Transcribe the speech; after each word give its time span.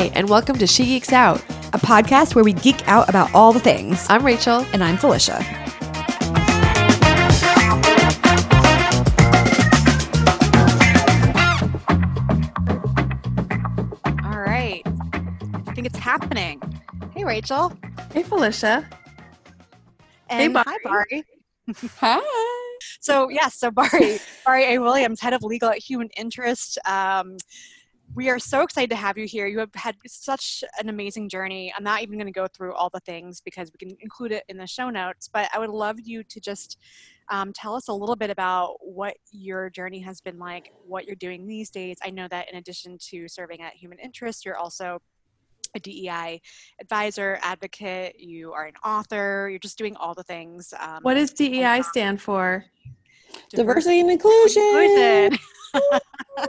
Hi, 0.00 0.06
and 0.14 0.30
welcome 0.30 0.56
to 0.56 0.66
She 0.66 0.86
Geeks 0.86 1.12
Out. 1.12 1.42
a 1.74 1.78
podcast 1.78 2.34
where 2.34 2.42
we 2.42 2.54
geek 2.54 2.88
out 2.88 3.06
about 3.10 3.34
all 3.34 3.52
the 3.52 3.60
things. 3.60 4.06
I'm 4.08 4.24
Rachel. 4.24 4.64
And 4.72 4.82
I'm 4.82 4.96
Felicia. 4.96 5.36
All 14.24 14.40
right. 14.40 14.80
I 14.86 15.72
think 15.74 15.86
it's 15.86 15.98
happening. 15.98 16.62
Hey, 17.12 17.24
Rachel. 17.24 17.70
Hey, 18.14 18.22
Felicia. 18.22 18.88
And 20.30 20.54
Bari. 20.54 20.64
hi, 20.66 20.76
Bari. 20.82 21.24
Hi. 21.98 22.78
So, 23.00 23.28
yes, 23.28 23.56
so 23.56 23.70
Bari, 23.70 24.18
Bari 24.46 24.64
A. 24.64 24.78
Williams, 24.78 25.20
head 25.20 25.34
of 25.34 25.42
legal 25.42 25.68
at 25.68 25.76
Human 25.76 26.08
Interest. 26.16 26.78
Um, 26.86 27.36
we 28.14 28.28
are 28.28 28.38
so 28.38 28.62
excited 28.62 28.90
to 28.90 28.96
have 28.96 29.16
you 29.16 29.26
here. 29.26 29.46
You 29.46 29.60
have 29.60 29.74
had 29.74 29.96
such 30.06 30.64
an 30.80 30.88
amazing 30.88 31.28
journey. 31.28 31.72
I'm 31.76 31.84
not 31.84 32.02
even 32.02 32.16
going 32.16 32.26
to 32.26 32.32
go 32.32 32.46
through 32.48 32.74
all 32.74 32.90
the 32.90 33.00
things 33.00 33.40
because 33.40 33.70
we 33.72 33.86
can 33.86 33.96
include 34.00 34.32
it 34.32 34.44
in 34.48 34.56
the 34.56 34.66
show 34.66 34.90
notes, 34.90 35.28
but 35.32 35.48
I 35.54 35.58
would 35.58 35.70
love 35.70 36.00
you 36.02 36.24
to 36.24 36.40
just 36.40 36.78
um, 37.30 37.52
tell 37.52 37.76
us 37.76 37.88
a 37.88 37.92
little 37.92 38.16
bit 38.16 38.30
about 38.30 38.76
what 38.80 39.14
your 39.30 39.70
journey 39.70 40.00
has 40.00 40.20
been 40.20 40.38
like, 40.38 40.72
what 40.84 41.06
you're 41.06 41.14
doing 41.16 41.46
these 41.46 41.70
days. 41.70 41.98
I 42.02 42.10
know 42.10 42.26
that 42.28 42.50
in 42.50 42.58
addition 42.58 42.98
to 43.10 43.28
serving 43.28 43.60
at 43.62 43.74
Human 43.74 43.98
Interest, 44.00 44.44
you're 44.44 44.56
also 44.56 45.00
a 45.76 45.78
DEI 45.78 46.40
advisor, 46.80 47.38
advocate, 47.42 48.18
you 48.18 48.52
are 48.52 48.66
an 48.66 48.74
author, 48.84 49.46
you're 49.48 49.60
just 49.60 49.78
doing 49.78 49.94
all 49.96 50.14
the 50.14 50.24
things. 50.24 50.74
Um, 50.80 50.98
What 51.02 51.14
does 51.14 51.32
DEI 51.32 51.82
stand 51.82 52.20
for? 52.20 52.64
Diversity 53.50 54.00
and 54.00 54.10
inclusion. 54.10 54.62
inclusion. 54.64 55.38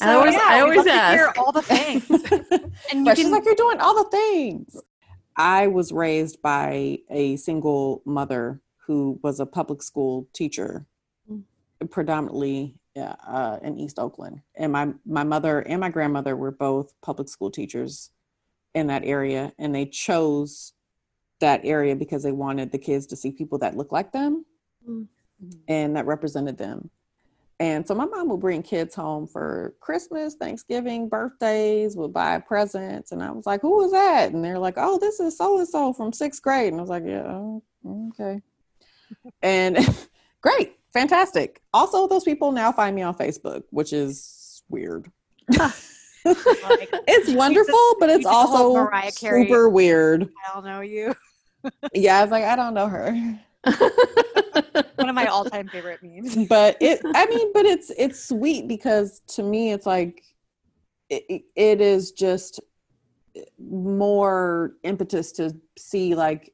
I 0.00 0.14
always- 0.14 0.34
I 0.34 0.56
we'd 0.56 0.62
always 0.62 0.76
love 0.78 0.86
to 0.86 0.92
hear 0.92 1.26
ask. 1.26 1.38
all 1.38 1.52
the 1.52 1.62
things. 1.62 2.10
and 2.90 3.00
you 3.00 3.04
But 3.04 3.16
she's 3.16 3.26
can, 3.26 3.32
like, 3.32 3.44
you're 3.44 3.54
doing 3.54 3.80
all 3.80 3.94
the 4.02 4.10
things. 4.10 4.76
I 5.36 5.66
was 5.66 5.92
raised 5.92 6.40
by 6.42 6.98
a 7.10 7.36
single 7.36 8.02
mother 8.04 8.60
who 8.86 9.18
was 9.22 9.40
a 9.40 9.46
public 9.46 9.82
school 9.82 10.28
teacher, 10.32 10.86
predominantly 11.90 12.74
uh, 12.96 13.58
in 13.62 13.78
East 13.78 13.98
Oakland. 13.98 14.40
And 14.54 14.72
my, 14.72 14.92
my 15.04 15.24
mother 15.24 15.60
and 15.60 15.80
my 15.80 15.90
grandmother 15.90 16.36
were 16.36 16.50
both 16.52 16.94
public 17.02 17.28
school 17.28 17.50
teachers 17.50 18.10
in 18.74 18.86
that 18.86 19.04
area. 19.04 19.52
And 19.58 19.74
they 19.74 19.86
chose 19.86 20.72
that 21.40 21.60
area 21.64 21.94
because 21.96 22.22
they 22.22 22.32
wanted 22.32 22.72
the 22.72 22.78
kids 22.78 23.06
to 23.08 23.16
see 23.16 23.30
people 23.30 23.58
that 23.58 23.76
look 23.76 23.92
like 23.92 24.12
them 24.12 24.44
Mm. 24.88 25.08
and 25.68 25.96
that 25.96 26.06
represented 26.06 26.56
them. 26.58 26.88
And 27.58 27.86
so 27.88 27.94
my 27.94 28.04
mom 28.04 28.28
would 28.28 28.40
bring 28.40 28.62
kids 28.62 28.94
home 28.94 29.26
for 29.26 29.74
Christmas, 29.80 30.34
Thanksgiving, 30.34 31.08
birthdays, 31.08 31.96
would 31.96 32.12
buy 32.12 32.38
presents. 32.38 33.12
And 33.12 33.22
I 33.22 33.30
was 33.30 33.46
like, 33.46 33.62
who 33.62 33.78
was 33.78 33.92
that? 33.92 34.32
And 34.32 34.44
they're 34.44 34.58
like, 34.58 34.74
oh, 34.76 34.98
this 34.98 35.20
is 35.20 35.38
so 35.38 35.58
and 35.58 35.66
so 35.66 35.94
from 35.94 36.12
sixth 36.12 36.42
grade. 36.42 36.72
And 36.72 36.80
I 36.80 36.82
was 36.82 36.90
like, 36.90 37.04
yeah, 37.06 37.22
oh, 37.26 37.62
okay. 38.10 38.42
and 39.42 39.78
great, 40.42 40.74
fantastic. 40.92 41.62
Also, 41.72 42.06
those 42.06 42.24
people 42.24 42.52
now 42.52 42.72
find 42.72 42.94
me 42.94 43.02
on 43.02 43.14
Facebook, 43.14 43.62
which 43.70 43.92
is 43.92 44.62
weird. 44.68 45.10
It's 46.28 47.30
wonderful, 47.30 47.96
but 48.00 48.08
it's 48.08 48.24
did 48.24 48.26
the 48.26 48.30
whole 48.30 48.78
also 48.78 49.10
super 49.10 49.68
weird. 49.68 50.24
I 50.24 50.54
don't 50.54 50.64
know 50.64 50.80
you. 50.80 51.14
Yeah, 51.94 52.18
I 52.18 52.22
was 52.22 52.32
like, 52.32 52.42
I 52.42 52.56
don't 52.56 52.74
know 52.74 52.88
her. 52.88 53.38
One 54.96 55.08
of 55.08 55.14
my 55.14 55.26
all-time 55.26 55.68
favorite 55.68 56.00
memes. 56.02 56.36
but 56.48 56.76
it 56.80 57.00
i 57.14 57.26
mean 57.26 57.52
but 57.52 57.64
it's 57.64 57.90
it's 57.96 58.28
sweet 58.28 58.68
because 58.68 59.20
to 59.28 59.42
me 59.42 59.72
it's 59.72 59.86
like 59.86 60.22
it, 61.08 61.42
it 61.54 61.80
is 61.80 62.12
just 62.12 62.60
more 63.58 64.74
impetus 64.82 65.32
to 65.32 65.54
see 65.78 66.14
like 66.14 66.52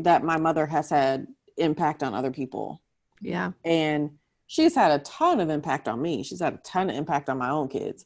that 0.00 0.24
my 0.24 0.36
mother 0.36 0.66
has 0.66 0.90
had 0.90 1.26
impact 1.56 2.02
on 2.02 2.14
other 2.14 2.30
people 2.30 2.82
yeah. 3.20 3.52
and 3.64 4.10
she's 4.46 4.74
had 4.74 4.90
a 4.90 4.98
ton 5.00 5.40
of 5.40 5.50
impact 5.50 5.88
on 5.88 6.02
me 6.02 6.22
she's 6.22 6.40
had 6.40 6.54
a 6.54 6.58
ton 6.58 6.90
of 6.90 6.96
impact 6.96 7.28
on 7.28 7.38
my 7.38 7.48
own 7.48 7.68
kids 7.68 8.04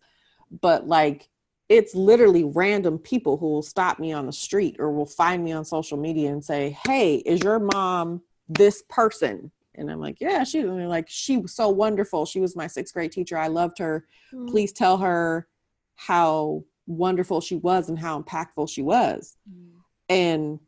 but 0.60 0.86
like 0.86 1.28
it's 1.68 1.94
literally 1.94 2.44
random 2.44 2.98
people 2.98 3.36
who 3.36 3.46
will 3.46 3.62
stop 3.62 3.98
me 3.98 4.12
on 4.12 4.26
the 4.26 4.32
street 4.32 4.76
or 4.78 4.92
will 4.92 5.06
find 5.06 5.42
me 5.42 5.52
on 5.52 5.64
social 5.64 5.96
media 5.96 6.30
and 6.30 6.44
say 6.44 6.76
hey 6.86 7.16
is 7.16 7.40
your 7.42 7.58
mom 7.58 8.20
this 8.50 8.82
person. 8.88 9.50
And 9.76 9.90
i'm 9.90 10.00
like 10.00 10.20
yeah 10.20 10.42
she 10.44 10.62
like 10.64 11.08
she 11.08 11.38
was 11.38 11.54
so 11.54 11.68
wonderful. 11.70 12.26
She 12.26 12.40
was 12.40 12.56
my 12.56 12.66
sixth 12.66 12.92
grade 12.92 13.12
teacher. 13.12 13.38
I 13.38 13.46
loved 13.46 13.78
her. 13.78 14.04
Mm-hmm. 14.34 14.48
Please 14.48 14.72
tell 14.72 14.98
her 14.98 15.46
how 15.94 16.64
wonderful 16.86 17.40
she 17.40 17.56
was 17.56 17.88
and 17.88 17.98
how 17.98 18.20
impactful 18.20 18.68
she 18.68 18.82
was. 18.82 19.36
Mm-hmm. 19.48 19.78
And 20.08 20.60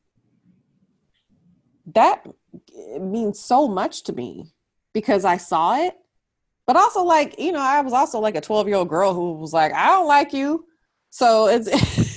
that 1.94 2.26
eh, 2.74 2.98
means 2.98 3.40
so 3.40 3.66
much 3.66 4.04
to 4.04 4.12
me 4.12 4.52
because 4.92 5.24
I 5.24 5.36
saw 5.36 5.76
it. 5.84 5.94
But 6.66 6.76
also, 6.76 7.02
like 7.02 7.38
you 7.38 7.50
know, 7.52 7.60
I 7.60 7.80
was 7.80 7.92
also 7.92 8.20
like 8.20 8.36
a 8.36 8.40
twelve 8.40 8.68
year 8.68 8.76
old 8.76 8.88
girl 8.88 9.14
who 9.14 9.34
was 9.34 9.52
like, 9.52 9.72
"I 9.72 9.88
don't 9.88 10.06
like 10.06 10.32
you," 10.32 10.64
so 11.10 11.48
it's 11.48 11.68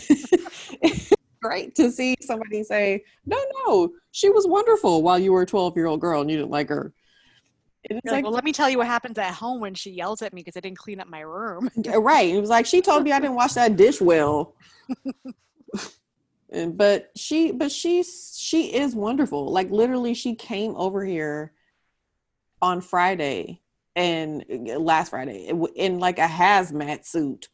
great 1.47 1.75
to 1.75 1.91
see 1.91 2.15
somebody 2.21 2.63
say, 2.63 3.03
"No, 3.25 3.37
no, 3.65 3.89
she 4.11 4.29
was 4.29 4.47
wonderful," 4.47 5.03
while 5.03 5.19
you 5.19 5.31
were 5.31 5.43
a 5.43 5.45
twelve 5.45 5.75
year 5.75 5.85
old 5.85 6.01
girl 6.01 6.21
and 6.21 6.29
you 6.29 6.37
didn't 6.37 6.51
like 6.51 6.69
her. 6.69 6.93
It's 7.83 8.03
like, 8.05 8.13
like, 8.13 8.23
well, 8.23 8.33
let 8.33 8.43
me 8.43 8.51
tell 8.51 8.69
you 8.69 8.79
what 8.79 8.87
happens 8.87 9.17
at 9.19 9.33
home 9.33 9.59
when 9.59 9.75
she 9.75 9.91
yells 9.91 10.23
at 10.23 10.33
me 10.33 10.41
because 10.41 10.57
I 10.57 10.59
didn't 10.59 10.79
clean 10.79 10.99
up 10.99 11.07
my 11.07 11.19
room. 11.19 11.69
right. 11.85 12.33
It 12.33 12.39
was 12.39 12.49
like 12.49 12.65
she 12.65 12.81
told 12.81 13.03
me 13.03 13.11
I 13.11 13.19
didn't 13.19 13.35
wash 13.35 13.53
that 13.53 13.75
dish 13.75 14.01
well. 14.01 14.55
and 16.49 16.75
but 16.75 17.11
she 17.15 17.51
but 17.51 17.71
she 17.71 18.03
she 18.03 18.73
is 18.73 18.95
wonderful. 18.95 19.51
Like 19.51 19.69
literally 19.69 20.15
she 20.15 20.35
came 20.35 20.75
over 20.75 21.05
here 21.05 21.53
on 22.61 22.81
Friday 22.81 23.61
and 23.95 24.43
last 24.79 25.09
Friday 25.09 25.51
in 25.75 25.99
like 25.99 26.17
a 26.17 26.27
hazmat 26.27 27.05
suit 27.05 27.49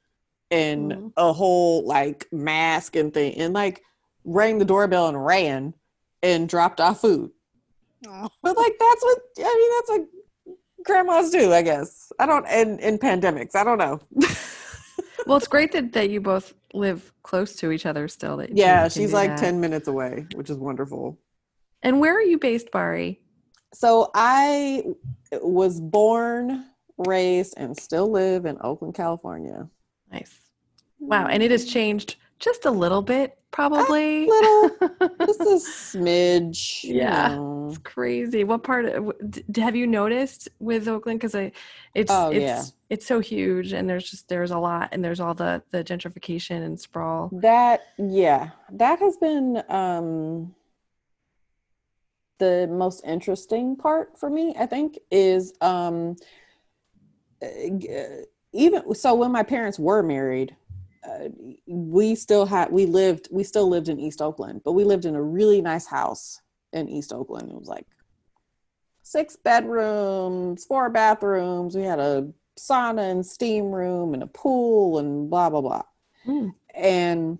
and 0.51 0.91
Mhm. 0.91 1.13
a 1.17 1.34
whole 1.34 1.84
like 1.85 2.28
mask 2.31 2.95
and 2.95 3.13
thing 3.13 3.34
and 3.35 3.53
like 3.53 3.81
rang 4.25 4.59
the 4.59 4.66
doorbell 4.66 5.07
and 5.07 5.25
ran 5.25 5.73
and 6.22 6.47
dropped 6.50 6.79
off 6.79 7.01
food. 7.01 7.31
Oh. 8.07 8.29
But 8.44 8.57
like 8.57 8.73
that's 8.79 9.03
what 9.03 9.19
I 9.40 9.41
mean 9.44 9.72
that's 9.78 9.90
what 10.47 10.57
grandmas 10.85 11.29
do, 11.31 11.53
I 11.53 11.61
guess. 11.61 12.11
I 12.19 12.25
don't 12.25 12.45
in 12.47 12.79
in 12.79 13.00
pandemics. 13.00 13.56
I 13.56 13.63
don't 13.63 13.78
know. 13.78 14.00
Well, 15.28 15.38
it's 15.38 15.47
great 15.47 15.72
that, 15.73 15.94
that 15.94 16.09
you 16.09 16.19
both 16.19 16.56
live 16.73 17.13
close 17.22 17.56
to 17.57 17.69
each 17.72 17.85
other 17.85 18.07
still. 18.07 18.38
That 18.38 18.57
Yeah, 18.57 18.88
she's 18.88 19.13
like 19.13 19.29
that. 19.29 19.38
10 19.38 19.61
minutes 19.61 19.88
away, 19.88 20.25
which 20.34 20.50
is 20.50 20.57
wonderful. 20.57 21.19
And 21.84 22.00
where 22.00 22.17
are 22.17 22.23
you 22.23 22.40
based, 22.40 22.72
Bari? 22.72 23.22
So 23.72 24.09
I 24.16 24.84
was 25.44 25.79
born, 25.79 26.66
raised, 26.97 27.53
and 27.56 27.78
still 27.78 28.09
live 28.09 28.47
in 28.47 28.57
Oakland, 28.61 28.95
California. 28.95 29.69
Nice. 30.11 30.40
Wow. 31.01 31.28
And 31.28 31.44
it 31.44 31.51
has 31.51 31.66
changed 31.66 32.16
just 32.39 32.66
a 32.66 32.72
little 32.72 33.01
bit, 33.01 33.38
probably. 33.51 34.28
A 34.28 34.29
little, 34.29 34.69
Just 35.25 35.41
a 35.41 35.44
smidge. 35.97 36.84
you 36.84 36.95
Yeah. 36.95 37.35
know. 37.35 37.67
It's 37.69 37.78
crazy. 37.79 38.44
What 38.44 38.63
part 38.63 38.85
of, 38.85 39.13
have 39.56 39.75
you 39.75 39.88
noticed 39.88 40.50
with 40.59 40.88
Oakland? 40.88 41.19
Because 41.19 41.35
I, 41.35 41.51
it's 41.95 42.11
Oh, 42.11 42.29
it's 42.29 42.41
yeah. 42.41 42.66
it's 42.90 43.06
so 43.06 43.19
huge, 43.22 43.72
and 43.72 43.90
there's 43.90 44.09
just 44.09 44.28
there's 44.28 44.51
a 44.51 44.57
lot, 44.57 44.90
and 44.91 45.03
there's 45.03 45.22
all 45.22 45.34
the 45.34 45.63
the 45.72 45.84
gentrification 45.84 46.66
and 46.66 46.78
sprawl. 46.78 47.29
That, 47.31 47.81
yeah, 47.97 48.50
that 48.73 48.99
has 48.99 49.16
been 49.17 49.64
um, 49.70 50.53
the 52.40 52.67
most 52.70 53.05
interesting 53.05 53.78
part 53.78 54.17
for 54.20 54.29
me, 54.29 54.53
I 54.59 54.66
think, 54.66 54.99
is 55.09 55.53
um, 55.61 56.17
uh, 57.41 57.47
even 58.53 58.93
so 58.96 59.16
when 59.16 59.31
my 59.31 59.43
parents 59.43 59.79
were 59.79 60.03
married, 60.03 60.55
uh, 61.08 61.30
we 61.68 62.16
still 62.16 62.46
had 62.46 62.72
we 62.72 62.86
lived 62.86 63.28
we 63.32 63.44
still 63.44 63.68
lived 63.68 63.90
in 63.90 64.00
East 64.00 64.22
Oakland, 64.22 64.62
but 64.64 64.74
we 64.74 64.84
lived 64.84 65.06
in 65.06 65.16
a 65.16 65.22
really 65.22 65.62
nice 65.62 65.86
house 65.88 66.42
in 66.74 66.88
East 66.90 67.12
Oakland. 67.12 67.50
It 67.52 67.58
was 67.58 67.68
like 67.68 67.88
six 69.03 69.36
bedrooms, 69.36 70.66
four 70.66 70.90
bathrooms. 70.90 71.76
We 71.76 71.84
had 71.84 72.00
a 72.00 72.30
sauna 72.59 73.09
and 73.12 73.26
steam 73.26 73.72
room 73.72 74.14
and 74.14 74.24
a 74.24 74.28
pool 74.28 75.00
and 75.00 75.30
blah 75.30 75.50
blah 75.50 75.62
blah. 75.62 75.84
Mm, 76.28 76.53
And 76.76 77.40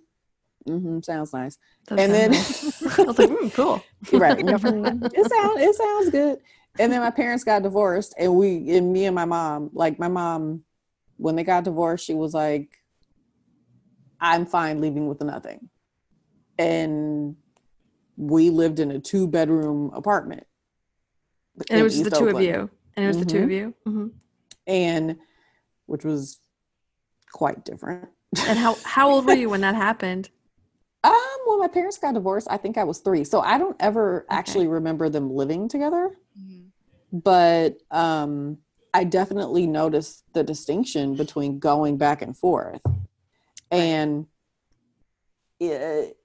mhm, 0.68 1.04
sounds 1.06 1.34
nice. 1.34 1.58
does 1.88 2.00
And 2.00 2.12
then- 2.13 2.31
nice. 2.31 2.84
I 3.00 3.04
was 3.04 3.19
like, 3.19 3.30
mm, 3.30 3.54
cool. 3.54 3.84
right. 4.13 4.38
it 4.40 5.30
sounds 5.30 5.62
it 5.62 5.75
sounds 5.75 6.10
good. 6.10 6.40
And 6.80 6.92
then 6.92 7.02
my 7.02 7.12
parents 7.12 7.44
got 7.44 7.62
divorced, 7.63 8.16
and 8.18 8.34
we 8.36 8.75
and 8.75 8.92
me 8.92 9.06
and 9.06 9.13
my 9.13 9.25
mom, 9.25 9.69
like 9.74 10.00
my 10.00 10.08
mom, 10.08 10.63
when 11.18 11.36
they 11.36 11.44
got 11.44 11.63
divorced, 11.66 12.06
she 12.06 12.13
was 12.16 12.34
like, 12.34 12.81
"I'm 14.21 14.45
fine 14.45 14.79
leaving 14.79 15.07
with 15.07 15.21
nothing," 15.21 15.69
and 16.57 17.35
we 18.18 18.50
lived 18.50 18.79
in 18.79 18.91
a 18.91 19.00
two 19.00 19.27
bedroom 19.27 19.91
apartment. 19.94 20.45
And 21.69 21.79
it 21.79 21.83
was 21.83 21.94
just 21.94 22.03
the 22.06 22.09
East 22.12 22.19
two 22.19 22.27
of 22.29 22.41
you. 22.41 22.69
And 22.95 23.06
it 23.06 23.07
was 23.07 23.18
the 23.18 23.25
two 23.25 23.44
of 23.44 23.51
you. 23.51 23.73
hmm 23.85 24.07
and 24.68 25.18
which 25.88 26.06
was 26.06 26.39
quite 27.33 27.65
different. 27.65 28.09
And 28.47 28.57
how 28.59 28.75
how 28.85 29.09
old 29.09 29.25
were 29.25 29.33
you 29.33 29.50
when 29.50 29.62
that 29.62 29.75
happened? 29.75 30.29
Um, 31.03 31.13
when 31.47 31.59
my 31.59 31.67
parents 31.67 31.97
got 31.97 32.13
divorced, 32.13 32.45
I 32.47 32.57
think 32.57 32.77
I 32.77 32.83
was 32.83 33.00
three. 33.00 33.24
So 33.24 33.41
I 33.41 33.57
don't 33.57 33.75
ever 33.79 34.21
Okay. 34.29 34.38
actually 34.38 34.67
remember 34.67 35.09
them 35.09 35.31
living 35.33 35.67
together. 35.67 36.12
Mhm. 36.39 36.67
But 37.12 37.77
um 37.89 38.59
I 38.94 39.06
definitely 39.06 39.65
noticed 39.65 40.24
the 40.33 40.44
distinction 40.44 41.15
between 41.15 41.57
going 41.57 41.97
back 41.97 42.21
and 42.21 42.38
forth. 42.38 42.81
And 43.71 44.27
it, 45.59 46.18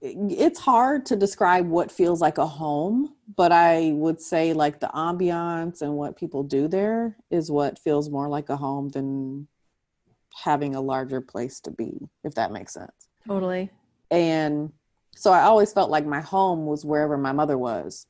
it's 0.00 0.58
hard 0.58 1.06
to 1.06 1.16
describe 1.16 1.66
what 1.66 1.90
feels 1.90 2.20
like 2.20 2.38
a 2.38 2.46
home, 2.46 3.14
but 3.36 3.52
I 3.52 3.92
would 3.94 4.20
say 4.20 4.52
like 4.52 4.80
the 4.80 4.88
ambiance 4.88 5.80
and 5.80 5.94
what 5.94 6.16
people 6.16 6.42
do 6.42 6.68
there 6.68 7.16
is 7.30 7.50
what 7.50 7.78
feels 7.78 8.10
more 8.10 8.28
like 8.28 8.50
a 8.50 8.56
home 8.56 8.90
than 8.90 9.48
having 10.44 10.74
a 10.74 10.80
larger 10.80 11.20
place 11.20 11.60
to 11.60 11.70
be, 11.70 12.08
if 12.22 12.34
that 12.34 12.52
makes 12.52 12.74
sense. 12.74 13.08
Totally. 13.26 13.70
And 14.10 14.72
so 15.16 15.32
I 15.32 15.42
always 15.42 15.72
felt 15.72 15.90
like 15.90 16.04
my 16.06 16.20
home 16.20 16.66
was 16.66 16.84
wherever 16.84 17.16
my 17.16 17.32
mother 17.32 17.56
was. 17.56 18.06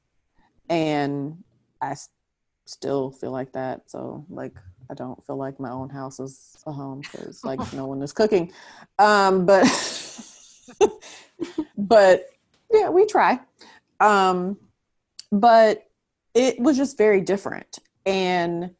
And 0.68 1.44
I 1.80 1.90
s- 1.92 2.08
still 2.66 3.10
feel 3.12 3.30
like 3.30 3.52
that. 3.52 3.90
So, 3.90 4.24
like, 4.28 4.56
I 4.90 4.94
don't 4.94 5.24
feel 5.26 5.36
like 5.36 5.58
my 5.58 5.70
own 5.70 5.88
house 5.88 6.20
is 6.20 6.62
a 6.66 6.72
home 6.72 7.00
because, 7.00 7.44
like, 7.44 7.72
no 7.72 7.86
one 7.86 8.02
is 8.02 8.12
cooking. 8.12 8.52
Um, 8.98 9.46
but, 9.46 9.66
but 11.78 12.26
yeah, 12.72 12.88
we 12.90 13.06
try. 13.06 13.40
Um, 14.00 14.58
but 15.32 15.86
it 16.34 16.58
was 16.60 16.76
just 16.76 16.98
very 16.98 17.20
different. 17.20 17.78
And 18.06 18.70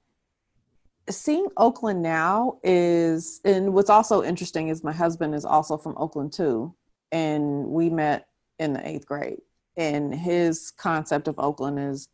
seeing 1.09 1.47
Oakland 1.57 2.03
now 2.03 2.59
is, 2.63 3.41
and 3.45 3.73
what's 3.73 3.91
also 3.91 4.23
interesting 4.23 4.69
is 4.69 4.85
my 4.85 4.93
husband 4.93 5.35
is 5.35 5.45
also 5.45 5.77
from 5.77 5.95
Oakland 5.97 6.33
too. 6.33 6.75
And 7.13 7.67
we 7.67 7.91
met 7.91 8.27
in 8.59 8.73
the 8.73 8.87
eighth 8.87 9.07
grade. 9.07 9.41
And 9.77 10.15
his 10.15 10.71
concept 10.71 11.29
of 11.29 11.39
Oakland 11.39 11.79
is 11.79 12.09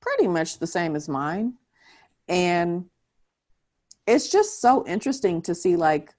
pretty 0.00 0.28
much 0.28 0.58
the 0.58 0.66
same 0.66 0.96
as 0.96 1.08
mine. 1.08 1.54
And 2.28 2.86
it's 4.06 4.28
just 4.28 4.60
so 4.60 4.86
interesting 4.86 5.42
to 5.42 5.54
see 5.54 5.76
like 5.76 6.14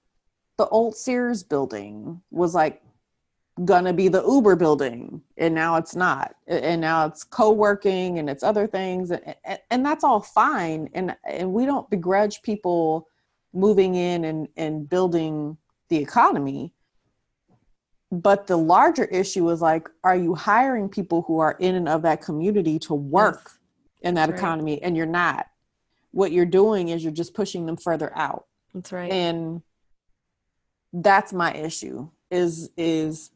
the 0.58 0.68
old 0.68 0.96
Sears 0.96 1.42
building 1.42 2.20
was 2.30 2.54
like 2.54 2.82
gonna 3.64 3.92
be 3.92 4.08
the 4.08 4.24
Uber 4.24 4.56
building, 4.56 5.20
and 5.36 5.54
now 5.54 5.76
it's 5.76 5.94
not. 5.94 6.34
And 6.46 6.80
now 6.80 7.06
it's 7.06 7.24
co-working 7.24 8.18
and 8.18 8.30
it's 8.30 8.42
other 8.42 8.66
things, 8.66 9.10
and, 9.10 9.34
and, 9.44 9.58
and 9.70 9.86
that's 9.86 10.04
all 10.04 10.20
fine. 10.20 10.88
And 10.94 11.16
and 11.24 11.52
we 11.52 11.66
don't 11.66 11.88
begrudge 11.90 12.42
people 12.42 13.08
moving 13.52 13.96
in 13.96 14.24
and, 14.24 14.48
and 14.56 14.88
building 14.88 15.56
the 15.88 15.96
economy. 15.96 16.72
But 18.12 18.46
the 18.46 18.56
larger 18.56 19.04
issue 19.04 19.48
is 19.50 19.60
like, 19.60 19.88
are 20.04 20.16
you 20.16 20.34
hiring 20.34 20.88
people 20.88 21.22
who 21.22 21.38
are 21.38 21.56
in 21.60 21.74
and 21.76 21.88
of 21.88 22.02
that 22.02 22.22
community 22.22 22.78
to 22.80 22.94
work 22.94 23.42
Yes. 23.44 23.58
in 24.02 24.14
that 24.14 24.30
right. 24.30 24.38
economy? 24.38 24.82
And 24.82 24.96
you're 24.96 25.06
not. 25.06 25.46
What 26.12 26.32
you're 26.32 26.46
doing 26.46 26.88
is 26.88 27.02
you're 27.02 27.12
just 27.12 27.34
pushing 27.34 27.66
them 27.66 27.76
further 27.76 28.12
out. 28.16 28.46
That's 28.74 28.92
right. 28.92 29.10
and 29.10 29.62
that's 30.92 31.32
my 31.32 31.52
issue 31.54 32.08
is 32.30 32.70
is 32.76 33.30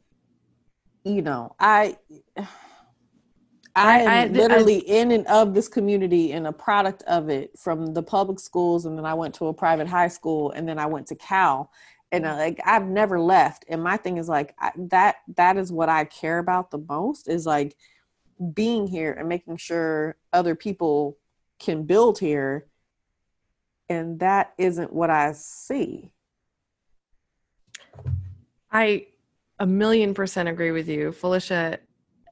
you 1.03 1.21
know 1.21 1.55
i 1.59 1.97
i 2.37 2.45
I- 3.75 3.99
am 3.99 4.07
I- 4.09 4.23
I- 4.23 4.27
literally 4.27 4.77
in 4.77 5.11
and 5.11 5.27
of 5.27 5.53
this 5.53 5.67
community 5.67 6.31
and 6.33 6.47
a 6.47 6.51
product 6.53 7.03
of 7.03 7.29
it 7.29 7.57
from 7.57 7.93
the 7.93 8.03
public 8.03 8.39
schools. 8.39 8.85
And 8.85 8.97
then 8.97 9.05
i 9.05 9.13
went 9.13 9.33
to 9.35 9.47
a 9.47 9.53
private 9.53 9.87
high 9.87 10.07
school 10.07 10.51
and 10.51 10.67
then 10.67 10.79
i 10.79 10.85
went 10.85 11.07
to 11.07 11.15
cal. 11.15 11.71
And 12.11 12.25
I, 12.25 12.37
like 12.37 12.59
i've 12.65 12.87
never 12.87 13.19
left. 13.19 13.65
And 13.67 13.83
my 13.83 13.97
thing 13.97 14.17
is 14.17 14.29
like 14.29 14.55
I, 14.59 14.71
that 14.77 15.17
that 15.35 15.57
is 15.57 15.71
what 15.71 15.89
i 15.89 16.05
care 16.05 16.39
about 16.39 16.71
the 16.71 16.77
most 16.89 17.27
is 17.27 17.45
like 17.45 17.75
being 18.53 18.87
here 18.87 19.11
and 19.13 19.27
making 19.29 19.57
sure 19.57 20.17
other 20.33 20.55
people 20.55 21.17
can 21.59 21.83
build 21.83 22.19
here 22.19 22.67
and 23.89 24.19
that 24.19 24.53
isn't 24.57 24.91
what 24.93 25.09
i 25.09 25.31
see 25.31 26.11
I 28.71 29.07
a 29.59 29.65
million 29.65 30.13
percent 30.13 30.49
agree 30.49 30.71
with 30.71 30.89
you. 30.89 31.13
Felicia 31.13 31.79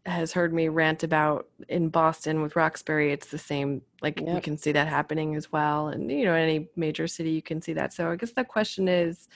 has 0.06 0.34
heard 0.34 0.54
me 0.54 0.68
rant 0.68 1.04
about 1.04 1.48
in 1.70 1.88
Boston 1.88 2.42
with 2.42 2.58
Roxbury. 2.58 3.14
It's 3.14 3.28
the 3.28 3.38
same. 3.38 3.82
Like 4.02 4.20
we 4.20 4.26
Yep. 4.28 4.44
can 4.44 4.58
see 4.58 4.74
that 4.74 4.88
happening 4.88 5.36
as 5.36 5.52
well, 5.52 5.88
and 5.88 6.12
you 6.12 6.26
know, 6.26 6.34
any 6.34 6.68
major 6.76 7.08
city 7.08 7.32
you 7.32 7.42
can 7.42 7.62
see 7.62 7.72
that. 7.74 7.94
So 7.94 8.12
I 8.12 8.18
guess 8.18 8.32
the 8.34 8.44
question 8.44 8.90
is, 8.90 9.30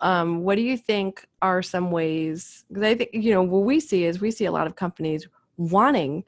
um, 0.00 0.42
what 0.44 0.54
do 0.54 0.62
you 0.62 0.76
think 0.76 1.26
are 1.42 1.62
some 1.62 1.90
ways? 1.90 2.64
Because 2.68 2.84
I 2.84 2.94
think 2.94 3.10
you 3.12 3.32
know 3.32 3.42
what 3.42 3.64
we 3.64 3.80
see 3.80 4.04
is 4.04 4.20
we 4.20 4.30
see 4.30 4.44
a 4.44 4.52
lot 4.52 4.68
of 4.68 4.76
companies 4.76 5.26
wanting 5.56 6.22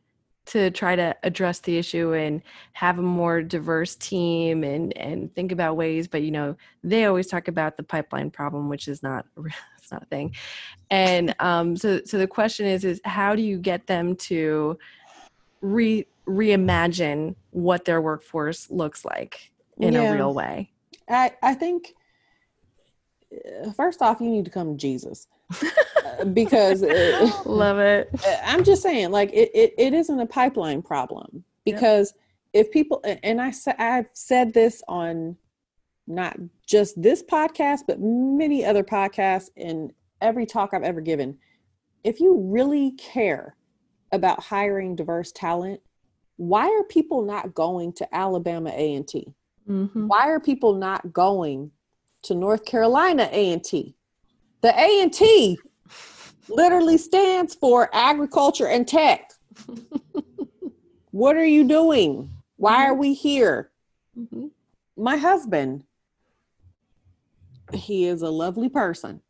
to 0.46 0.70
try 0.70 0.94
to 0.96 1.14
address 1.22 1.60
the 1.60 1.76
issue 1.76 2.14
and 2.14 2.42
have 2.72 2.98
a 2.98 3.02
more 3.02 3.42
diverse 3.42 3.96
team 3.96 4.64
and 4.64 4.96
and 4.96 5.34
think 5.34 5.52
about 5.52 5.76
ways 5.76 6.08
but 6.08 6.22
you 6.22 6.30
know 6.30 6.56
they 6.84 7.04
always 7.04 7.26
talk 7.26 7.48
about 7.48 7.76
the 7.76 7.82
pipeline 7.82 8.30
problem 8.30 8.68
which 8.68 8.88
is 8.88 9.02
not 9.02 9.26
it's 9.78 9.92
not 9.92 10.02
a 10.02 10.06
thing. 10.06 10.34
And 10.90 11.34
um 11.40 11.76
so 11.76 12.00
so 12.04 12.18
the 12.18 12.26
question 12.26 12.66
is 12.66 12.84
is 12.84 13.00
how 13.04 13.34
do 13.34 13.42
you 13.42 13.58
get 13.58 13.86
them 13.86 14.16
to 14.16 14.78
re 15.60 16.06
reimagine 16.28 17.36
what 17.50 17.84
their 17.84 18.00
workforce 18.00 18.70
looks 18.70 19.04
like 19.04 19.52
in 19.80 19.94
Yeah. 19.94 20.10
a 20.10 20.14
real 20.14 20.34
way? 20.34 20.72
I 21.08 21.32
I 21.42 21.54
think 21.54 21.94
uh, 23.32 23.70
first 23.72 24.02
off, 24.02 24.20
you 24.20 24.30
need 24.30 24.44
to 24.44 24.50
come 24.50 24.72
to 24.72 24.76
Jesus 24.76 25.26
because 26.32 26.82
uh, 26.82 27.30
love 27.46 27.78
it 27.78 28.10
I'm 28.44 28.64
just 28.64 28.82
saying, 28.82 29.10
like 29.10 29.32
it, 29.32 29.50
it, 29.54 29.74
it 29.78 29.94
isn't 29.94 30.18
a 30.18 30.26
pipeline 30.26 30.82
problem 30.82 31.44
because 31.64 32.14
if 32.52 32.70
people 32.70 33.00
and 33.22 33.40
I 33.40 33.52
I've 33.78 34.06
said 34.12 34.54
this 34.54 34.82
on 34.88 35.36
not 36.06 36.36
just 36.66 37.00
this 37.00 37.22
podcast 37.22 37.80
but 37.86 38.00
many 38.00 38.64
other 38.64 38.82
podcasts 38.82 39.50
and 39.56 39.92
every 40.20 40.46
talk 40.46 40.70
I've 40.72 40.82
ever 40.82 41.00
given. 41.00 41.38
If 42.04 42.20
you 42.20 42.40
really 42.40 42.92
care 42.92 43.56
about 44.12 44.42
hiring 44.42 44.94
diverse 44.94 45.32
talent, 45.32 45.80
why 46.36 46.66
are 46.66 46.84
people 46.84 47.22
not 47.22 47.54
going 47.54 47.92
to 47.94 48.14
Alabama 48.14 48.70
A&T? 48.70 49.34
Mhm. 49.68 50.06
why 50.06 50.28
are 50.28 50.38
people 50.38 50.74
not 50.74 51.12
going 51.12 51.72
to 52.22 52.36
North 52.36 52.64
Carolina 52.64 53.28
A&T? 53.32 53.95
The 54.66 54.76
A&T 54.76 55.60
literally 56.48 56.98
stands 56.98 57.54
for 57.54 57.88
agriculture 57.92 58.66
and 58.66 58.88
tech. 58.88 59.30
what 61.12 61.36
are 61.36 61.44
you 61.44 61.62
doing? 61.62 62.32
Why 62.56 62.86
are 62.88 62.94
we 62.94 63.14
here? 63.14 63.70
Mhm. 64.18 64.50
My 64.96 65.18
husband, 65.18 65.84
he 67.74 68.06
is 68.06 68.22
a 68.22 68.28
lovely 68.28 68.68
person. 68.68 69.22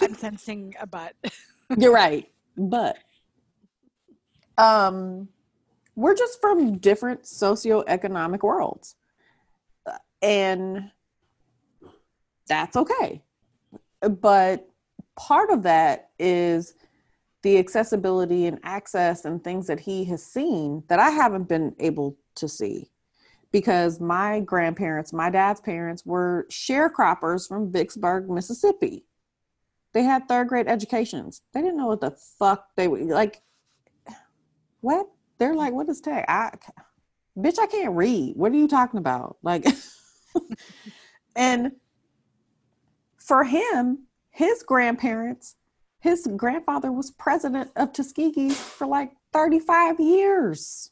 I'm 0.00 0.14
sensing 0.14 0.76
a 0.78 0.86
butt. 0.86 1.16
You're 1.76 1.92
right. 1.92 2.30
But 2.56 2.98
um 4.58 5.28
we're 5.96 6.14
just 6.14 6.40
from 6.40 6.78
different 6.78 7.24
socioeconomic 7.24 8.44
worlds. 8.44 8.94
And 10.22 10.92
that's 12.46 12.76
okay. 12.76 13.24
But 14.00 14.68
part 15.16 15.50
of 15.50 15.62
that 15.64 16.10
is 16.18 16.74
the 17.42 17.58
accessibility 17.58 18.46
and 18.46 18.58
access 18.62 19.24
and 19.24 19.42
things 19.42 19.66
that 19.68 19.80
he 19.80 20.04
has 20.06 20.24
seen 20.24 20.82
that 20.88 20.98
I 20.98 21.10
haven't 21.10 21.48
been 21.48 21.74
able 21.78 22.16
to 22.36 22.48
see. 22.48 22.90
Because 23.50 23.98
my 23.98 24.40
grandparents, 24.40 25.12
my 25.12 25.30
dad's 25.30 25.60
parents 25.60 26.04
were 26.04 26.46
sharecroppers 26.50 27.48
from 27.48 27.72
Vicksburg, 27.72 28.28
Mississippi 28.28 29.06
they 29.92 30.02
had 30.02 30.28
third 30.28 30.48
grade 30.48 30.68
educations. 30.68 31.42
They 31.52 31.60
didn't 31.60 31.76
know 31.76 31.86
what 31.86 32.00
the 32.00 32.12
fuck 32.38 32.68
they 32.76 32.88
were 32.88 33.00
like. 33.00 33.40
What? 34.80 35.06
They're 35.38 35.54
like, 35.54 35.72
what 35.72 35.88
is 35.88 36.00
tech? 36.00 36.24
I, 36.28 36.52
bitch, 37.36 37.58
I 37.58 37.66
can't 37.66 37.96
read. 37.96 38.36
What 38.36 38.52
are 38.52 38.56
you 38.56 38.68
talking 38.68 38.98
about? 38.98 39.38
Like, 39.42 39.66
and 41.36 41.72
for 43.28 43.44
him, 43.44 44.06
his 44.30 44.62
grandparents, 44.62 45.56
his 46.00 46.26
grandfather 46.36 46.90
was 46.90 47.10
president 47.10 47.70
of 47.76 47.92
Tuskegee 47.92 48.50
for 48.50 48.86
like 48.86 49.12
35 49.34 50.00
years. 50.00 50.90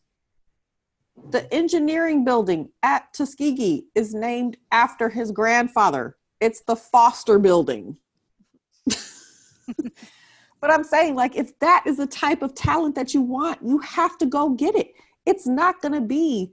The 1.31 1.53
engineering 1.53 2.27
building 2.27 2.69
at 2.83 3.15
Tuskegee 3.15 3.87
is 3.95 4.13
named 4.13 4.59
after 4.71 5.09
his 5.09 5.33
grandfather. 5.33 6.17
It's 6.39 6.61
the 6.61 6.77
Foster 6.77 7.39
Building. 7.39 7.97
but 8.87 10.71
I'm 10.71 10.85
saying, 10.85 11.15
like, 11.15 11.37
if 11.37 11.59
that 11.61 11.85
is 11.87 11.97
the 11.97 12.07
type 12.07 12.43
of 12.43 12.55
talent 12.55 12.95
that 12.97 13.15
you 13.15 13.23
want, 13.23 13.61
you 13.65 13.79
have 13.79 14.19
to 14.19 14.27
go 14.27 14.51
get 14.51 14.75
it. 14.75 14.93
It's 15.25 15.47
not 15.47 15.81
going 15.81 15.95
to 15.95 16.03
be 16.03 16.53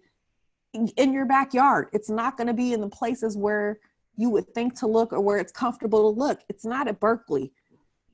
in- 0.73 1.11
your 1.11 1.25
backyard. 1.25 1.87
It's 1.91 2.09
not 2.09 2.37
going 2.37 2.47
to 2.47 2.53
be 2.53 2.71
in 2.71 2.79
the 2.79 2.87
places 2.87 3.35
where 3.35 3.79
you 4.15 4.29
would 4.29 4.53
think 4.53 4.77
to 4.79 4.87
look 4.87 5.13
or 5.13 5.21
where 5.21 5.37
it's 5.37 5.51
comfortable 5.51 6.13
to 6.13 6.19
look. 6.19 6.39
It's 6.49 6.65
not 6.65 6.87
at 6.87 6.99
Berkeley. 6.99 7.51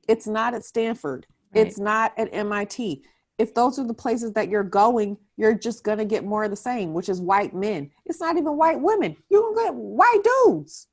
It's 0.08 0.26
not 0.26 0.54
at 0.54 0.64
Stanford. 0.64 1.26
Right. 1.54 1.66
It's 1.66 1.78
not 1.78 2.12
at 2.16 2.32
MIT. 2.32 3.02
If 3.38 3.54
those 3.54 3.78
are 3.78 3.86
the 3.86 3.94
places 3.94 4.32
that 4.34 4.48
you're 4.48 4.62
going, 4.62 5.16
you're 5.36 5.54
just 5.54 5.82
going 5.84 5.98
to 5.98 6.04
get 6.04 6.24
more 6.24 6.44
of 6.44 6.50
the 6.50 6.56
same, 6.56 6.92
which 6.92 7.08
is 7.08 7.20
white 7.20 7.54
men. 7.54 7.90
It's 8.04 8.20
not 8.20 8.36
even 8.36 8.56
white 8.56 8.80
women. 8.80 9.16
You're 9.30 9.42
going 9.42 9.56
to 9.56 9.62
get 9.64 9.74
white 9.74 10.20
dudes. 10.44 10.88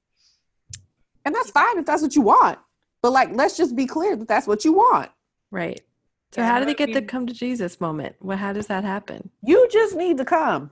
And 1.26 1.36
that's 1.36 1.52
fine 1.52 1.78
if 1.78 1.86
that's 1.86 2.02
what 2.02 2.16
you 2.16 2.22
want. 2.22 2.58
But 3.02 3.12
like, 3.12 3.30
let's 3.34 3.58
just 3.58 3.76
be 3.76 3.86
clear 3.86 4.16
that 4.16 4.28
that's 4.28 4.48
what 4.48 4.64
you 4.64 4.74
want. 4.74 5.12
Right. 5.52 5.82
So 6.32 6.42
Yeah, 6.42 6.48
how 6.48 6.60
do 6.60 6.66
they 6.66 6.72
I 6.72 6.74
get 6.74 6.94
the 6.94 7.02
come 7.02 7.28
to 7.28 7.34
Jesus 7.34 7.80
moment? 7.82 8.16
Well, 8.22 8.38
how 8.38 8.54
does 8.54 8.68
that 8.68 8.84
happen? 8.84 9.30
You 9.44 9.68
just 9.72 9.96
need 9.96 10.18
to 10.18 10.26
come. 10.26 10.72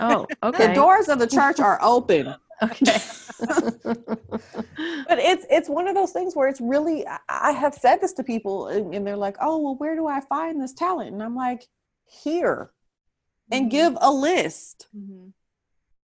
Oh, 0.00 0.26
okay. 0.42 0.68
The 0.68 0.74
doors 0.74 1.08
of 1.08 1.18
the 1.18 1.26
church 1.26 1.60
are 1.60 1.78
open. 1.82 2.34
Okay. 2.62 2.98
but 3.86 5.18
it's 5.18 5.44
it's 5.50 5.68
one 5.68 5.86
of 5.88 5.94
those 5.94 6.12
things 6.12 6.34
where 6.34 6.48
it's 6.48 6.60
really 6.60 7.04
I- 7.28 7.52
have 7.52 7.74
said 7.74 8.00
this 8.00 8.12
to 8.14 8.22
people 8.24 8.68
and, 8.68 8.94
and 8.94 9.06
they're 9.06 9.16
like 9.16 9.36
oh 9.40 9.58
well 9.58 9.74
where 9.76 9.94
do 9.94 10.06
i 10.06 10.20
find 10.20 10.60
this 10.60 10.72
talent 10.72 11.12
and 11.12 11.22
i'm 11.22 11.36
like 11.36 11.66
here 12.06 12.70
and 13.52 13.66
Mhm. 13.66 13.70
give 13.70 13.98
a 14.00 14.10
list 14.12 14.88
Mhm. 14.96 15.32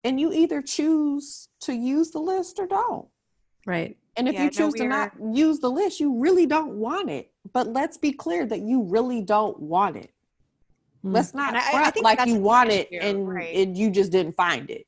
and 0.05 0.21
you 0.21 0.33
either 0.33 0.61
choose 0.63 1.49
to 1.61 1.73
use 1.75 2.11
the 2.11 2.19
list 2.21 2.59
or 2.59 2.67
don't 2.67 3.09
right. 3.67 3.97
and 4.17 4.29
if 4.29 4.35
Yeah, 4.35 4.41
you 4.41 4.47
no, 4.47 4.51
choose 4.51 4.75
to 4.75 4.87
not 4.89 5.13
use 5.33 5.59
the 5.61 5.71
list 5.71 6.01
you 6.01 6.19
really 6.19 6.45
don't 6.47 6.75
want 6.75 7.09
it 7.11 7.33
but 7.53 7.67
let's 7.69 7.97
be 7.97 8.13
clear 8.13 8.45
that 8.47 8.61
you 8.61 8.83
really 8.83 9.23
don't 9.23 9.59
want 9.59 9.97
it 9.97 10.11
Mm. 11.05 11.15
let's 11.15 11.35
not 11.35 11.57
I- 11.57 11.87
I 11.87 11.91
think 11.91 12.05
like 12.05 12.27
you 12.27 12.37
want 12.37 12.71
it 12.71 12.89
and, 12.93 13.27
right. 13.29 13.57
and 13.57 13.77
you 13.77 13.91
just 13.91 14.13
didn't 14.13 14.37
find 14.37 14.71
it 14.71 14.87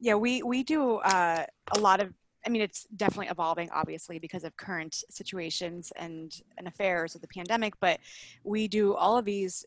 Yeah, 0.00 0.14
we 0.14 0.42
we 0.42 0.62
do 0.62 0.96
uh, 0.96 1.44
a 1.72 1.78
lot 1.78 2.00
of. 2.00 2.12
I 2.46 2.48
mean, 2.48 2.62
it's 2.62 2.86
definitely 2.96 3.28
evolving, 3.28 3.68
obviously, 3.70 4.18
because 4.18 4.44
of 4.44 4.56
current 4.56 5.04
situations 5.10 5.92
and 5.96 6.32
and 6.56 6.66
affairs 6.66 7.14
of 7.14 7.20
the 7.20 7.28
pandemic. 7.28 7.74
But 7.80 8.00
we 8.44 8.66
do 8.66 8.94
all 8.94 9.18
of 9.18 9.26
these 9.26 9.64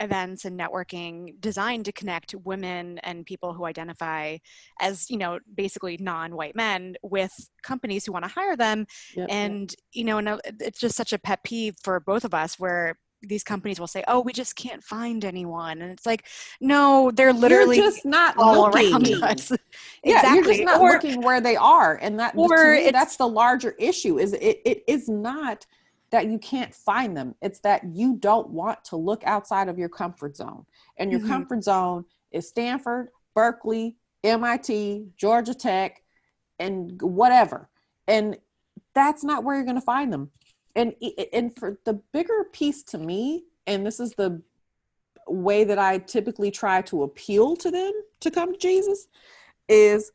events 0.00 0.44
and 0.44 0.58
networking 0.58 1.40
designed 1.40 1.84
to 1.86 1.92
connect 1.92 2.34
women 2.44 2.98
and 2.98 3.24
people 3.24 3.54
who 3.54 3.64
identify 3.64 4.36
as 4.80 5.10
you 5.10 5.16
know 5.16 5.38
basically 5.54 5.96
non-white 5.98 6.54
men 6.54 6.94
with 7.02 7.32
companies 7.62 8.04
who 8.04 8.12
want 8.12 8.24
to 8.24 8.30
hire 8.30 8.56
them 8.56 8.86
Yep. 9.14 9.26
and 9.30 9.74
you 9.92 10.04
know 10.04 10.18
and 10.18 10.28
uh, 10.28 10.38
it's 10.60 10.80
just 10.80 10.96
such 10.96 11.12
a 11.12 11.18
pet 11.18 11.42
peeve 11.44 11.76
for 11.82 11.98
both 12.00 12.24
of 12.24 12.34
us 12.34 12.58
where 12.58 12.98
these 13.26 13.42
companies 13.44 13.78
will 13.80 13.86
say 13.86 14.02
oh 14.08 14.20
we 14.20 14.32
just 14.32 14.56
can't 14.56 14.82
find 14.82 15.24
anyone 15.24 15.82
and 15.82 15.90
it's 15.90 16.06
like 16.06 16.26
no 16.60 17.10
they're 17.14 17.32
literally 17.32 17.76
you're 17.76 17.86
just 17.86 18.04
not 18.04 18.34
all 18.38 18.70
looking. 18.70 18.92
around 18.92 19.22
us 19.22 19.52
Yeah, 20.04 20.16
exactly 20.18 20.36
you're 20.36 20.44
just 20.44 20.64
not 20.64 20.80
or, 20.80 20.92
looking 20.92 21.22
where 21.22 21.40
they 21.40 21.56
are, 21.56 21.96
and 22.00 22.18
that 22.20 22.34
or 22.36 22.56
to 22.56 22.84
me, 22.84 22.90
that's 22.90 23.16
the 23.16 23.26
larger 23.26 23.72
issue. 23.78 24.18
Is 24.18 24.32
it? 24.32 24.60
It 24.64 24.82
is 24.86 25.08
not 25.08 25.66
that 26.10 26.28
you 26.28 26.38
can't 26.38 26.72
find 26.74 27.16
them; 27.16 27.34
it's 27.42 27.60
that 27.60 27.82
you 27.92 28.16
don't 28.16 28.48
want 28.50 28.84
to 28.84 28.96
look 28.96 29.22
outside 29.24 29.68
of 29.68 29.78
your 29.78 29.88
comfort 29.88 30.36
zone, 30.36 30.64
and 30.96 31.10
your 31.10 31.20
Mhm. 31.20 31.26
comfort 31.28 31.64
zone 31.64 32.04
is 32.30 32.48
Stanford, 32.48 33.08
Berkeley, 33.34 33.96
MIT, 34.22 35.08
Georgia 35.16 35.54
Tech, 35.54 36.02
and 36.58 37.00
whatever. 37.02 37.68
And 38.06 38.38
that's 38.94 39.24
not 39.24 39.42
where 39.44 39.56
you're 39.56 39.64
going 39.64 39.74
to 39.76 39.80
find 39.80 40.12
them. 40.12 40.30
And 40.76 40.94
and 41.32 41.58
for 41.58 41.78
the 41.84 41.94
bigger 42.12 42.44
piece 42.52 42.82
to 42.84 42.98
me, 42.98 43.44
and 43.66 43.84
this 43.84 43.98
is 43.98 44.12
the 44.12 44.40
way 45.26 45.64
that 45.64 45.78
I 45.78 45.98
typically 45.98 46.50
try 46.50 46.82
to 46.82 47.02
appeal 47.02 47.56
to 47.56 47.70
them 47.70 47.92
to 48.20 48.30
come 48.30 48.52
to 48.52 48.58
Jesus 48.58 49.08
is 49.68 50.12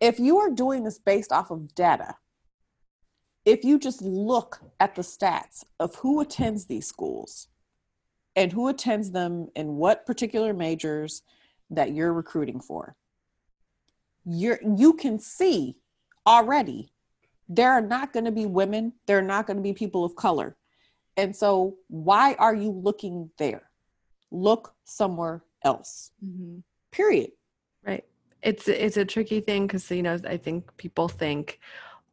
if 0.00 0.18
you 0.18 0.38
are 0.38 0.50
doing 0.50 0.84
this 0.84 0.98
based 0.98 1.32
off 1.32 1.50
of 1.50 1.74
data, 1.74 2.16
if 3.44 3.64
you 3.64 3.78
just 3.78 4.02
look 4.02 4.60
at 4.80 4.94
the 4.94 5.02
stats 5.02 5.64
of 5.78 5.94
who 5.96 6.20
attends 6.20 6.66
these 6.66 6.86
schools 6.86 7.48
and 8.36 8.52
who 8.52 8.68
attends 8.68 9.12
them 9.12 9.48
in 9.54 9.76
what 9.76 10.06
particular 10.06 10.52
majors 10.52 11.22
that 11.70 11.94
you're 11.94 12.12
recruiting 12.12 12.60
for, 12.60 12.96
you're 14.24 14.58
you 14.76 14.92
can 14.94 15.18
see 15.18 15.76
already 16.26 16.92
there 17.52 17.72
are 17.72 17.80
not 17.80 18.12
going 18.12 18.24
to 18.24 18.30
be 18.30 18.46
women, 18.46 18.92
there 19.06 19.18
are 19.18 19.22
not 19.22 19.46
going 19.46 19.56
to 19.56 19.62
be 19.62 19.72
people 19.72 20.04
of 20.04 20.14
color. 20.14 20.56
And 21.16 21.34
so 21.34 21.76
why 21.88 22.34
are 22.34 22.54
you 22.54 22.70
looking 22.70 23.28
there? 23.38 23.62
Look 24.30 24.72
somewhere 24.84 25.42
else. 25.64 26.12
Mhm. 26.24 26.62
Period. 26.92 27.32
Right. 27.84 28.04
It's 28.42 28.68
it's 28.68 28.96
a 28.96 29.04
tricky 29.04 29.40
thing 29.40 29.66
because 29.66 29.90
you 29.90 30.02
know 30.02 30.16
I 30.26 30.36
think 30.36 30.74
people 30.76 31.08
think, 31.08 31.58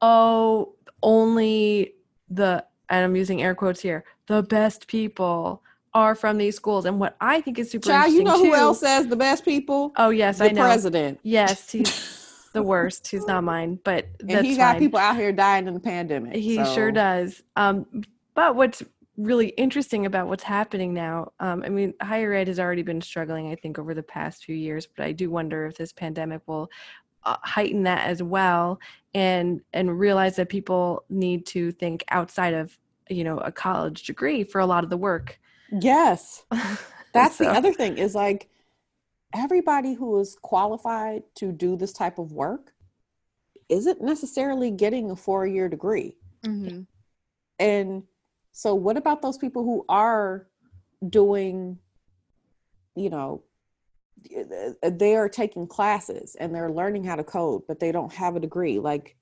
oh, 0.02 0.74
only 1.04 1.94
the 2.30 2.66
and 2.90 3.06
I'm 3.06 3.16
using 3.16 3.42
air 3.44 3.54
quotes 3.54 3.80
here, 3.82 4.04
the 4.26 4.42
best 4.42 4.88
people 4.88 5.62
are 5.94 6.16
from 6.16 6.38
these 6.38 6.56
schools. 6.56 6.86
And 6.86 7.00
what 7.00 7.16
I 7.22 7.42
think 7.42 7.60
is 7.60 7.70
super 7.70 7.88
Child, 7.90 8.12
you 8.14 8.22
interesting 8.22 8.50
know 8.50 8.56
who 8.56 8.60
else 8.60 8.80
says 8.80 9.08
the 9.08 9.16
best 9.16 9.46
people? 9.46 9.94
Oh 9.98 10.10
yes, 10.10 10.40
the 10.40 10.46
I 10.46 10.52
know. 10.52 10.62
president. 10.64 11.20
Yes, 11.24 11.70
he's 11.70 11.92
the 12.58 12.64
worst. 12.64 13.08
He's 13.08 13.26
not 13.26 13.44
mine, 13.44 13.80
but 13.84 14.08
and 14.20 14.30
that's 14.30 14.44
he 14.44 14.58
got 14.58 14.74
fine. 14.74 14.80
people 14.80 15.00
out 15.00 15.16
here 15.16 15.32
dying 15.32 15.68
in 15.68 15.74
the 15.74 15.80
pandemic. 15.80 16.36
He 16.36 16.64
sure 16.66 16.92
does. 16.92 17.44
Um, 17.56 17.86
but 18.34 18.56
what's 18.56 18.84
really 19.18 19.48
interesting 19.50 20.06
about 20.06 20.28
what's 20.28 20.44
happening 20.44 20.94
now, 20.94 21.32
um, 21.40 21.64
I 21.66 21.70
mean, 21.70 21.94
higher 22.02 22.34
ed 22.34 22.48
has 22.48 22.60
already 22.60 22.84
been 22.84 23.02
struggling, 23.02 23.52
I 23.52 23.56
think, 23.56 23.80
over 23.80 23.94
the 23.94 24.04
past 24.04 24.46
few 24.46 24.56
years, 24.56 24.88
but 24.88 25.06
I 25.06 25.12
do 25.12 25.32
wonder 25.32 25.66
if 25.66 25.76
this 25.76 25.92
pandemic 25.92 26.42
will 26.46 26.70
uh, 27.24 27.38
heighten 27.44 27.84
that 27.84 28.08
as 28.08 28.22
well 28.22 28.80
and 29.14 29.62
and 29.74 30.00
realize 30.00 30.36
that 30.36 30.50
people 30.50 31.04
need 31.10 31.46
to 31.48 31.72
think 31.72 32.04
outside 32.10 32.54
of 32.54 32.78
you 33.10 33.24
know 33.24 33.38
a 33.40 33.52
college 33.52 34.04
degree 34.04 34.44
for 34.44 34.60
a 34.60 34.66
lot 34.66 34.84
of 34.84 34.90
the 34.90 34.98
work 34.98 35.40
Yes. 35.72 36.44
That's 37.14 37.38
the 37.38 37.50
other 37.50 37.74
thing 37.74 37.98
is 37.98 38.14
like 38.14 38.50
everybody 39.34 39.94
who 39.94 40.20
is 40.20 40.36
qualified 40.42 41.24
to 41.36 41.52
do 41.52 41.76
this 41.76 41.94
type 41.94 42.18
of 42.18 42.32
work 42.32 42.74
isn't 43.70 44.02
necessarily 44.02 44.72
getting 44.72 45.12
a 45.12 45.16
four 45.16 45.46
year 45.46 45.68
degree. 45.68 46.16
Mhm. 46.44 46.88
And 47.60 48.04
so, 48.52 48.74
what 48.76 48.98
about 48.98 49.22
those 49.22 49.38
people 49.38 49.64
who 49.64 49.86
are 49.90 50.48
doing, 51.10 51.80
you 52.96 53.10
know, 53.10 53.44
they 54.82 55.16
are 55.16 55.30
taking 55.30 55.68
classes 55.68 56.36
and 56.36 56.54
they're 56.56 56.72
learning 56.72 57.04
how 57.04 57.16
to 57.16 57.24
code, 57.24 57.64
but 57.68 57.80
they 57.80 57.92
don't 57.92 58.14
have 58.14 58.36
a 58.36 58.40
degree? 58.40 58.80
Like, 58.80 59.16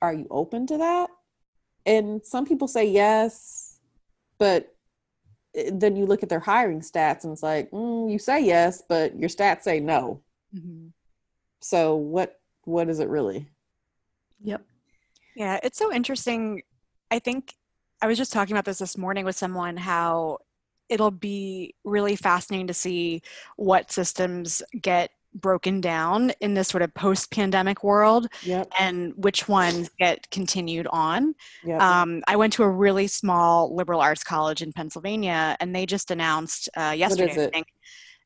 are 0.00 0.14
you 0.14 0.26
open 0.30 0.66
to 0.68 0.78
that? 0.78 1.10
And 1.84 2.24
some 2.24 2.46
people 2.46 2.68
say 2.68 2.84
yes, 2.84 3.80
but 4.38 4.74
then 5.72 5.96
you 5.96 6.06
look 6.06 6.22
at 6.22 6.28
their 6.28 6.40
hiring 6.40 6.80
stats 6.80 7.24
and 7.24 7.32
it's 7.32 7.42
like, 7.42 7.70
mm, 7.70 8.10
you 8.10 8.18
say 8.18 8.44
yes, 8.44 8.82
but 8.88 9.18
your 9.18 9.28
stats 9.28 9.62
say 9.62 9.80
no. 9.80 10.22
Mhm. 10.54 10.92
So, 11.60 11.96
what 11.96 12.40
what 12.64 12.88
is 12.88 13.00
it 13.00 13.08
really? 13.08 13.48
yep 14.40 14.62
Yeah, 15.34 15.58
it's 15.62 15.78
so 15.78 15.92
interesting. 15.92 16.62
I 17.10 17.18
think 17.18 17.54
I 18.00 18.06
was 18.06 18.18
just 18.18 18.32
talking 18.32 18.54
about 18.54 18.64
this 18.64 18.78
this 18.78 18.96
morning 18.98 19.24
with 19.24 19.36
someone 19.36 19.76
how 19.76 20.38
it'll 20.88 21.10
be 21.10 21.74
really 21.84 22.16
fascinating 22.16 22.66
to 22.68 22.74
see 22.74 23.22
what 23.56 23.90
systems 23.92 24.62
get 24.80 25.10
broken 25.34 25.80
down 25.80 26.32
in 26.40 26.54
this 26.54 26.68
sort 26.68 26.82
of 26.82 26.92
post 26.94 27.30
pandemic 27.30 27.84
world 27.84 28.26
Yep. 28.44 28.68
and 28.78 29.12
which 29.16 29.48
ones 29.48 29.90
get 29.98 30.30
continued 30.30 30.86
on. 30.90 31.34
Yep. 31.64 31.80
Um, 31.80 32.22
I 32.26 32.36
went 32.36 32.52
to 32.54 32.62
a 32.62 32.68
really 32.70 33.06
small 33.06 33.74
liberal 33.74 34.00
arts 34.00 34.24
college 34.24 34.62
in 34.62 34.72
Pennsylvania 34.72 35.56
and 35.60 35.74
they 35.74 35.86
just 35.86 36.10
announced 36.10 36.68
uh, 36.76 36.94
yesterday, 36.96 37.32
I 37.32 37.44
it? 37.44 37.52
think. 37.52 37.66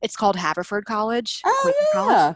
It's 0.03 0.17
called 0.17 0.37
Haverford 0.37 0.85
College. 0.85 1.41
Oh 1.45 1.59
Quaker 1.63 1.79
College. 1.93 2.13
yeah, 2.15 2.35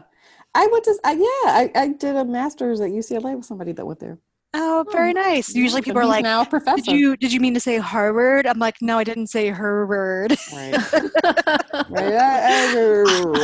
I 0.55 0.67
went 0.67 0.83
to. 0.85 0.99
Yeah, 1.05 1.51
I, 1.51 1.71
I 1.75 1.87
did 1.89 2.15
a 2.15 2.23
master's 2.23 2.79
at 2.79 2.91
UCLA 2.91 3.35
with 3.35 3.45
somebody 3.45 3.73
that 3.73 3.85
went 3.85 3.99
there. 3.99 4.19
Oh, 4.53 4.85
very 4.91 5.13
nice. 5.13 5.53
Usually 5.53 5.79
And 5.79 5.85
people 5.85 6.01
are 6.01 6.05
like, 6.05 6.23
now 6.23 6.43
professor. 6.45 6.75
did 6.77 6.87
you 6.87 7.17
did 7.17 7.33
you 7.33 7.39
mean 7.39 7.53
to 7.53 7.59
say 7.59 7.77
Harvard? 7.77 8.47
I'm 8.47 8.59
like, 8.59 8.75
no, 8.81 8.97
I 8.97 9.03
didn't 9.03 9.27
say 9.27 9.49
Harvard. 9.49 10.35
Right. 10.53 10.73
right. 11.89 12.13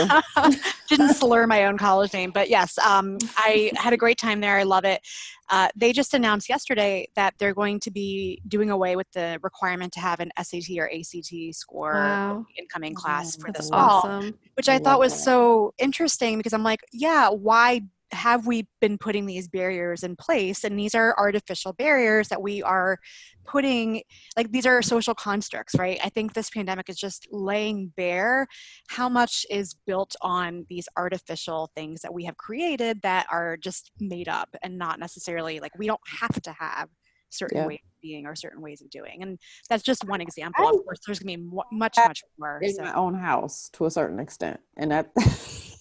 didn't 0.90 1.10
slur 1.16 1.46
my 1.48 1.66
own 1.66 1.78
college 1.78 2.14
name, 2.14 2.32
but 2.32 2.50
yes, 2.50 2.78
um, 2.80 3.18
I 3.36 3.72
had 3.76 3.94
a 3.94 3.98
great 3.98 4.18
time 4.18 4.42
there. 4.42 4.58
I 4.58 4.64
love 4.64 4.86
it. 4.86 5.02
Uh, 5.50 5.68
they 5.76 5.92
just 5.92 6.14
announced 6.14 6.50
yesterday 6.50 7.08
that 7.16 7.34
they're 7.38 7.54
going 7.54 7.80
to 7.82 7.92
be 7.92 8.42
doing 8.48 8.70
away 8.72 8.96
with 8.96 9.12
the 9.14 9.40
requirement 9.44 9.92
to 9.94 10.00
have 10.00 10.20
an 10.20 10.32
SAT 10.42 10.78
or 10.78 10.90
ACT 10.90 11.34
score 11.54 11.94
wow 11.94 12.46
incoming 12.58 12.96
class 12.96 13.36
Oh, 13.38 13.42
for 13.42 13.48
that's 13.48 13.60
this 13.66 13.70
fall, 13.70 14.02
awesome 14.06 14.34
which 14.56 14.70
I 14.70 14.76
I 14.76 14.80
thought 14.80 15.00
was 15.00 15.14
that. 15.14 15.20
so 15.20 15.74
interesting 15.78 16.38
because 16.38 16.54
I'm 16.54 16.64
like, 16.64 16.80
yeah, 16.92 17.30
why 17.30 17.82
have 18.14 18.48
we 18.48 18.68
been 18.80 18.98
putting 18.98 19.26
these 19.26 19.48
barriers 19.48 20.04
in 20.04 20.16
place? 20.16 20.64
And 20.64 20.78
these 20.78 20.96
are 20.96 21.16
artificial 21.18 21.74
barriers 21.74 22.30
that 22.30 22.42
we 22.42 22.62
are 22.64 22.98
putting 23.46 24.02
like 24.38 24.52
these 24.52 24.66
are 24.66 24.82
social 24.82 25.14
constructs 25.14 25.76
right? 25.78 26.00
I 26.04 26.10
think 26.10 26.34
this 26.34 26.50
pandemic 26.50 26.90
is 26.90 26.98
just 26.98 27.28
laying 27.32 27.92
bare 27.98 28.48
how 28.90 29.10
much 29.10 29.46
is 29.50 29.76
built 29.86 30.16
on 30.22 30.66
these 30.70 30.88
artificial 30.98 31.70
things 31.76 32.02
that 32.02 32.14
we 32.14 32.24
have 32.26 32.38
created 32.38 33.02
that 33.04 33.28
are 33.30 33.58
just 33.58 33.92
made 34.00 34.30
up 34.30 34.56
and 34.64 34.78
not 34.78 35.00
necessarily 35.00 35.60
like 35.60 35.78
we 35.78 35.88
don't 35.88 36.00
have 36.22 36.42
to 36.44 36.52
have 36.54 36.88
certain 37.30 37.58
Yeah. 37.58 37.68
ways 37.68 37.80
of 37.84 38.02
being 38.02 38.26
or 38.26 38.36
certain 38.36 38.62
ways 38.62 38.82
of 38.82 38.90
doing. 38.90 39.24
And 39.24 39.40
that's 39.70 39.84
just 39.84 40.08
one 40.08 40.22
example. 40.22 40.68
Of 40.68 40.84
course 40.86 41.00
there's 41.06 41.20
going 41.20 41.36
to 41.36 41.42
be 41.44 41.50
much 41.72 41.96
much 41.98 42.22
more 42.38 42.60
in 42.62 42.74
so. 42.76 42.84
my 42.84 42.94
own 42.94 43.16
house 43.16 43.70
to 43.74 43.86
a 43.86 43.92
certain 43.92 44.20
extent. 44.20 44.60
And 44.78 44.92
that 44.92 45.12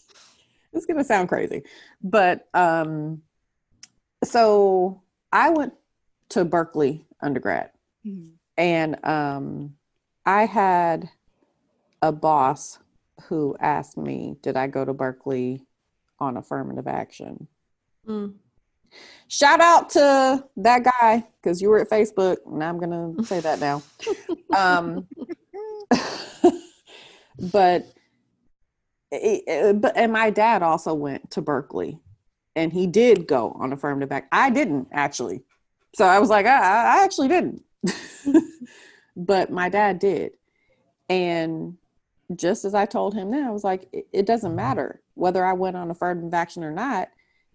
it's 0.73 0.87
gonna 0.87 1.05
sound 1.05 1.29
crazy 1.29 1.63
but 2.03 2.49
um 2.55 3.23
so 4.25 5.03
i 5.33 5.51
went 5.51 5.73
to 6.29 6.45
berkeley 6.45 7.05
undergrad 7.23 7.71
Mhm. 8.07 8.33
and 8.57 9.05
um 9.05 9.75
i 10.27 10.45
had 10.47 11.09
a 12.01 12.11
boss 12.13 12.79
who 13.25 13.57
asked 13.61 13.97
me 13.97 14.37
did 14.43 14.57
i 14.57 14.67
go 14.67 14.85
to 14.85 14.93
berkeley 14.95 15.63
on 16.19 16.37
affirmative 16.37 16.87
action 16.89 17.49
Mm. 18.07 18.35
shout 19.29 19.61
out 19.61 19.91
to 19.91 20.45
that 20.57 20.83
guy 20.85 21.25
because 21.41 21.63
you 21.63 21.69
were 21.69 21.81
at 21.81 21.89
facebook 21.91 22.39
and 22.47 22.63
i'm 22.65 22.79
gonna 22.81 23.15
say 23.25 23.39
that 23.41 23.61
now 23.61 23.83
um 24.57 25.07
but 27.53 27.87
it, 29.13 29.45
it- 29.47 29.81
but 29.81 29.97
and 29.97 30.13
my 30.13 30.31
dad 30.31 30.63
also 30.63 30.95
went 30.95 31.31
to 31.33 31.41
berkeley 31.43 32.01
and 32.57 32.73
he 32.73 32.87
did 32.87 33.27
go 33.27 33.51
on 33.61 33.73
affirmative 33.73 34.11
act 34.13 34.29
i 34.33 34.51
didn't 34.51 34.89
actually. 34.93 35.43
So 35.95 36.05
i 36.07 36.19
was 36.19 36.31
like 36.31 36.47
i, 36.47 36.59
I 37.01 37.05
actually 37.05 37.29
didn't. 37.29 37.63
But 39.15 39.51
my 39.51 39.69
dad 39.69 39.99
did. 39.99 40.33
And 41.11 41.77
just 42.35 42.65
as 42.65 42.75
i 42.75 42.87
told 42.87 43.13
him 43.15 43.31
then 43.31 43.45
i 43.45 43.51
was 43.51 43.63
like 43.65 43.87
it, 43.93 44.07
it 44.13 44.25
doesn't 44.27 44.57
matter 44.57 45.03
whether 45.15 45.45
i 45.45 45.53
went 45.53 45.77
on 45.77 45.91
affirmative 45.91 46.33
action 46.33 46.65
or 46.65 46.71
not 46.71 47.09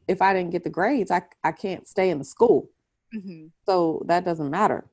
if 0.08 0.22
i 0.22 0.34
didn't 0.34 0.52
get 0.52 0.64
the 0.64 0.70
grades 0.70 1.10
i, 1.10 1.24
I 1.44 1.52
can't 1.52 1.88
stay 1.88 2.12
in 2.12 2.20
the 2.20 2.24
school. 2.26 2.70
Mhm. 3.16 3.50
so 3.66 4.04
that 4.06 4.24
doesn't 4.26 4.52
matter. 4.52 4.86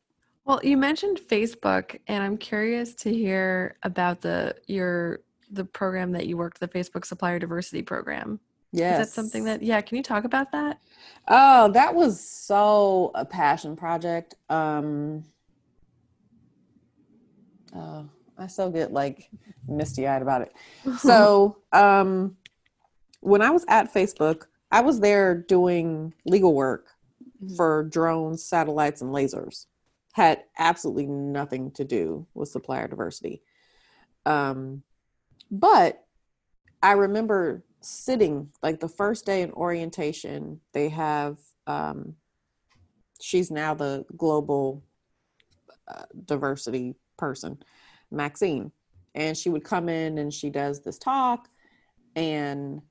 Well, 0.46 0.60
you 0.62 0.76
mentioned 0.76 1.18
Facebook, 1.18 1.98
and 2.06 2.22
I'm 2.22 2.36
curious 2.38 2.94
to 2.96 3.12
hear 3.12 3.76
about 3.82 4.20
the 4.20 4.54
your 4.66 5.20
the 5.50 5.64
program 5.64 6.12
that 6.12 6.26
you 6.26 6.36
worked, 6.36 6.60
the 6.60 6.68
Facebook 6.68 7.04
Supplier 7.04 7.38
Diversity 7.38 7.82
Program. 7.82 8.40
yes 8.72 8.98
Is 9.00 9.06
that 9.06 9.14
something 9.14 9.44
that? 9.44 9.62
Yeah, 9.62 9.80
can 9.80 9.96
you 9.96 10.02
talk 10.02 10.24
about 10.24 10.52
that? 10.52 10.80
Oh, 11.28 11.70
that 11.72 11.94
was 11.94 12.20
so 12.20 13.10
a 13.14 13.24
passion 13.24 13.76
project. 13.76 14.34
Um 14.48 15.24
uh, 17.74 18.02
I 18.38 18.46
still 18.46 18.70
get 18.70 18.92
like 18.92 19.30
misty 19.68 20.06
eyed 20.06 20.22
about 20.22 20.42
it. 20.42 20.52
So, 20.98 21.58
um 21.72 22.36
when 23.20 23.40
I 23.40 23.50
was 23.50 23.64
at 23.68 23.92
Facebook, 23.92 24.42
I 24.70 24.82
was 24.82 25.00
there 25.00 25.34
doing 25.34 26.12
legal 26.26 26.54
work 26.54 26.88
Mhm. 27.42 27.56
for 27.56 27.84
drones, 27.84 28.44
satellites, 28.44 29.00
and 29.02 29.10
lasers. 29.10 29.66
Had 30.12 30.44
absolutely 30.58 31.06
nothing 31.06 31.70
to 31.72 31.84
do 31.84 32.26
with 32.34 32.48
supplier 32.50 32.86
diversity. 32.86 33.42
Um, 34.26 34.82
but 35.60 36.04
I 36.82 36.92
remember 36.92 37.64
sitting 37.80 38.50
like 38.62 38.80
the 38.80 38.88
first 38.88 39.24
day 39.24 39.42
in 39.42 39.52
orientation, 39.52 40.60
they 40.72 40.88
have, 40.88 41.38
um, 41.66 42.16
she's 43.20 43.50
now 43.50 43.74
the 43.74 44.04
global 44.16 44.82
uh, 45.86 46.04
diversity 46.24 46.96
person, 47.16 47.62
Maxine. 48.10 48.72
And 49.14 49.36
she 49.36 49.48
would 49.48 49.62
come 49.62 49.88
in 49.88 50.18
and 50.18 50.34
she 50.34 50.50
does 50.50 50.82
this 50.82 50.98
talk, 50.98 51.48
and 52.16 52.82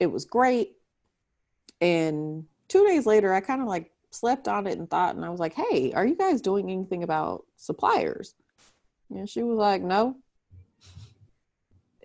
it 0.00 0.06
was 0.06 0.24
great. 0.24 0.72
And 1.82 2.46
two 2.68 2.86
days 2.86 3.04
later, 3.04 3.34
I 3.34 3.40
kind 3.40 3.60
of 3.60 3.68
like 3.68 3.90
slept 4.10 4.48
on 4.48 4.66
it 4.66 4.78
and 4.78 4.88
thought, 4.88 5.14
and 5.14 5.26
I 5.26 5.28
was 5.28 5.40
like, 5.40 5.52
hey, 5.52 5.92
are 5.92 6.06
you 6.06 6.16
guys 6.16 6.40
doing 6.40 6.70
anything 6.70 7.02
about 7.02 7.44
suppliers? 7.54 8.34
And 9.10 9.28
she 9.28 9.42
was 9.42 9.58
like, 9.58 9.82
no. 9.82 10.16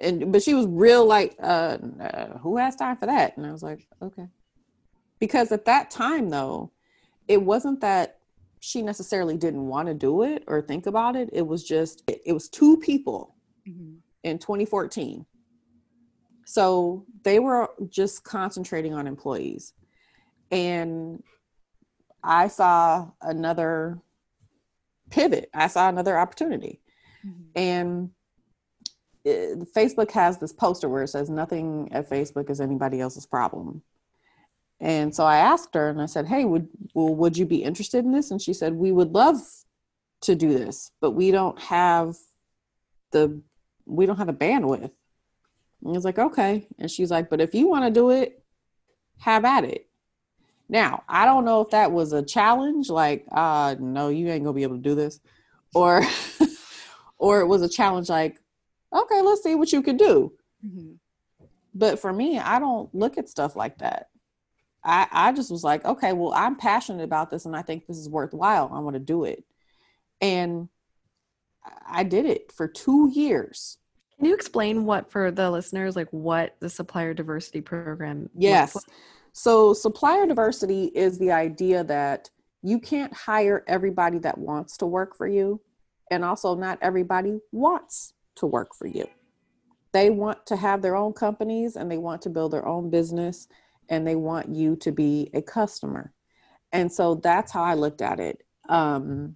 And 0.01 0.31
but 0.31 0.41
she 0.41 0.53
was 0.53 0.65
real 0.65 1.05
like, 1.05 1.35
uh, 1.41 1.77
uh, 2.01 2.37
who 2.39 2.57
has 2.57 2.75
time 2.75 2.97
for 2.97 3.05
that? 3.05 3.37
And 3.37 3.45
I 3.45 3.51
was 3.51 3.63
like, 3.63 3.87
okay. 4.01 4.27
Because 5.19 5.51
at 5.51 5.65
that 5.65 5.91
time, 5.91 6.29
though, 6.29 6.71
it 7.27 7.41
wasn't 7.41 7.81
that 7.81 8.17
she 8.59 8.81
necessarily 8.81 9.37
didn't 9.37 9.67
want 9.67 9.87
to 9.87 9.93
do 9.93 10.23
it 10.23 10.43
or 10.47 10.61
think 10.61 10.87
about 10.87 11.15
it. 11.15 11.29
It 11.31 11.45
was 11.45 11.63
just, 11.63 12.03
it, 12.07 12.21
it 12.25 12.33
was 12.33 12.49
two 12.49 12.77
people 12.77 13.35
Mhm. 13.67 13.99
in 14.23 14.39
2014. 14.39 15.25
So 16.45 17.05
they 17.23 17.39
were 17.39 17.69
just 17.89 18.23
concentrating 18.23 18.93
on 18.93 19.05
employees. 19.07 19.73
And 20.49 21.23
I 22.23 22.47
saw 22.47 23.11
another 23.21 24.01
pivot, 25.11 25.49
I 25.53 25.67
saw 25.67 25.89
another 25.89 26.17
opportunity. 26.17 26.81
Mhm. 27.25 27.51
And 27.55 28.09
it, 29.23 29.73
Facebook 29.73 30.11
has 30.11 30.37
this 30.37 30.53
poster 30.53 30.89
where 30.89 31.03
it 31.03 31.09
says, 31.09 31.29
Nothing 31.29 31.89
at 31.91 32.09
Facebook 32.09 32.49
is 32.49 32.61
anybody 32.61 32.99
else's 32.99 33.25
problem. 33.25 33.81
And 34.79 35.13
so 35.15 35.25
I 35.25 35.37
asked 35.37 35.75
her 35.75 35.89
and 35.89 36.01
I 36.01 36.07
said, 36.07 36.27
Hey, 36.27 36.45
would, 36.45 36.67
well, 36.93 37.13
would 37.13 37.37
you 37.37 37.45
be 37.45 37.63
interested 37.63 38.03
in 38.03 38.11
this? 38.11 38.31
And 38.31 38.41
she 38.41 38.53
said, 38.53 38.73
We 38.73 38.91
would 38.91 39.13
love 39.13 39.37
to 40.21 40.35
do 40.35 40.53
this, 40.53 40.91
but 41.01 41.11
we 41.11 41.31
don't 41.31 41.59
have 41.59 42.15
the 43.11 43.41
we 43.85 44.05
don't 44.05 44.17
have 44.17 44.27
the 44.27 44.33
bandwidth. 44.33 44.91
And 45.81 45.87
I 45.87 45.91
was 45.91 46.05
like, 46.05 46.19
okay. 46.19 46.67
And 46.79 46.89
she's 46.89 47.11
like, 47.11 47.29
but 47.29 47.41
if 47.41 47.53
you 47.53 47.67
want 47.67 47.85
to 47.85 47.91
do 47.91 48.11
it, 48.11 48.43
have 49.17 49.45
at 49.45 49.65
it. 49.65 49.87
Now, 50.69 51.03
I 51.09 51.25
don't 51.25 51.43
know 51.43 51.61
if 51.61 51.71
that 51.71 51.91
was 51.91 52.13
a 52.13 52.23
challenge, 52.23 52.89
like, 52.89 53.25
uh, 53.31 53.75
no, 53.79 54.07
you 54.07 54.29
ain't 54.29 54.45
gonna 54.45 54.55
be 54.55 54.63
able 54.63 54.77
to 54.77 54.81
do 54.81 54.95
this, 54.95 55.19
or 55.75 56.01
or 57.17 57.41
it 57.41 57.47
was 57.47 57.61
a 57.61 57.67
challenge 57.67 58.07
like, 58.07 58.39
okay, 58.93 59.21
let's 59.21 59.43
see 59.43 59.55
what 59.55 59.71
you 59.71 59.81
can 59.81 59.97
do. 59.97 60.33
Mhm. 60.65 60.97
But 61.73 61.99
for 61.99 62.11
me, 62.11 62.37
I 62.37 62.59
don't 62.59 62.93
look 62.93 63.17
at 63.17 63.29
stuff 63.29 63.55
like 63.55 63.77
that. 63.79 64.09
I, 64.83 65.07
I 65.11 65.31
just 65.31 65.51
was 65.51 65.63
like, 65.63 65.85
okay, 65.85 66.11
well, 66.13 66.33
I'm 66.33 66.55
passionate 66.55 67.03
about 67.03 67.29
this 67.29 67.45
and 67.45 67.55
I 67.55 67.61
think 67.61 67.85
this 67.85 67.97
is 67.97 68.09
worthwhile. 68.09 68.69
I 68.73 68.79
want 68.79 68.95
to 68.95 68.99
do 68.99 69.25
it. 69.25 69.43
And 70.19 70.69
I 71.87 72.03
did 72.03 72.25
it 72.25 72.51
for 72.51 72.67
two 72.67 73.09
years. 73.13 73.77
Can 74.17 74.25
you 74.27 74.33
explain 74.33 74.85
what 74.85 75.11
for 75.11 75.31
the 75.31 75.49
listeners, 75.49 75.95
like 75.95 76.09
what 76.11 76.55
the 76.59 76.69
Supplier 76.69 77.13
Diversity 77.13 77.61
Program? 77.61 78.29
Yes. 78.35 78.75
So 79.33 79.73
supplier 79.73 80.25
diversity 80.27 80.85
is 80.85 81.17
the 81.17 81.31
idea 81.31 81.83
that 81.85 82.29
you 82.61 82.79
can't 82.79 83.13
hire 83.13 83.63
everybody 83.67 84.19
that 84.19 84.37
wants 84.37 84.77
to 84.77 84.85
work 84.85 85.15
for 85.15 85.25
you, 85.25 85.61
and 86.11 86.23
also 86.23 86.55
not 86.55 86.77
everybody 86.81 87.39
wants 87.51 88.13
to 88.41 88.45
work 88.47 88.75
for 88.75 88.87
you. 88.87 89.07
They 89.93 90.09
want 90.09 90.45
to 90.47 90.55
have 90.55 90.81
their 90.81 90.95
own 90.95 91.13
companies 91.13 91.75
and 91.75 91.89
they 91.89 91.97
want 91.97 92.21
to 92.23 92.29
build 92.29 92.51
their 92.51 92.67
own 92.67 92.89
business 92.89 93.47
and 93.89 94.05
they 94.05 94.15
want 94.15 94.49
you 94.49 94.75
to 94.77 94.91
be 94.91 95.29
a 95.33 95.41
customer. 95.41 96.13
And 96.71 96.91
so 96.91 97.15
that's 97.15 97.51
how 97.51 97.63
I 97.63 97.73
looked 97.73 98.01
at 98.01 98.19
it. 98.19 98.43
Um, 98.69 99.35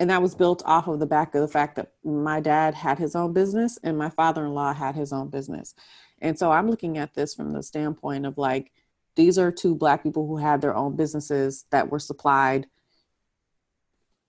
and 0.00 0.10
that 0.10 0.22
was 0.22 0.34
built 0.34 0.62
off 0.66 0.88
of 0.88 0.98
the 0.98 1.06
back 1.06 1.34
of 1.34 1.42
the 1.42 1.48
fact 1.48 1.76
that 1.76 1.92
my 2.04 2.40
dad 2.40 2.74
had 2.74 2.98
his 2.98 3.14
own 3.14 3.32
business 3.32 3.78
and 3.84 3.96
my 3.96 4.10
father 4.10 4.44
in 4.44 4.52
law 4.52 4.72
had 4.72 4.96
his 4.96 5.12
own 5.12 5.28
business. 5.28 5.74
And 6.20 6.38
so 6.38 6.50
I'm 6.50 6.68
looking 6.68 6.98
at 6.98 7.14
this 7.14 7.34
from 7.34 7.52
the 7.52 7.62
standpoint 7.62 8.26
of 8.26 8.36
like, 8.38 8.72
these 9.14 9.38
are 9.38 9.52
two 9.52 9.74
black 9.74 10.02
people 10.02 10.26
who 10.26 10.38
had 10.38 10.60
their 10.60 10.74
own 10.74 10.96
businesses 10.96 11.66
that 11.70 11.90
were 11.90 11.98
supplied 11.98 12.66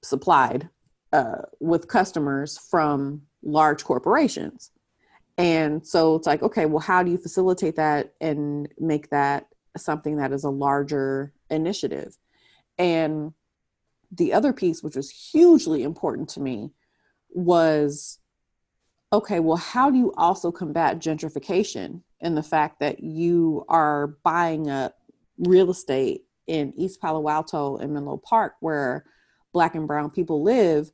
supplied 0.04 0.70
uh, 1.14 1.44
with 1.60 1.88
customers 1.88 2.58
from 2.58 3.22
large 3.44 3.84
corporations. 3.84 4.72
And 5.38 5.86
so 5.86 6.16
it's 6.16 6.28
like 6.28 6.44
okay 6.44 6.66
well 6.66 6.80
how 6.80 7.04
do 7.04 7.12
you 7.12 7.18
facilitate 7.18 7.76
that 7.78 8.14
and 8.22 8.68
make 8.80 9.10
that 9.10 9.48
something 9.76 10.18
that 10.18 10.32
is 10.32 10.44
a 10.44 10.50
larger 10.50 11.34
initiative? 11.50 12.16
And 12.78 13.34
the 14.12 14.34
other 14.34 14.54
piece 14.54 14.84
which 14.84 14.96
was 14.96 15.10
hugely 15.10 15.84
important 15.84 16.30
to 16.30 16.40
me 16.40 16.72
was 17.30 18.20
okay 19.12 19.40
well 19.40 19.58
how 19.58 19.90
do 19.90 19.98
you 19.98 20.14
also 20.18 20.52
combat 20.52 21.00
gentrification 21.00 22.02
and 22.22 22.38
the 22.38 22.44
fact 22.44 22.80
that 22.80 23.04
you 23.04 23.66
are 23.70 24.16
buying 24.24 24.70
up 24.70 24.96
real 25.40 25.72
estate 25.72 26.22
in 26.46 26.74
East 26.78 27.02
Palo 27.02 27.28
Alto 27.28 27.78
and 27.78 27.94
Menlo 27.94 28.18
Park 28.18 28.54
where 28.60 29.04
black 29.52 29.74
and 29.76 29.88
brown 29.88 30.10
people 30.12 30.44
live 30.44 30.92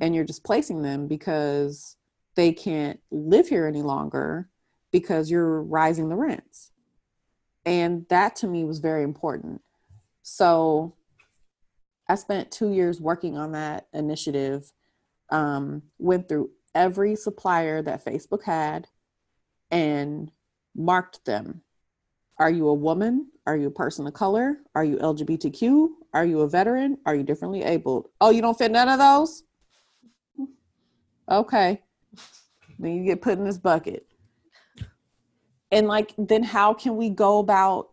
and 0.00 0.14
you're 0.14 0.24
displacing 0.24 0.82
them 0.82 1.06
because 1.06 1.96
they 2.34 2.52
can't 2.52 3.00
live 3.10 3.48
here 3.48 3.66
any 3.66 3.82
longer 3.82 4.48
because 4.90 5.30
you're 5.30 5.62
rising 5.62 6.08
the 6.08 6.16
rents. 6.16 6.70
And 7.64 8.06
that 8.10 8.36
to 8.36 8.46
me 8.46 8.64
was 8.64 8.78
very 8.78 9.02
important. 9.02 9.62
So 10.22 10.94
I 12.08 12.16
spent 12.16 12.50
two 12.50 12.72
years 12.72 13.00
working 13.00 13.36
on 13.36 13.52
that 13.52 13.86
initiative, 13.92 14.72
um, 15.30 15.82
went 15.98 16.28
through 16.28 16.50
every 16.74 17.16
supplier 17.16 17.80
that 17.82 18.04
Facebook 18.04 18.42
had 18.42 18.88
and 19.70 20.30
marked 20.74 21.24
them. 21.24 21.62
Are 22.38 22.50
you 22.50 22.68
a 22.68 22.74
woman? 22.74 23.28
Are 23.46 23.56
you 23.56 23.68
a 23.68 23.72
person 23.72 24.06
of 24.06 24.14
color? 24.14 24.56
Are 24.74 24.84
you 24.84 24.96
LGBTQ? 24.96 25.88
Are 26.12 26.24
you 26.24 26.40
a 26.40 26.48
veteran? 26.48 26.98
Are 27.06 27.14
you 27.14 27.22
differently 27.22 27.62
abled? 27.62 28.08
Oh, 28.20 28.30
you 28.30 28.42
don't 28.42 28.58
fit 28.58 28.72
none 28.72 28.88
of 28.88 28.98
those? 28.98 29.43
Okay. 31.30 31.82
Then 32.78 32.96
you 32.96 33.04
get 33.04 33.22
put 33.22 33.38
in 33.38 33.44
this 33.44 33.58
bucket. 33.58 34.06
And 35.70 35.88
like, 35.88 36.14
then 36.18 36.42
how 36.42 36.74
can 36.74 36.96
we 36.96 37.10
go 37.10 37.38
about 37.38 37.90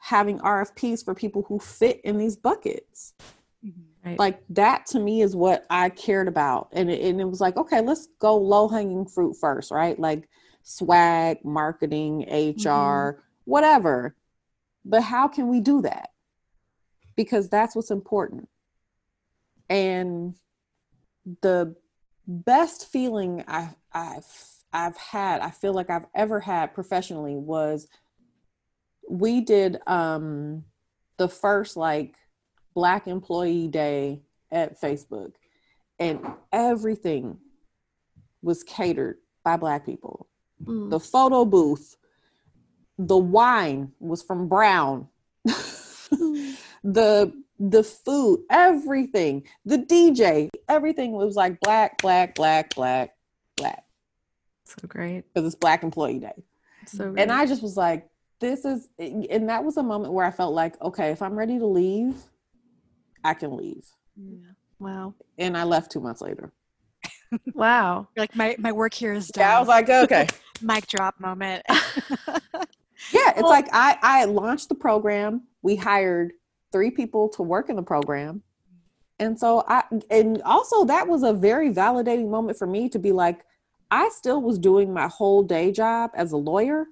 having 0.00 0.38
RFPs 0.38 1.04
for 1.04 1.14
people 1.14 1.42
who 1.42 1.58
fit 1.58 2.00
in 2.04 2.18
these 2.18 2.36
buckets? 2.36 3.14
Right. 4.04 4.18
Like 4.18 4.42
that 4.50 4.86
to 4.86 5.00
me 5.00 5.20
is 5.20 5.36
what 5.36 5.66
I 5.68 5.90
cared 5.90 6.26
about. 6.26 6.68
And 6.72 6.90
it, 6.90 7.02
and 7.04 7.20
it 7.20 7.26
was 7.26 7.40
like, 7.40 7.56
okay, 7.56 7.82
let's 7.82 8.08
go 8.18 8.36
low 8.36 8.66
hanging 8.66 9.06
fruit 9.06 9.36
first, 9.38 9.70
right? 9.70 9.98
Like 9.98 10.28
swag, 10.62 11.44
marketing, 11.44 12.22
HR, 12.22 12.68
mm-hmm. 12.68 13.20
whatever. 13.44 14.16
But 14.84 15.02
how 15.02 15.28
can 15.28 15.48
we 15.48 15.60
do 15.60 15.82
that? 15.82 16.10
Because 17.14 17.50
that's 17.50 17.76
what's 17.76 17.90
important. 17.90 18.48
And 19.68 20.34
the 21.42 21.76
best 22.30 22.90
feeling 22.90 23.44
I've, 23.48 23.74
I've 23.92 24.24
I've 24.72 24.96
had, 24.96 25.40
I 25.40 25.50
feel 25.50 25.72
like 25.72 25.90
I've 25.90 26.06
ever 26.14 26.38
had 26.40 26.74
professionally 26.74 27.34
was 27.34 27.88
we 29.08 29.40
did 29.40 29.78
um 29.86 30.64
the 31.16 31.28
first 31.28 31.76
like 31.76 32.14
black 32.74 33.08
employee 33.08 33.66
day 33.66 34.22
at 34.52 34.80
Facebook 34.80 35.32
and 35.98 36.20
everything 36.52 37.38
was 38.42 38.62
catered 38.62 39.18
by 39.44 39.56
black 39.56 39.84
people. 39.84 40.28
Mm. 40.64 40.90
The 40.90 41.00
photo 41.00 41.44
booth, 41.44 41.96
the 42.96 43.18
wine 43.18 43.92
was 43.98 44.22
from 44.22 44.48
Brown. 44.48 45.08
the 45.44 47.32
the 47.60 47.84
food, 47.84 48.42
everything, 48.50 49.46
the 49.66 49.76
DJ, 49.78 50.48
everything 50.68 51.12
was 51.12 51.36
like 51.36 51.60
black, 51.60 52.00
black, 52.00 52.34
black, 52.34 52.74
black, 52.74 53.14
black. 53.56 53.84
so 54.64 54.76
great. 54.88 55.24
Because 55.32 55.46
it's 55.46 55.54
Black 55.60 55.82
Employee 55.82 56.18
Day. 56.20 56.42
So 56.86 57.10
great. 57.10 57.22
And 57.22 57.30
I 57.30 57.44
just 57.44 57.62
was 57.62 57.76
like, 57.76 58.08
this 58.40 58.64
is, 58.64 58.88
and 58.98 59.50
that 59.50 59.62
was 59.62 59.76
a 59.76 59.82
moment 59.82 60.14
where 60.14 60.24
I 60.24 60.30
felt 60.30 60.54
like, 60.54 60.80
okay, 60.80 61.10
if 61.10 61.20
I'm 61.20 61.34
ready 61.38 61.58
to 61.58 61.66
leave, 61.66 62.14
I 63.22 63.34
can 63.34 63.54
leave. 63.54 63.84
Yeah. 64.16 64.52
wow. 64.78 65.14
And 65.36 65.54
I 65.56 65.64
left 65.64 65.92
two 65.92 66.00
months 66.00 66.22
later. 66.22 66.50
Wow. 67.52 68.08
You're 68.16 68.22
like 68.22 68.34
my, 68.34 68.56
my 68.58 68.72
work 68.72 68.94
here 68.94 69.12
is 69.12 69.28
done. 69.28 69.42
Yeah, 69.42 69.56
I 69.56 69.60
was 69.60 69.68
like, 69.68 69.90
okay. 69.90 70.26
mic 70.62 70.86
drop 70.86 71.20
moment. 71.20 71.62
Yeah, 73.12 73.30
it's 73.30 73.40
Well- 73.42 73.50
like 73.50 73.66
I 73.72 73.96
I 74.02 74.24
launched 74.26 74.68
the 74.68 74.74
program. 74.74 75.44
We 75.62 75.74
hired 75.74 76.32
three 76.72 76.90
people 76.90 77.28
to 77.30 77.42
work 77.42 77.68
in 77.68 77.76
the 77.76 77.82
program. 77.82 78.42
And 79.18 79.38
so 79.38 79.64
I 79.68 79.84
and 80.10 80.40
also 80.42 80.84
that 80.86 81.06
was 81.06 81.22
a 81.22 81.32
very 81.32 81.70
validating 81.72 82.30
moment 82.30 82.58
for 82.58 82.66
me 82.66 82.88
to 82.88 82.98
be 82.98 83.12
like 83.12 83.44
I 83.90 84.08
still 84.10 84.40
was 84.40 84.58
doing 84.58 84.92
my 84.94 85.08
whole 85.08 85.42
day 85.42 85.72
job 85.72 86.10
as 86.14 86.32
a 86.32 86.36
lawyer 86.36 86.86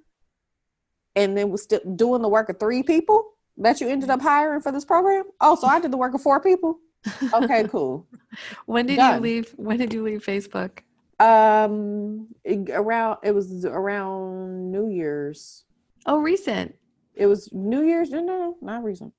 and 1.15 1.35
then 1.35 1.49
was 1.49 1.63
still 1.63 1.79
doing 1.95 2.21
the 2.21 2.29
work 2.29 2.49
of 2.49 2.59
three 2.59 2.83
people 2.83 3.31
that 3.57 3.81
you 3.81 3.87
ended 3.89 4.09
up 4.09 4.21
hiring 4.21 4.61
for 4.61 4.71
this 4.71 4.85
program. 4.85 5.25
Oh, 5.41 5.55
so 5.55 5.67
I 5.67 5.79
did 5.79 5.91
the 5.91 5.97
work 5.97 6.13
of 6.13 6.21
four 6.21 6.39
people. 6.39 6.77
Okay, 7.33 7.63
cool. 7.69 8.07
when 8.67 8.85
did 8.85 8.97
Done. 8.97 9.15
you 9.15 9.21
leave? 9.21 9.51
When 9.57 9.77
did 9.77 9.91
you 9.93 10.03
leave 10.03 10.23
Facebook? 10.23 10.79
Um 11.19 12.27
it- 12.43 12.69
around 12.69 13.17
it 13.23 13.33
was 13.33 13.65
around 13.65 14.71
New 14.71 14.87
Year's. 14.87 15.65
Oh, 16.05 16.19
recent. 16.19 16.75
It 17.15 17.25
was 17.25 17.49
New 17.51 17.83
Year's. 17.83 18.11
No, 18.11 18.21
no, 18.21 18.37
no, 18.37 18.57
not 18.61 18.83
recent. 18.83 19.13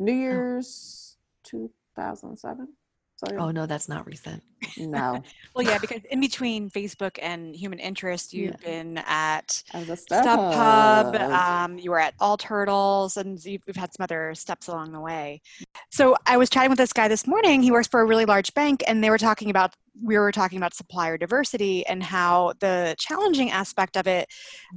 Oh. 0.00 0.04
New 0.04 0.14
Year's 0.14 1.16
2007. 1.44 2.68
So 3.16 3.36
Oh 3.36 3.50
no, 3.50 3.66
that's 3.66 3.86
not 3.86 4.06
recent. 4.06 4.42
no, 4.78 5.22
well, 5.54 5.66
yeah, 5.66 5.76
because 5.76 6.00
in 6.10 6.20
between 6.20 6.70
Facebook 6.70 7.18
and 7.20 7.54
Human 7.54 7.78
Interest, 7.78 8.32
you've 8.32 8.58
been 8.60 8.96
at 9.06 9.62
I 9.74 9.80
was 9.80 9.90
a 9.90 9.92
StubHub. 9.92 11.14
StubHub, 11.14 11.30
um, 11.30 11.78
you 11.78 11.90
were 11.90 11.98
at 11.98 12.14
All 12.18 12.38
Turtles, 12.38 13.18
and 13.18 13.42
you've, 13.44 13.60
we've 13.66 13.76
had 13.76 13.92
some 13.92 14.04
other 14.04 14.34
steps 14.34 14.68
along 14.68 14.92
the 14.92 15.00
way. 15.00 15.42
So 15.90 16.16
I 16.24 16.38
was 16.38 16.48
chatting 16.48 16.70
with 16.70 16.78
this 16.78 16.94
guy 16.94 17.08
this 17.08 17.26
morning. 17.26 17.62
He 17.62 17.70
works 17.70 17.88
for 17.88 18.00
a 18.00 18.06
really 18.06 18.24
large 18.24 18.54
bank, 18.54 18.82
and 18.88 19.04
they 19.04 19.10
were 19.10 19.18
talking 19.18 19.50
about 19.50 19.74
we 20.02 20.16
were 20.16 20.32
talking 20.32 20.56
about 20.56 20.72
supplier 20.72 21.18
diversity 21.18 21.84
and 21.86 22.02
how 22.02 22.54
the 22.60 22.94
challenging 22.98 23.50
aspect 23.50 23.98
of 23.98 24.06
it, 24.06 24.28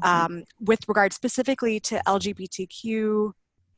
um, 0.02 0.44
with 0.60 0.80
regard 0.90 1.14
specifically 1.14 1.80
to 1.80 2.02
LGBTQ. 2.06 3.32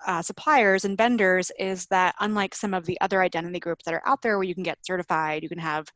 Uh, 0.06 0.22
suppliers 0.22 0.86
and 0.86 0.98
vendors 0.98 1.52
is 1.58 1.86
that 1.88 2.14
unlike 2.20 2.54
some 2.54 2.74
of 2.74 2.86
the 2.86 3.00
other 3.02 3.22
identity 3.22 3.60
groups 3.60 3.86
that 3.86 3.94
are 3.94 4.04
out 4.06 4.22
there 4.22 4.38
where 4.38 4.44
you 4.44 4.54
can 4.54 4.64
get 4.64 4.78
certified 4.86 5.42
you 5.42 5.50
can 5.50 5.58
have 5.58 5.88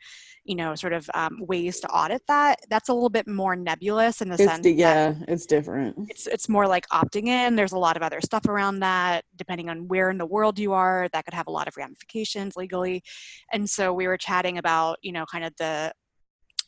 you 0.46 0.56
know 0.56 0.74
sort 0.74 0.94
of 0.94 1.08
um, 1.14 1.38
ways 1.42 1.80
to 1.80 1.88
audit 1.90 2.22
that 2.28 2.60
that's 2.70 2.90
a 2.90 2.94
little 2.94 3.10
bit 3.10 3.28
more 3.28 3.56
nebulous 3.56 4.22
in 4.22 4.30
the 4.30 4.36
it's 4.36 4.44
sense 4.44 4.64
the, 4.64 4.74
that 4.74 4.80
yeah, 4.80 5.14
it's 5.28 5.46
different. 5.46 5.96
it's 6.10 6.28
it's 6.28 6.50
more 6.50 6.68
like 6.68 6.88
opting 6.90 7.28
in 7.28 7.56
there's 7.56 7.74
a 7.74 7.78
lot 7.78 7.96
of 7.98 8.02
other 8.02 8.20
stuff 8.22 8.46
around 8.48 8.80
that 8.80 9.26
depending 9.36 9.70
on 9.70 9.88
where 9.88 10.10
in 10.10 10.18
the 10.18 10.26
world 10.26 10.58
you 10.58 10.74
are 10.74 11.08
that 11.14 11.26
could 11.26 11.34
have 11.34 11.48
a 11.48 11.52
lot 11.52 11.68
of 11.68 11.78
ramifications 11.78 12.56
legally 12.56 13.04
and 13.52 13.70
so 13.70 13.94
we 13.94 14.08
were 14.08 14.18
chatting 14.18 14.58
about 14.58 14.98
you 15.02 15.12
know 15.12 15.26
kind 15.32 15.44
of 15.44 15.54
the 15.58 15.92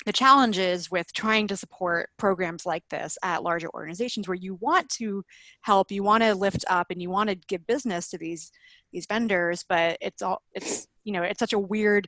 the 0.06 0.14
challenges 0.14 0.90
with 0.90 1.12
trying 1.14 1.48
to 1.48 1.56
support 1.58 2.10
programs 2.18 2.66
like 2.66 2.84
this 2.90 3.18
at 3.24 3.44
larger 3.44 3.70
organizations 3.74 4.28
where 4.28 4.36
you 4.36 4.56
want 4.56 4.90
to 4.90 5.24
help 5.62 5.92
you 5.92 6.04
want 6.04 6.24
to 6.24 6.34
lift 6.34 6.66
up 6.70 6.88
and 6.90 7.02
you 7.02 7.10
want 7.10 7.30
to 7.30 7.36
give 7.48 7.66
business 7.68 8.10
to 8.10 8.18
these 8.18 8.52
these 8.92 9.06
vendors 9.08 9.64
but 9.68 9.98
it's 10.02 10.22
all 10.22 10.42
it's 10.54 10.88
you 11.04 11.14
know 11.14 11.24
it's 11.24 11.40
such 11.40 11.54
a 11.54 11.60
weird 11.60 12.08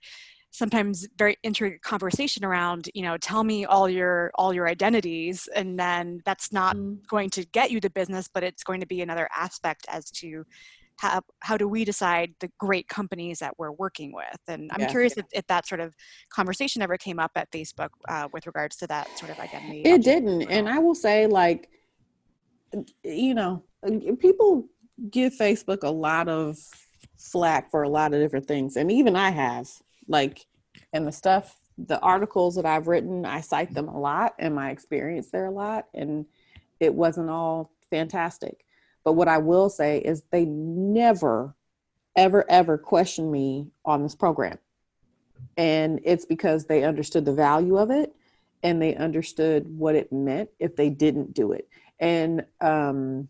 sometimes 0.51 1.07
very 1.17 1.35
intricate 1.43 1.81
conversation 1.81 2.45
around 2.45 2.89
you 2.93 3.01
know 3.01 3.17
tell 3.17 3.43
me 3.43 3.65
all 3.65 3.89
your 3.89 4.31
all 4.35 4.53
your 4.53 4.67
identities 4.67 5.47
and 5.55 5.79
then 5.79 6.19
that's 6.25 6.51
not 6.51 6.75
Mm. 6.75 7.05
going 7.07 7.29
to 7.31 7.45
get 7.47 7.71
you 7.71 7.79
the 7.79 7.89
business 7.89 8.27
but 8.33 8.43
it's 8.43 8.63
going 8.63 8.79
to 8.79 8.87
be 8.87 9.01
another 9.01 9.27
aspect 9.35 9.85
as 9.89 10.09
to 10.11 10.43
how, 10.97 11.21
how 11.41 11.57
do 11.57 11.67
we 11.67 11.83
decide 11.85 12.33
the 12.39 12.49
great 12.59 12.87
companies 12.87 13.39
that 13.39 13.53
we're 13.57 13.71
working 13.71 14.13
with 14.13 14.37
and 14.47 14.69
i'm 14.73 14.81
Yeah. 14.81 14.87
curious 14.87 15.17
if, 15.17 15.25
if 15.33 15.45
that 15.47 15.67
sort 15.67 15.81
of 15.81 15.93
conversation 16.29 16.81
ever 16.81 16.97
came 16.97 17.19
up 17.19 17.31
at 17.35 17.51
facebook 17.51 17.89
uh, 18.09 18.27
with 18.33 18.45
regards 18.45 18.75
to 18.77 18.87
that 18.87 19.07
sort 19.17 19.31
of 19.31 19.39
identity 19.39 19.83
It 19.83 20.03
didn't, 20.03 20.43
and 20.43 20.69
I 20.69 20.79
will 20.79 20.95
say, 20.95 21.27
like, 21.27 21.69
you 23.03 23.33
know, 23.33 23.63
people 24.19 24.67
give 25.09 25.33
Facebook 25.33 25.83
a 25.83 25.89
lot 25.91 26.29
of 26.29 26.57
flack 27.17 27.69
for 27.71 27.83
a 27.83 27.89
lot 27.89 28.13
of 28.13 28.19
different 28.21 28.47
things, 28.47 28.75
and 28.77 28.91
even 28.91 29.15
I 29.15 29.29
have, 29.31 29.69
like, 30.07 30.45
and 30.91 31.07
the 31.07 31.11
stuff, 31.11 31.57
the 31.77 31.99
articles 31.99 32.55
that 32.55 32.65
I've 32.65 32.87
written, 32.87 33.25
I 33.25 33.41
cite 33.41 33.73
them 33.73 33.87
a 33.87 33.99
lot, 33.99 34.33
and 34.39 34.53
my 34.55 34.69
experience 34.71 35.29
there 35.31 35.45
a 35.45 35.51
lot, 35.51 35.85
and 35.93 36.25
it 36.79 36.93
wasn't 36.93 37.29
all 37.29 37.71
fantastic. 37.89 38.65
But 39.03 39.13
what 39.13 39.27
I 39.27 39.37
will 39.37 39.69
say 39.69 39.99
is 39.99 40.23
they 40.31 40.45
never, 40.45 41.55
ever, 42.15 42.49
ever 42.49 42.77
questioned 42.77 43.31
me 43.31 43.67
on 43.85 44.03
this 44.03 44.15
program. 44.15 44.57
And 45.57 45.99
it's 46.03 46.25
because 46.25 46.65
they 46.65 46.83
understood 46.83 47.25
the 47.25 47.33
value 47.33 47.77
of 47.77 47.91
it 47.91 48.15
and 48.63 48.81
they 48.81 48.95
understood 48.95 49.67
what 49.77 49.95
it 49.95 50.11
meant 50.11 50.49
if 50.59 50.75
they 50.75 50.89
didn't 50.89 51.33
do 51.33 51.51
it. 51.51 51.67
And 51.99 52.45
um, 52.61 53.27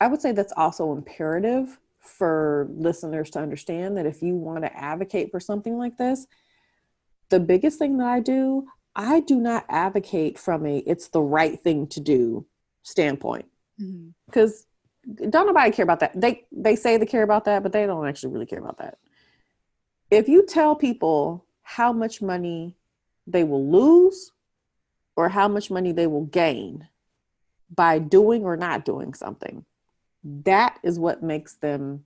I 0.00 0.06
would 0.06 0.20
say 0.20 0.32
that's 0.32 0.52
also 0.56 0.92
imperative 0.92 1.78
for 1.98 2.68
listeners 2.70 3.30
to 3.30 3.38
understand 3.38 3.96
that 3.96 4.06
if 4.06 4.22
you 4.22 4.34
want 4.34 4.64
to 4.64 4.76
advocate 4.76 5.30
for 5.30 5.40
something 5.40 5.78
like 5.78 5.96
this, 5.96 6.26
the 7.30 7.40
biggest 7.40 7.78
thing 7.78 7.96
that 7.98 8.06
I 8.06 8.20
do, 8.20 8.66
I 8.94 9.20
do 9.20 9.36
not 9.36 9.64
advocate 9.68 10.38
from 10.38 10.66
a 10.66 10.78
it's 10.78 11.08
the 11.08 11.22
right 11.22 11.58
thing 11.58 11.86
to 11.88 12.00
do 12.00 12.46
standpoint 12.82 13.46
because 14.26 14.66
don't 15.30 15.46
nobody 15.46 15.70
care 15.70 15.82
about 15.82 16.00
that. 16.00 16.18
They 16.20 16.46
they 16.52 16.76
say 16.76 16.96
they 16.96 17.06
care 17.06 17.22
about 17.22 17.44
that, 17.46 17.62
but 17.62 17.72
they 17.72 17.86
don't 17.86 18.06
actually 18.06 18.32
really 18.32 18.46
care 18.46 18.60
about 18.60 18.78
that. 18.78 18.98
If 20.10 20.28
you 20.28 20.44
tell 20.46 20.76
people 20.76 21.44
how 21.62 21.92
much 21.92 22.20
money 22.22 22.76
they 23.26 23.44
will 23.44 23.68
lose 23.70 24.32
or 25.16 25.28
how 25.28 25.48
much 25.48 25.70
money 25.70 25.92
they 25.92 26.06
will 26.06 26.26
gain 26.26 26.88
by 27.74 27.98
doing 27.98 28.44
or 28.44 28.56
not 28.56 28.84
doing 28.84 29.14
something, 29.14 29.64
that 30.22 30.78
is 30.82 30.98
what 30.98 31.22
makes 31.22 31.54
them 31.54 32.04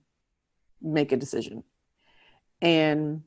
make 0.81 1.11
a 1.11 1.17
decision. 1.17 1.63
And 2.61 3.23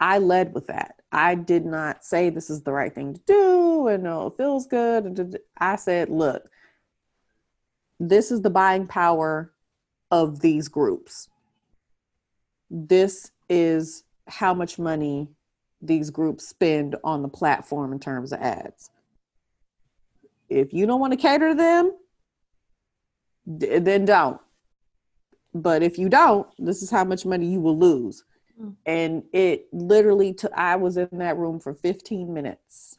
I 0.00 0.18
led 0.18 0.54
with 0.54 0.66
that. 0.66 1.00
I 1.10 1.34
did 1.34 1.64
not 1.64 2.04
say 2.04 2.30
this 2.30 2.50
is 2.50 2.62
the 2.62 2.72
right 2.72 2.94
thing 2.94 3.14
to 3.14 3.20
do 3.26 3.88
and 3.88 4.02
no, 4.02 4.26
it 4.26 4.36
feels 4.36 4.66
good. 4.66 5.38
I 5.56 5.76
said, 5.76 6.10
look, 6.10 6.50
this 8.00 8.30
is 8.30 8.42
the 8.42 8.50
buying 8.50 8.86
power 8.86 9.52
of 10.10 10.40
these 10.40 10.68
groups. 10.68 11.28
This 12.70 13.30
is 13.48 14.04
how 14.26 14.54
much 14.54 14.78
money 14.78 15.28
these 15.80 16.10
groups 16.10 16.46
spend 16.46 16.96
on 17.04 17.22
the 17.22 17.28
platform 17.28 17.92
in 17.92 17.98
terms 17.98 18.32
of 18.32 18.40
ads. 18.40 18.90
If 20.48 20.72
you 20.72 20.86
don't 20.86 21.00
want 21.00 21.12
to 21.12 21.16
cater 21.16 21.50
to 21.50 21.54
them, 21.54 21.92
d- 23.56 23.78
then 23.78 24.04
don't. 24.04 24.40
But 25.54 25.82
if 25.82 25.98
you 25.98 26.08
don't, 26.08 26.46
this 26.58 26.82
is 26.82 26.90
how 26.90 27.04
much 27.04 27.24
money 27.24 27.46
you 27.46 27.60
will 27.60 27.78
lose. 27.78 28.24
Mm. 28.60 28.74
And 28.86 29.22
it 29.32 29.66
literally 29.72 30.34
took, 30.34 30.52
I 30.52 30.76
was 30.76 30.96
in 30.96 31.08
that 31.12 31.36
room 31.36 31.60
for 31.60 31.74
15 31.74 32.32
minutes. 32.32 32.98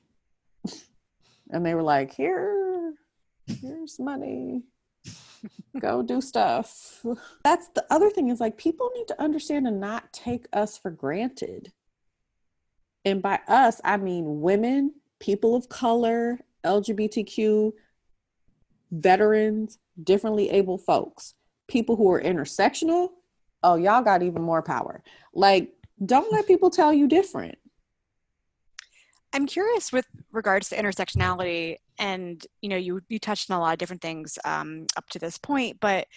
and 1.51 1.65
they 1.65 1.73
were 1.73 1.83
like, 1.83 2.13
here, 2.13 2.93
here's 3.45 3.99
money. 3.99 4.63
Go 5.79 6.01
do 6.01 6.21
stuff. 6.21 7.05
That's 7.43 7.69
the 7.69 7.85
other 7.89 8.09
thing 8.09 8.29
is 8.29 8.39
like 8.39 8.57
people 8.57 8.91
need 8.95 9.07
to 9.07 9.21
understand 9.21 9.67
and 9.67 9.79
not 9.79 10.11
take 10.11 10.47
us 10.53 10.77
for 10.77 10.91
granted. 10.91 11.71
And 13.05 13.21
by 13.21 13.39
us, 13.47 13.79
I 13.83 13.97
mean 13.97 14.41
women, 14.41 14.95
people 15.19 15.55
of 15.55 15.69
color, 15.69 16.39
LGBTQ, 16.63 17.71
veterans, 18.91 19.77
differently 20.01 20.49
able 20.49 20.77
folks, 20.77 21.33
people 21.67 21.95
who 21.95 22.11
are 22.11 22.21
intersectional. 22.21 23.09
Oh, 23.63 23.75
y'all 23.75 24.01
got 24.01 24.23
even 24.23 24.41
more 24.41 24.61
power. 24.61 25.03
Like, 25.33 25.73
don't 26.05 26.31
let 26.31 26.47
people 26.47 26.69
tell 26.69 26.93
you 26.93 27.07
different. 27.07 27.57
I'm 29.33 29.45
curious 29.45 29.91
with 29.91 30.05
regards 30.31 30.69
to 30.69 30.75
intersectionality, 30.75 31.77
and 31.97 32.43
you 32.61 32.69
know, 32.69 32.77
you 32.77 33.01
you 33.09 33.19
touched 33.19 33.51
on 33.51 33.57
a 33.57 33.61
lot 33.61 33.73
of 33.73 33.77
different 33.77 34.01
things 34.01 34.37
um, 34.45 34.85
up 34.97 35.07
to 35.09 35.19
this 35.19 35.37
point, 35.37 35.79
but 35.79 36.07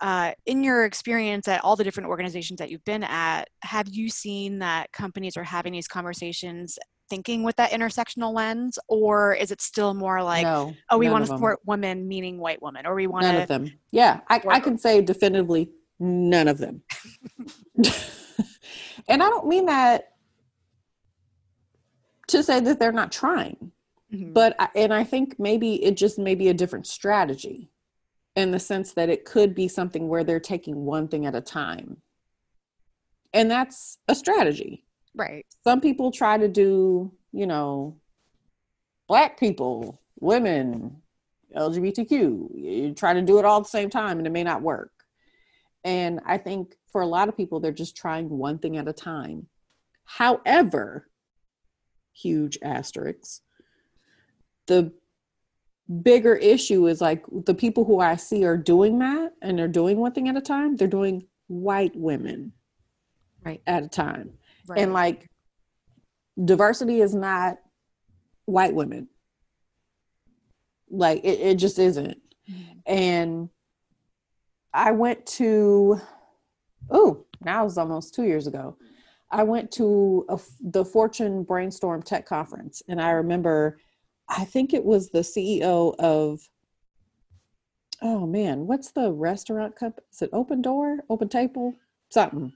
uh, 0.00 0.32
in 0.46 0.64
your 0.64 0.84
experience 0.84 1.46
at 1.46 1.62
all 1.62 1.76
the 1.76 1.84
different 1.84 2.08
organizations 2.08 2.58
that 2.58 2.70
you've 2.70 2.84
been 2.84 3.04
at, 3.04 3.48
have 3.62 3.88
you 3.88 4.10
seen 4.10 4.58
that 4.58 4.90
companies 4.92 5.36
are 5.36 5.44
having 5.44 5.72
these 5.72 5.86
conversations 5.86 6.76
thinking 7.08 7.42
with 7.44 7.54
that 7.56 7.70
intersectional 7.70 8.34
lens, 8.34 8.78
or 8.88 9.34
is 9.34 9.50
it 9.50 9.60
still 9.60 9.94
more 9.94 10.22
like, 10.22 10.42
no, 10.42 10.74
oh, 10.90 10.98
we 10.98 11.08
want 11.08 11.24
to 11.24 11.28
support 11.28 11.60
women, 11.66 12.08
meaning 12.08 12.38
white 12.38 12.60
women, 12.60 12.84
or 12.84 12.94
we 12.94 13.06
want 13.06 13.24
None 13.24 13.36
of 13.36 13.48
them. 13.48 13.70
Yeah, 13.92 14.20
I, 14.28 14.42
I 14.48 14.60
can 14.60 14.76
say 14.76 15.02
definitively 15.02 15.70
none 16.00 16.48
of 16.48 16.58
them. 16.58 16.82
and 19.08 19.22
I 19.22 19.28
don't 19.28 19.46
mean 19.46 19.66
that 19.66 20.11
to 22.32 22.42
say 22.42 22.60
that 22.60 22.78
they're 22.78 22.92
not 22.92 23.12
trying, 23.12 23.72
Mhm. 24.12 24.32
but 24.34 24.56
I, 24.58 24.68
and 24.74 24.92
I 24.92 25.04
think 25.04 25.38
maybe 25.38 25.82
it 25.84 25.96
just 25.96 26.18
may 26.18 26.34
be 26.34 26.48
a 26.48 26.54
different 26.54 26.86
strategy 26.86 27.70
in 28.36 28.50
the 28.50 28.58
sense 28.58 28.92
that 28.94 29.08
it 29.10 29.24
could 29.24 29.54
be 29.54 29.68
something 29.68 30.08
where 30.08 30.24
they're 30.24 30.40
taking 30.40 30.84
one 30.84 31.08
thing 31.08 31.26
at 31.26 31.34
a 31.34 31.40
time. 31.40 32.00
And 33.32 33.50
that's 33.50 33.98
a 34.08 34.14
strategy. 34.14 34.84
right, 35.14 35.44
Some 35.62 35.80
people 35.82 36.10
try 36.10 36.38
to 36.38 36.48
do, 36.48 37.12
you 37.32 37.46
know, 37.46 37.98
black 39.08 39.38
people, 39.38 40.00
women, 40.20 41.02
LGBTQ. 41.54 42.50
You 42.54 42.94
try 42.94 43.12
to 43.12 43.20
do 43.20 43.38
it 43.38 43.44
all 43.44 43.58
at 43.58 43.64
the 43.64 43.68
same 43.68 43.90
time 43.90 44.16
and 44.16 44.26
it 44.26 44.30
may 44.30 44.42
not 44.42 44.62
work. 44.62 44.90
And 45.84 46.20
I 46.24 46.38
think 46.38 46.76
for 46.90 47.02
a 47.02 47.06
lot 47.06 47.28
of 47.28 47.36
people, 47.36 47.60
they're 47.60 47.72
just 47.72 47.94
trying 47.96 48.30
one 48.30 48.58
thing 48.58 48.78
at 48.78 48.88
a 48.88 48.92
time. 48.94 49.48
However, 50.04 51.08
huge 52.12 52.58
asterisks, 52.62 53.40
the 54.66 54.92
bigger 56.02 56.34
issue 56.34 56.86
is 56.86 57.00
like 57.00 57.24
the 57.44 57.54
people 57.54 57.84
who 57.84 58.00
I 58.00 58.16
see 58.16 58.44
are 58.44 58.56
doing 58.56 58.98
that 59.00 59.32
and 59.42 59.58
they're 59.58 59.68
doing 59.68 59.98
one 59.98 60.12
thing 60.12 60.28
at 60.28 60.36
a 60.36 60.40
time, 60.40 60.76
they're 60.76 60.88
doing 60.88 61.26
white 61.48 61.94
women 61.96 62.52
Right. 63.44 63.60
at 63.66 63.82
a 63.82 63.88
time. 63.88 64.38
right. 64.68 64.78
And 64.80 64.92
like 64.92 65.28
diversity 66.42 67.00
is 67.00 67.14
not 67.14 67.58
white 68.44 68.74
women. 68.74 69.08
Like 70.88 71.24
it, 71.24 71.40
it 71.40 71.54
just 71.56 71.78
isn't. 71.78 72.18
Mhm. 72.48 72.82
And 72.86 73.48
I 74.72 74.92
went 74.92 75.26
to 75.38 76.00
oh, 76.90 77.24
now 77.44 77.64
it's 77.66 77.76
almost 77.78 78.14
two 78.14 78.24
years 78.24 78.46
ago. 78.46 78.76
I 79.32 79.42
went 79.42 79.70
to 79.72 80.26
a, 80.28 80.38
the 80.60 80.84
Fortune 80.84 81.42
Brainstorm 81.42 82.02
Tech 82.02 82.26
Conference, 82.26 82.82
and 82.88 83.00
I 83.00 83.10
remember, 83.10 83.78
I 84.28 84.44
think 84.44 84.72
it 84.72 84.84
was 84.84 85.08
the 85.08 85.20
CEO 85.20 85.94
of, 85.98 86.40
oh 88.02 88.26
man, 88.26 88.66
what's 88.66 88.92
the 88.92 89.10
restaurant 89.10 89.74
company? 89.74 90.06
Is 90.12 90.22
it 90.22 90.30
Open 90.32 90.60
Door, 90.60 90.98
Open 91.08 91.28
Table, 91.28 91.74
something? 92.10 92.52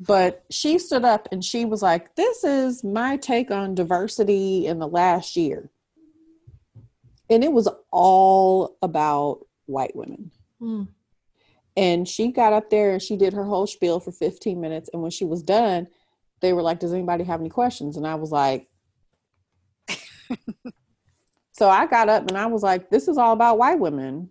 But 0.00 0.44
she 0.50 0.78
stood 0.78 1.04
up 1.04 1.28
and 1.30 1.44
she 1.44 1.64
was 1.64 1.80
like, 1.80 2.16
"This 2.16 2.42
is 2.42 2.82
my 2.82 3.16
take 3.16 3.52
on 3.52 3.76
diversity 3.76 4.66
in 4.66 4.80
the 4.80 4.88
last 4.88 5.36
year," 5.36 5.70
and 7.30 7.44
it 7.44 7.52
was 7.52 7.68
all 7.92 8.76
about 8.82 9.46
white 9.66 9.94
women 9.94 10.32
Mm. 10.60 10.88
And 11.76 12.06
she 12.08 12.30
got 12.30 12.52
up 12.52 12.70
there 12.70 12.92
and 12.92 13.02
she 13.02 13.16
did 13.16 13.32
her 13.32 13.44
whole 13.44 13.66
spiel 13.66 14.00
for 14.00 14.12
15 14.12 14.60
minutes. 14.60 14.90
And 14.92 15.02
when 15.02 15.10
she 15.10 15.24
was 15.24 15.42
done 15.42 15.88
they 16.44 16.52
were 16.52 16.62
like 16.62 16.78
does 16.78 16.92
anybody 16.92 17.24
have 17.24 17.40
any 17.40 17.48
questions? 17.48 17.96
And 17.96 18.06
i 18.06 18.14
was 18.14 18.30
like 18.30 18.68
so 21.52 21.68
i 21.68 21.86
got 21.86 22.08
up 22.08 22.28
and 22.28 22.36
i 22.36 22.46
was 22.46 22.62
like 22.62 22.90
this 22.90 23.08
is 23.08 23.18
all 23.18 23.32
about 23.32 23.58
white 23.58 23.78
women. 23.78 24.30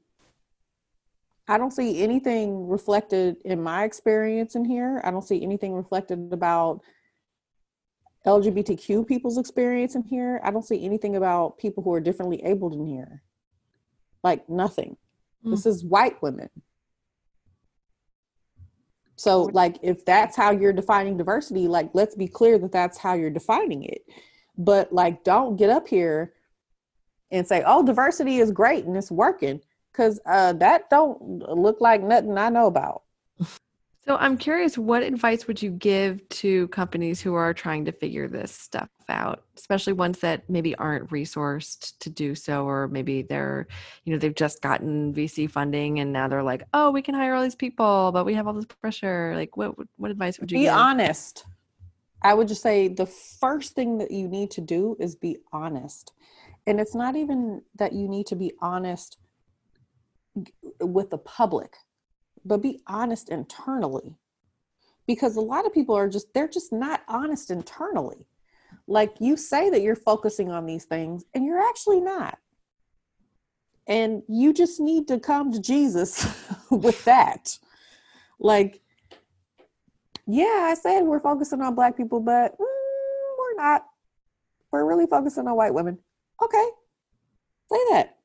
I 1.45 1.57
don't 1.57 1.71
see 1.71 2.01
anything 2.01 2.69
reflected 2.69 3.35
in 3.43 3.61
my 3.61 3.83
experience 3.83 4.55
in 4.55 4.63
here. 4.63 5.01
I 5.03 5.11
don't 5.11 5.27
see 5.27 5.43
anything 5.43 5.73
reflected 5.73 6.31
about 6.31 6.81
lgbtq 8.25 9.07
people's 9.07 9.37
experience 9.37 9.95
in 9.95 10.03
here. 10.03 10.39
I 10.43 10.51
don't 10.51 10.65
see 10.65 10.85
anything 10.85 11.15
about 11.15 11.57
people 11.57 11.83
who 11.83 11.93
are 11.93 11.99
differently 11.99 12.41
abled 12.45 12.73
in 12.73 12.85
here. 12.85 13.23
Like 14.23 14.47
nothing. 14.47 14.95
This 15.43 15.63
hmm. 15.63 15.69
is 15.69 15.83
white 15.83 16.21
women 16.21 16.49
so 19.23 19.43
like 19.53 19.77
if 19.81 20.03
that's 20.03 20.35
how 20.35 20.51
you're 20.51 20.73
defining 20.73 21.15
diversity 21.15 21.65
like 21.65 21.89
let's 21.93 22.13
be 22.13 22.27
clear 22.27 22.59
that 22.59 22.73
that's 22.73 22.97
how 22.97 23.13
you're 23.13 23.29
defining 23.29 23.83
it. 23.83 24.01
But 24.57 24.91
like 24.91 25.23
don't 25.23 25.55
get 25.55 25.69
up 25.69 25.87
here 25.87 26.33
and 27.31 27.47
say 27.47 27.63
oh 27.65 27.85
diversity 27.85 28.39
is 28.39 28.51
great 28.51 28.83
and 28.83 28.97
it's 28.97 29.09
working 29.09 29.61
because 29.93 30.19
uh 30.25 30.51
that 30.53 30.89
don't 30.89 31.21
look 31.39 31.79
like 31.79 32.03
nothing 32.03 32.37
i 32.37 32.49
know 32.49 32.67
about 32.67 33.03
So 34.05 34.17
I'm 34.17 34.37
curious, 34.37 34.77
what 34.77 35.01
advice 35.01 35.47
would 35.47 35.61
you 35.61 35.71
give 35.71 36.27
to 36.29 36.67
companies 36.69 37.21
who 37.21 37.35
are 37.35 37.53
trying 37.53 37.85
to 37.85 37.93
figure 37.93 38.27
this 38.27 38.51
stuff 38.51 38.89
out, 39.07 39.45
especially 39.57 39.93
ones 39.93 40.19
that 40.19 40.49
maybe 40.49 40.75
aren't 40.75 41.09
resourced 41.09 41.97
to 41.99 42.09
do 42.09 42.35
so, 42.35 42.65
or 42.65 42.89
maybe 42.89 43.21
they're, 43.21 43.65
you 44.03 44.11
know, 44.11 44.19
they've 44.19 44.35
just 44.35 44.61
gotten 44.61 45.13
VC 45.13 45.49
funding 45.49 46.01
and 46.01 46.11
now 46.11 46.27
they're 46.27 46.43
like, 46.43 46.63
oh, 46.73 46.91
we 46.91 47.01
can 47.01 47.15
hire 47.15 47.33
all 47.33 47.43
these 47.43 47.55
people, 47.55 48.11
but 48.11 48.25
we 48.25 48.33
have 48.33 48.45
all 48.45 48.53
this 48.53 48.65
pressure. 48.65 49.33
Like, 49.35 49.55
what 49.55 49.75
what 49.95 50.11
advice 50.11 50.37
would 50.39 50.51
you 50.51 50.59
be 50.59 50.63
give? 50.63 50.73
honest 50.73 51.45
i 52.23 52.33
would 52.33 52.47
just 52.47 52.61
say 52.61 52.87
the 52.87 53.05
first 53.05 53.73
thing 53.73 53.97
that 53.97 54.11
you 54.11 54.27
need 54.27 54.49
to 54.51 54.61
do 54.61 54.95
is 54.99 55.15
be 55.15 55.37
honest 55.51 56.13
and 56.67 56.79
it's 56.79 56.95
not 56.95 57.15
even 57.15 57.61
that 57.75 57.93
you 57.93 58.07
need 58.07 58.25
to 58.27 58.35
be 58.35 58.53
honest 58.61 59.17
with 60.79 61.09
the 61.09 61.17
public 61.17 61.75
but 62.45 62.61
be 62.61 62.81
honest 62.87 63.29
internally 63.29 64.15
because 65.05 65.35
a 65.35 65.41
lot 65.41 65.65
of 65.65 65.73
people 65.73 65.95
are 65.95 66.09
just 66.09 66.33
they're 66.33 66.47
just 66.47 66.71
not 66.71 67.01
honest 67.07 67.51
internally 67.51 68.27
like 68.87 69.13
you 69.19 69.37
say 69.37 69.69
that 69.69 69.81
you're 69.81 69.95
focusing 69.95 70.51
on 70.51 70.65
these 70.65 70.85
things 70.85 71.23
and 71.33 71.45
you're 71.45 71.61
actually 71.61 72.01
not 72.01 72.37
and 73.87 74.23
you 74.27 74.53
just 74.53 74.79
need 74.79 75.07
to 75.07 75.19
come 75.19 75.51
to 75.51 75.59
jesus 75.59 76.27
with 76.71 77.03
that 77.05 77.57
like 78.39 78.81
yeah, 80.25 80.67
I 80.69 80.75
said 80.75 81.01
we're 81.01 81.19
focusing 81.19 81.61
on 81.61 81.75
black 81.75 81.97
people, 81.97 82.19
but 82.19 82.53
mm, 82.53 82.65
we're 83.37 83.55
not. 83.55 83.85
We're 84.71 84.85
really 84.85 85.05
focusing 85.05 85.47
on 85.47 85.55
white 85.55 85.73
women. 85.73 85.99
Okay, 86.41 86.69
say 87.71 87.79
that. 87.91 88.17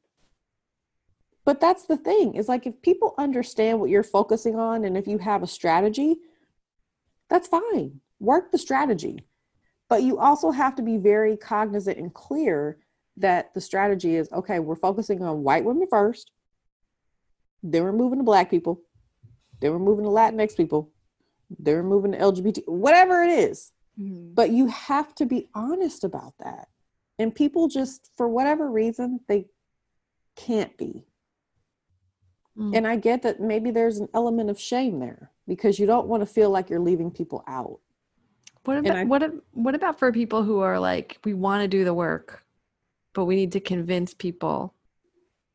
But 1.49 1.63
that's 1.63 1.85
the 1.85 1.97
thing 1.97 2.35
is 2.35 2.47
like 2.47 2.67
if 2.67 2.83
people 2.83 3.15
understand 3.17 3.81
what 3.81 3.89
you're 3.89 4.03
focusing 4.03 4.57
on 4.57 4.85
and 4.85 4.99
if 4.99 5.07
you 5.07 5.17
have 5.17 5.43
a 5.43 5.47
strategy, 5.47 6.19
that's 7.31 7.49
fine. 7.49 8.03
Work 8.21 8.53
the 8.53 8.59
strategy. 8.59 9.25
But 9.89 10.03
you 10.03 10.19
also 10.19 10.51
have 10.51 10.75
to 10.75 10.83
be 10.83 10.99
very 10.99 11.39
cognizant 11.39 11.97
and 11.97 12.13
clear 12.13 12.81
that 13.17 13.55
the 13.55 13.63
strategy 13.63 14.17
is 14.17 14.31
okay, 14.31 14.59
we're 14.59 14.77
focusing 14.77 15.23
on 15.23 15.43
white 15.43 15.65
women 15.65 15.87
first, 15.89 16.33
then 17.63 17.83
we're 17.83 17.93
moving 17.93 18.19
to 18.19 18.25
black 18.25 18.51
people, 18.51 18.83
then 19.63 19.73
we're 19.73 19.79
moving 19.79 20.05
to 20.05 20.11
Latinx 20.11 20.55
people, 20.55 20.91
they're 21.59 21.83
moving 21.83 22.13
to 22.13 22.19
LGBT, 22.19 22.65
whatever 22.69 23.23
it 23.23 23.31
is. 23.31 23.73
Mhm. 23.99 24.35
But 24.35 24.51
you 24.51 24.67
have 24.67 25.15
to 25.15 25.25
be 25.25 25.49
honest 25.55 26.05
about 26.05 26.35
that. 26.41 26.69
And 27.19 27.35
people 27.35 27.69
just, 27.69 28.11
for 28.19 28.29
whatever 28.29 28.71
reason, 28.71 29.21
they 29.29 29.49
can't 30.37 30.77
be. 30.77 31.08
Mm. 32.59 32.77
And 32.77 32.87
I 32.87 32.97
get 32.97 33.23
that 33.23 33.41
maybe 33.41 33.71
there's 33.71 33.99
an 33.99 34.09
element 34.15 34.51
of 34.51 34.59
shame 34.59 34.99
there 34.99 35.31
because 35.47 35.79
you 35.79 35.87
don't 35.87 36.09
want 36.09 36.23
to 36.23 36.27
feel 36.27 36.51
like 36.51 36.69
you're 36.69 36.81
leaving 36.81 37.11
people 37.11 37.45
out. 37.47 37.79
What 38.65 38.79
about 38.79 38.97
I- 38.97 39.05
what 39.05 39.33
what 39.53 39.75
about 39.75 39.99
for 39.99 40.13
people 40.13 40.43
who 40.43 40.59
are 40.61 40.79
like 40.79 41.19
we 41.25 41.35
want 41.35 41.63
to 41.63 41.69
do 41.69 41.85
the 41.85 41.95
work, 41.95 42.45
but 43.15 43.25
we 43.25 43.37
need 43.37 43.53
to 43.53 43.61
convince 43.61 44.13
people, 44.13 44.75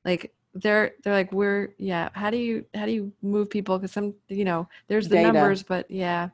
like 0.05 0.33
they're 0.55 0.93
they're 1.03 1.13
like 1.13 1.31
we're 1.31 1.75
yeah. 1.77 2.09
How 2.13 2.29
do 2.29 2.37
you 2.37 2.65
how 2.73 2.85
do 2.85 2.91
you 2.91 3.11
move 3.21 3.49
people? 3.49 3.77
Because 3.77 3.91
some 3.91 4.13
you 4.29 4.45
know 4.45 4.67
there's 4.87 5.09
the 5.09 5.15
Data. 5.15 5.33
numbers, 5.33 5.61
but 5.61 5.91
yeah, 5.91 6.29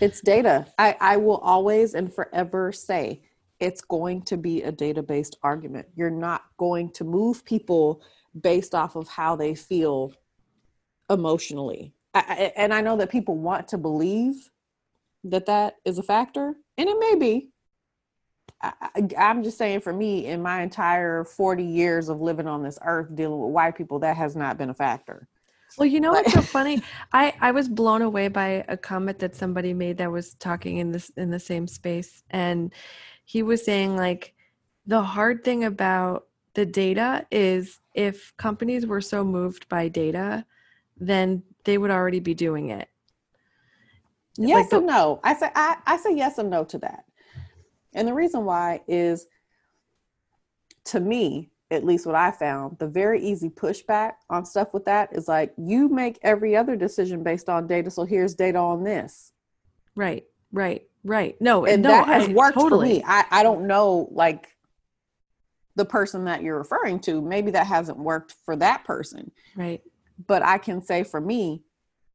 It's 0.00 0.20
data. 0.20 0.66
I, 0.78 0.96
I 1.00 1.16
will 1.18 1.38
always 1.38 1.94
and 1.94 2.12
forever 2.12 2.72
say 2.72 3.22
it's 3.60 3.82
going 3.82 4.22
to 4.22 4.36
be 4.36 4.62
a 4.62 4.72
data 4.72 5.02
based 5.02 5.36
argument. 5.42 5.86
You're 5.94 6.10
not 6.10 6.44
going 6.56 6.90
to 6.92 7.04
move 7.04 7.44
people 7.44 8.02
based 8.38 8.74
off 8.74 8.96
of 8.96 9.08
how 9.08 9.36
they 9.36 9.54
feel 9.54 10.12
emotionally. 11.10 11.92
I, 12.14 12.18
I, 12.18 12.52
and 12.56 12.72
I 12.72 12.80
know 12.80 12.96
that 12.96 13.10
people 13.10 13.36
want 13.36 13.68
to 13.68 13.78
believe 13.78 14.50
that 15.24 15.46
that 15.46 15.76
is 15.84 15.98
a 15.98 16.02
factor, 16.02 16.54
and 16.76 16.88
it 16.88 16.98
may 16.98 17.14
be. 17.16 17.48
I, 18.60 18.72
I, 18.80 19.08
I'm 19.18 19.42
just 19.42 19.58
saying, 19.58 19.80
for 19.80 19.92
me, 19.92 20.26
in 20.26 20.42
my 20.42 20.62
entire 20.62 21.24
40 21.24 21.64
years 21.64 22.08
of 22.08 22.20
living 22.20 22.46
on 22.46 22.62
this 22.62 22.78
earth 22.84 23.14
dealing 23.14 23.40
with 23.40 23.50
white 23.50 23.76
people, 23.76 23.98
that 24.00 24.16
has 24.16 24.36
not 24.36 24.58
been 24.58 24.70
a 24.70 24.74
factor. 24.74 25.28
Well, 25.76 25.86
you 25.86 26.00
know 26.00 26.12
what's 26.12 26.32
so 26.32 26.42
funny? 26.42 26.82
I 27.12 27.34
I 27.40 27.50
was 27.50 27.68
blown 27.68 28.02
away 28.02 28.28
by 28.28 28.64
a 28.68 28.76
comment 28.76 29.18
that 29.18 29.34
somebody 29.34 29.74
made 29.74 29.98
that 29.98 30.10
was 30.10 30.34
talking 30.34 30.78
in 30.78 30.92
this 30.92 31.10
in 31.16 31.30
the 31.30 31.40
same 31.40 31.66
space, 31.66 32.22
and 32.30 32.72
he 33.24 33.42
was 33.42 33.64
saying 33.64 33.96
like 33.96 34.34
the 34.86 35.02
hard 35.02 35.42
thing 35.42 35.64
about 35.64 36.28
the 36.54 36.66
data 36.66 37.26
is 37.30 37.80
if 37.94 38.36
companies 38.36 38.86
were 38.86 39.00
so 39.00 39.24
moved 39.24 39.68
by 39.68 39.88
data, 39.88 40.44
then 40.98 41.42
they 41.64 41.78
would 41.78 41.90
already 41.90 42.20
be 42.20 42.34
doing 42.34 42.70
it. 42.70 42.88
Yes 44.36 44.70
the- 44.70 44.78
and 44.78 44.86
no. 44.86 45.20
I 45.22 45.34
say 45.34 45.50
I, 45.54 45.76
I 45.86 45.96
say 45.96 46.14
yes 46.14 46.38
and 46.38 46.50
no 46.50 46.64
to 46.64 46.78
that. 46.78 47.04
And 47.92 48.08
the 48.08 48.14
reason 48.14 48.44
why 48.44 48.80
is 48.88 49.26
to 50.86 51.00
me, 51.00 51.50
at 51.70 51.84
least 51.84 52.04
what 52.06 52.14
I 52.16 52.30
found, 52.32 52.78
the 52.78 52.88
very 52.88 53.22
easy 53.24 53.48
pushback 53.48 54.14
on 54.28 54.44
stuff 54.44 54.74
with 54.74 54.84
that 54.86 55.10
is 55.12 55.28
like 55.28 55.54
you 55.56 55.88
make 55.88 56.18
every 56.22 56.56
other 56.56 56.76
decision 56.76 57.22
based 57.22 57.48
on 57.48 57.66
data, 57.66 57.90
so 57.90 58.04
here's 58.04 58.34
data 58.34 58.58
on 58.58 58.82
this. 58.84 59.32
Right, 59.96 60.24
right, 60.52 60.82
right. 61.04 61.40
No, 61.40 61.64
And 61.64 61.82
no, 61.82 61.88
that 61.90 62.06
has 62.08 62.28
I- 62.28 62.32
worked 62.32 62.58
totally. 62.58 62.88
for 62.88 62.94
me. 62.96 63.04
I, 63.06 63.24
I 63.30 63.42
don't 63.44 63.66
know 63.66 64.08
like 64.10 64.48
the 65.76 65.84
person 65.84 66.24
that 66.24 66.42
you're 66.42 66.58
referring 66.58 67.00
to, 67.00 67.20
maybe 67.20 67.50
that 67.50 67.66
hasn't 67.66 67.98
worked 67.98 68.34
for 68.44 68.56
that 68.56 68.84
person. 68.84 69.30
Right. 69.56 69.82
but 70.26 70.42
I 70.42 70.58
can 70.58 70.80
say 70.80 71.02
for 71.04 71.20
me, 71.20 71.62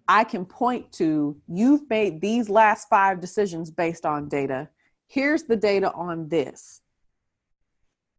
I 0.08 0.24
can 0.24 0.46
point 0.46 0.92
to 0.94 1.38
you've 1.48 1.88
made 1.90 2.20
these 2.20 2.50
last 2.50 2.90
five 2.90 3.22
decisions 3.22 3.70
based 3.70 4.06
on 4.06 4.28
data. 4.28 4.70
Here's 5.08 5.44
the 5.44 5.56
data 5.56 5.92
on 5.94 6.30
this. 6.30 6.82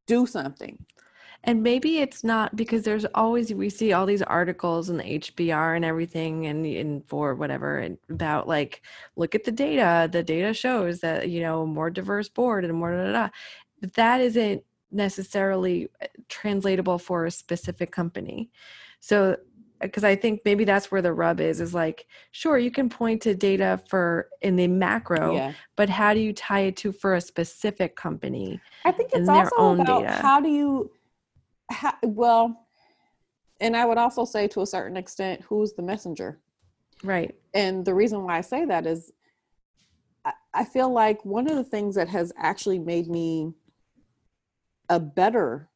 Do 0.06 0.26
something. 0.26 0.84
And 1.42 1.62
maybe 1.62 1.98
it's 1.98 2.22
not 2.22 2.54
because 2.54 2.82
there's 2.84 3.06
always 3.14 3.52
we 3.52 3.70
see 3.70 3.92
all 3.92 4.04
these 4.06 4.22
articles 4.22 4.90
in 4.90 4.98
the 4.98 5.18
HBR 5.18 5.74
and 5.74 5.84
everything 5.84 6.46
and 6.46 6.66
and 6.66 7.04
for 7.08 7.34
whatever 7.34 7.78
and 7.78 7.96
about 8.10 8.46
like 8.46 8.82
look 9.16 9.34
at 9.34 9.44
the 9.44 9.52
data. 9.52 10.08
The 10.12 10.22
data 10.22 10.52
shows 10.52 11.00
that 11.00 11.30
you 11.30 11.40
know 11.40 11.62
a 11.62 11.66
more 11.66 11.90
diverse 11.90 12.28
board 12.28 12.64
and 12.64 12.74
more 12.74 12.92
da, 12.92 13.04
da, 13.06 13.12
da. 13.12 13.28
But 13.80 13.94
that 13.94 14.20
isn't 14.20 14.62
necessarily 14.90 15.88
uh, 16.02 16.06
translatable 16.28 16.98
for 16.98 17.26
a 17.26 17.30
specific 17.30 17.90
company. 17.92 18.50
So 19.00 19.36
because 19.80 20.04
I 20.04 20.14
think 20.14 20.42
maybe 20.44 20.64
that's 20.64 20.90
where 20.90 21.00
the 21.00 21.12
rub 21.12 21.40
is 21.40 21.60
is 21.60 21.72
like 21.72 22.06
sure 22.32 22.58
you 22.58 22.70
can 22.70 22.88
point 22.88 23.22
to 23.22 23.34
data 23.34 23.80
for 23.88 24.28
in 24.42 24.56
the 24.56 24.68
macro 24.68 25.34
Yeah. 25.34 25.52
but 25.74 25.88
how 25.88 26.12
do 26.12 26.20
you 26.20 26.32
tie 26.34 26.60
it 26.60 26.76
to 26.78 26.92
for 26.92 27.14
a 27.14 27.20
specific 27.20 27.96
company 27.96 28.60
I 28.84 28.92
think 28.92 29.10
it's 29.14 29.28
also 29.28 29.56
own 29.56 29.80
about 29.80 30.06
data. 30.06 30.12
how 30.12 30.40
do 30.40 30.48
you, 30.48 30.90
how, 31.70 31.94
well, 32.02 32.66
and 33.60 33.76
I 33.76 33.84
would 33.84 33.98
also 33.98 34.24
say 34.24 34.48
to 34.48 34.62
a 34.62 34.66
certain 34.66 34.96
extent, 34.96 35.42
who's 35.42 35.74
the 35.74 35.82
messenger? 35.82 36.40
right 37.02 37.34
And 37.54 37.84
the 37.84 37.94
reason 37.94 38.24
why 38.24 38.38
I 38.38 38.40
say 38.40 38.64
that 38.66 38.86
is 38.86 39.12
I, 40.24 40.32
I 40.52 40.64
feel 40.64 40.92
like 40.92 41.24
one 41.24 41.48
of 41.48 41.56
the 41.56 41.64
things 41.64 41.94
that 41.94 42.08
has 42.08 42.32
actually 42.36 42.78
made 42.78 43.08
me 43.08 43.54
a 44.90 45.00
better 45.00 45.70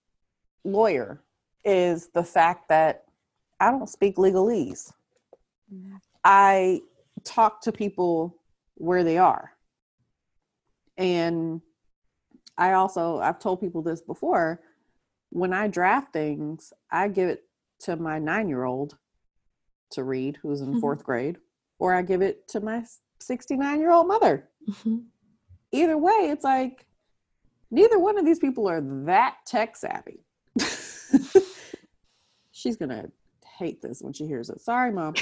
lawyer 0.65 1.23
is 1.65 2.09
the 2.09 2.25
fact 2.25 2.69
that 2.69 3.05
I 3.61 3.71
don't 3.71 3.89
speak 3.89 4.17
legalese. 4.17 4.93
I 6.25 6.83
talk 7.23 7.63
to 7.63 7.73
people 7.73 8.37
where 8.75 9.05
they 9.05 9.17
are. 9.17 9.53
And 10.99 11.63
I 12.59 12.73
also, 12.73 13.19
I've 13.19 13.39
told 13.39 13.61
people 13.61 13.83
this 13.83 14.03
before, 14.03 14.61
when 15.31 15.53
I 15.53 15.69
draft 15.69 16.13
things, 16.13 16.73
I 16.91 17.09
give 17.09 17.29
it 17.29 17.45
to 17.81 17.97
my 17.97 18.19
nine 18.19 18.49
year 18.49 18.65
old 18.65 18.99
to 19.91 20.03
read 20.05 20.37
who's 20.39 20.61
in 20.61 20.75
Mhm. 20.75 20.81
fourth 20.81 21.05
grade, 21.05 21.39
or 21.79 21.95
I 21.95 22.03
give 22.03 22.21
it 22.23 22.49
to 22.49 22.61
my 22.61 22.85
69 23.21 23.81
year 23.81 23.91
old 23.93 24.09
mother. 24.09 24.49
Mhm. 24.69 25.07
Either 25.73 25.99
way, 25.99 26.31
it's 26.31 26.45
like 26.45 26.87
neither 27.71 27.99
one 27.99 28.19
of 28.19 28.25
these 28.25 28.39
people 28.39 28.69
are 28.69 28.81
that 29.07 29.37
tech 29.47 29.77
savvy. 29.77 30.21
She's 32.53 32.77
gonna 32.77 33.07
hate 33.59 33.83
this 33.83 34.01
when 34.03 34.13
she 34.13 34.27
hears 34.27 34.49
it. 34.51 34.61
Sorry, 34.61 34.91
mom. 34.93 35.15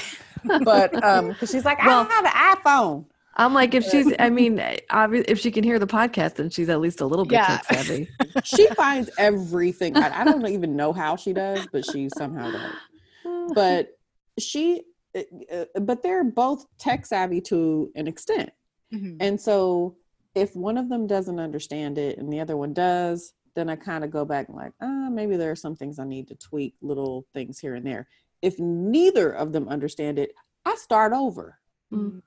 But 0.63 1.03
um, 1.03 1.35
she's 1.39 1.65
like, 1.65 1.79
I 1.79 1.87
Well- 1.87 2.05
have 2.05 2.25
an 2.25 2.31
iPhone. 2.31 3.05
I'm 3.35 3.51
like, 3.55 3.73
if 3.73 3.83
she's, 3.89 4.13
I 4.19 4.29
mean, 4.29 4.59
if 4.59 5.39
she 5.39 5.49
can 5.49 5.63
hear 5.63 5.79
the 5.79 5.87
podcast, 5.87 6.35
then 6.35 6.51
she's 6.51 6.69
at 6.69 6.79
least 6.79 7.01
a 7.01 7.05
little 7.07 7.25
bit 7.25 7.33
Yeah. 7.37 7.57
tech 7.57 7.65
savvy. 7.85 8.07
She 8.43 8.67
finds 8.75 9.09
everything. 9.17 9.97
I, 9.97 10.21
I 10.21 10.23
don't 10.23 10.45
even 10.47 10.75
know 10.75 10.93
how 10.93 11.15
she 11.15 11.33
does, 11.33 11.67
but 11.71 11.83
she 11.83 12.09
somehow 12.15 12.51
does. 12.51 13.51
But 13.55 13.97
she, 14.37 14.83
uh, 15.15 15.21
uh, 15.51 15.79
but 15.81 16.03
they're 16.03 16.23
both 16.23 16.67
tech 16.77 17.07
savvy 17.07 17.41
to 17.41 17.91
an 17.95 18.07
extent. 18.07 18.51
Mhm. 18.93 19.17
And 19.19 19.41
so 19.41 19.95
if 20.35 20.55
one 20.55 20.77
of 20.77 20.89
them 20.89 21.07
doesn't 21.07 21.39
understand 21.39 21.97
it 21.97 22.17
and 22.17 22.31
the 22.31 22.39
other 22.39 22.57
one 22.57 22.73
does, 22.73 23.33
then 23.55 23.69
I 23.69 23.75
kind 23.75 24.03
of 24.03 24.11
go 24.11 24.25
back 24.25 24.47
and 24.47 24.57
like, 24.57 24.73
ah, 24.81 25.09
maybe 25.09 25.37
there 25.37 25.51
are 25.51 25.55
some 25.55 25.75
things 25.75 25.99
I 25.99 26.05
need 26.05 26.27
to 26.29 26.35
tweak, 26.35 26.75
little 26.81 27.25
things 27.33 27.59
here 27.59 27.75
and 27.75 27.85
there. 27.85 28.07
If 28.41 28.59
neither 28.59 29.31
of 29.31 29.53
them 29.53 29.69
understand 29.69 30.17
it, 30.17 30.33
I 30.65 30.75
start 30.75 31.13
over. 31.13 31.59
Mm. 31.91 32.21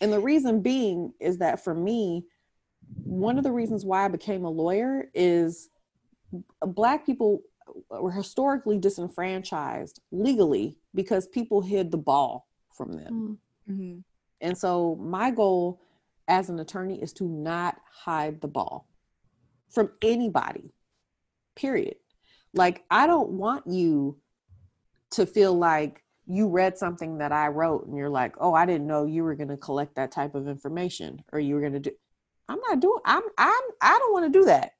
And 0.00 0.12
the 0.12 0.20
reason 0.20 0.60
being 0.60 1.12
is 1.20 1.38
that 1.38 1.64
for 1.64 1.74
me, 1.74 2.24
one 3.04 3.38
of 3.38 3.44
the 3.44 3.52
reasons 3.52 3.84
why 3.84 4.04
I 4.04 4.08
became 4.08 4.44
a 4.44 4.50
lawyer 4.50 5.10
is 5.14 5.70
Black 6.62 7.06
people 7.06 7.42
were 7.88 8.10
historically 8.10 8.78
disenfranchised 8.78 10.00
legally 10.10 10.76
because 10.94 11.28
people 11.28 11.60
hid 11.60 11.90
the 11.90 11.98
ball 11.98 12.48
from 12.72 12.92
them. 12.92 13.38
Mm. 13.68 13.74
Mhm. 13.74 14.04
And 14.40 14.56
so 14.56 14.96
my 14.96 15.30
goal 15.30 15.80
as 16.30 16.48
an 16.48 16.60
attorney 16.60 17.02
is 17.02 17.12
to 17.14 17.24
not 17.24 17.76
hide 17.92 18.40
the 18.40 18.48
ball 18.48 18.88
from 19.68 19.90
anybody. 20.00 20.72
Period. 21.56 21.96
Like 22.54 22.84
I 22.90 23.06
don't 23.06 23.30
want 23.30 23.66
you 23.66 24.16
to 25.10 25.26
feel 25.26 25.52
like 25.52 26.02
you 26.26 26.48
read 26.48 26.78
something 26.78 27.18
that 27.18 27.32
I 27.32 27.48
wrote 27.48 27.86
and 27.86 27.96
you're 27.96 28.08
like, 28.08 28.36
"Oh, 28.38 28.54
I 28.54 28.64
didn't 28.64 28.86
know 28.86 29.04
you 29.04 29.24
were 29.24 29.34
going 29.34 29.48
to 29.48 29.56
collect 29.56 29.96
that 29.96 30.12
type 30.12 30.34
of 30.34 30.48
information 30.48 31.22
or 31.32 31.40
you 31.40 31.54
were 31.54 31.60
going 31.60 31.74
to 31.74 31.80
do 31.80 31.90
I'm 32.48 32.60
not 32.68 32.80
doing 32.80 33.00
I'm 33.04 33.22
I'm 33.36 33.62
I 33.82 33.98
don't 33.98 34.12
want 34.12 34.32
to 34.32 34.38
do 34.38 34.46
that. 34.46 34.72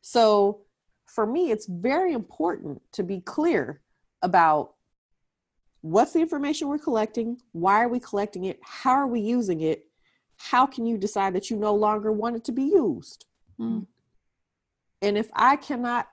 So 0.00 0.62
for 1.06 1.26
me 1.26 1.50
it's 1.50 1.66
very 1.66 2.12
important 2.12 2.82
to 2.92 3.02
be 3.02 3.20
clear 3.20 3.80
about 4.22 4.74
what's 5.80 6.12
the 6.12 6.20
information 6.20 6.68
we're 6.68 6.78
collecting 6.78 7.38
why 7.52 7.82
are 7.82 7.88
we 7.88 8.00
collecting 8.00 8.44
it 8.44 8.58
how 8.62 8.90
are 8.90 9.06
we 9.06 9.20
using 9.20 9.60
it 9.60 9.85
how 10.38 10.66
can 10.66 10.86
you 10.86 10.96
decide 10.98 11.34
that 11.34 11.50
you 11.50 11.56
no 11.56 11.74
longer 11.74 12.12
want 12.12 12.36
it 12.36 12.44
to 12.44 12.52
be 12.52 12.64
used 12.64 13.24
Mm. 13.58 13.86
and 15.00 15.16
if 15.16 15.30
i 15.32 15.56
cannot 15.56 16.08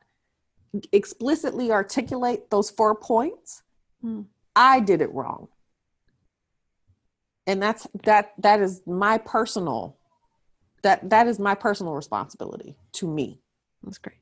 explicitly 0.93 1.71
articulate 1.71 2.49
those 2.49 2.69
four 2.69 2.95
points 2.95 3.63
Hmm. 4.01 4.21
i 4.55 4.80
did 4.80 5.01
it 5.01 5.11
wrong 5.13 5.49
and 7.45 7.61
that's 7.61 7.86
that 8.03 8.34
that 8.38 8.61
is 8.61 8.82
my 8.88 9.17
personal 9.17 9.97
that 10.84 11.09
that 11.09 11.28
is 11.28 11.38
my 11.39 11.53
personal 11.55 11.93
responsibility 11.93 12.78
to 12.93 13.07
me 13.07 13.41
That's 13.84 13.97
great. 13.97 14.17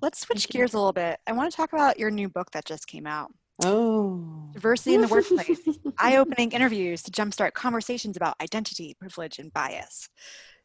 Let's 0.00 0.20
switch 0.20 0.48
gears 0.48 0.74
a 0.74 0.76
little 0.76 0.92
bit. 0.92 1.18
I 1.26 1.32
want 1.32 1.50
to 1.50 1.56
talk 1.56 1.72
about 1.72 1.98
your 1.98 2.10
new 2.10 2.28
book 2.28 2.50
that 2.50 2.64
just 2.64 2.86
came 2.86 3.06
out 3.06 3.32
oh 3.62 4.50
Diversity 4.52 4.94
in 4.94 5.00
the 5.00 5.08
Workplace 5.08 5.60
Eye 5.98 6.16
Opening 6.16 6.52
Interviews 6.52 7.02
to 7.02 7.10
Jumpstart 7.10 7.54
Conversations 7.54 8.16
about 8.16 8.36
Identity, 8.40 8.96
Privilege, 8.98 9.38
and 9.38 9.52
Bias. 9.52 10.08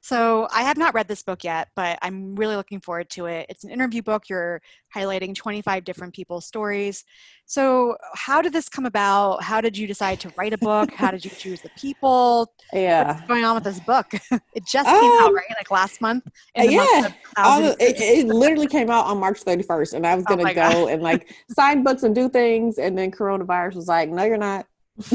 So 0.02 0.47
I 0.52 0.64
have 0.64 0.78
not 0.78 0.93
read 0.93 1.08
this 1.10 1.22
book 1.24 1.43
yet, 1.43 1.68
but 1.76 2.00
I'm 2.02 2.34
really 2.36 2.56
looking 2.56 2.80
forward 2.80 3.10
to 3.12 3.26
it. 3.26 3.45
It's 3.50 3.66
an 3.66 3.70
interview 3.70 4.02
book. 4.02 4.30
You're 4.30 4.62
highlighting 4.95 5.36
25 5.36 5.84
different 5.84 6.14
people's 6.14 6.45
stories. 6.45 7.04
So 7.45 7.97
how 8.16 8.41
did 8.41 8.54
this 8.54 8.70
come 8.70 8.86
about? 8.86 9.43
How 9.43 9.60
did 9.60 9.78
you 9.78 9.88
decide 9.88 10.20
to 10.22 10.32
write 10.38 10.54
a 10.54 10.58
book? 10.58 10.93
How 10.93 11.12
did 11.12 11.26
you 11.26 11.32
choose 11.32 11.62
the 11.62 11.70
people? 11.78 12.54
Yeah. 12.72 13.16
What's 13.16 13.28
going 13.28 13.43
on 13.43 13.56
with 13.56 13.66
this 13.66 13.82
book? 13.82 14.08
it 14.54 14.66
just 14.66 14.88
came 14.88 15.12
out, 15.22 15.28
Um, 15.30 15.36
right? 15.36 15.43
Like 15.58 15.70
last 15.70 16.00
month? 16.00 16.24
Yeah. 16.56 16.76
month 17.02 17.16
the- 17.36 17.76
it, 17.80 18.00
it 18.00 18.28
literally 18.28 18.68
came 18.68 18.89
out 18.89 19.06
on 19.06 19.20
March 19.20 19.43
31st, 19.43 19.93
and 19.95 20.08
I 20.08 20.16
was 20.16 20.24
Oh 20.28 20.30
gonna 20.30 20.43
my 20.43 20.54
go 20.54 20.62
God. 20.86 20.91
and 20.91 21.02
like 21.04 21.30
sign 21.52 21.84
books 21.84 22.04
and 22.04 22.16
do 22.16 22.30
things, 22.30 22.78
and 22.78 22.97
then 22.97 23.12
coronavirus 23.12 23.76
was 23.76 23.88
like, 23.88 24.10
"No, 24.10 24.24
you're 24.24 24.38
not." 24.38 24.66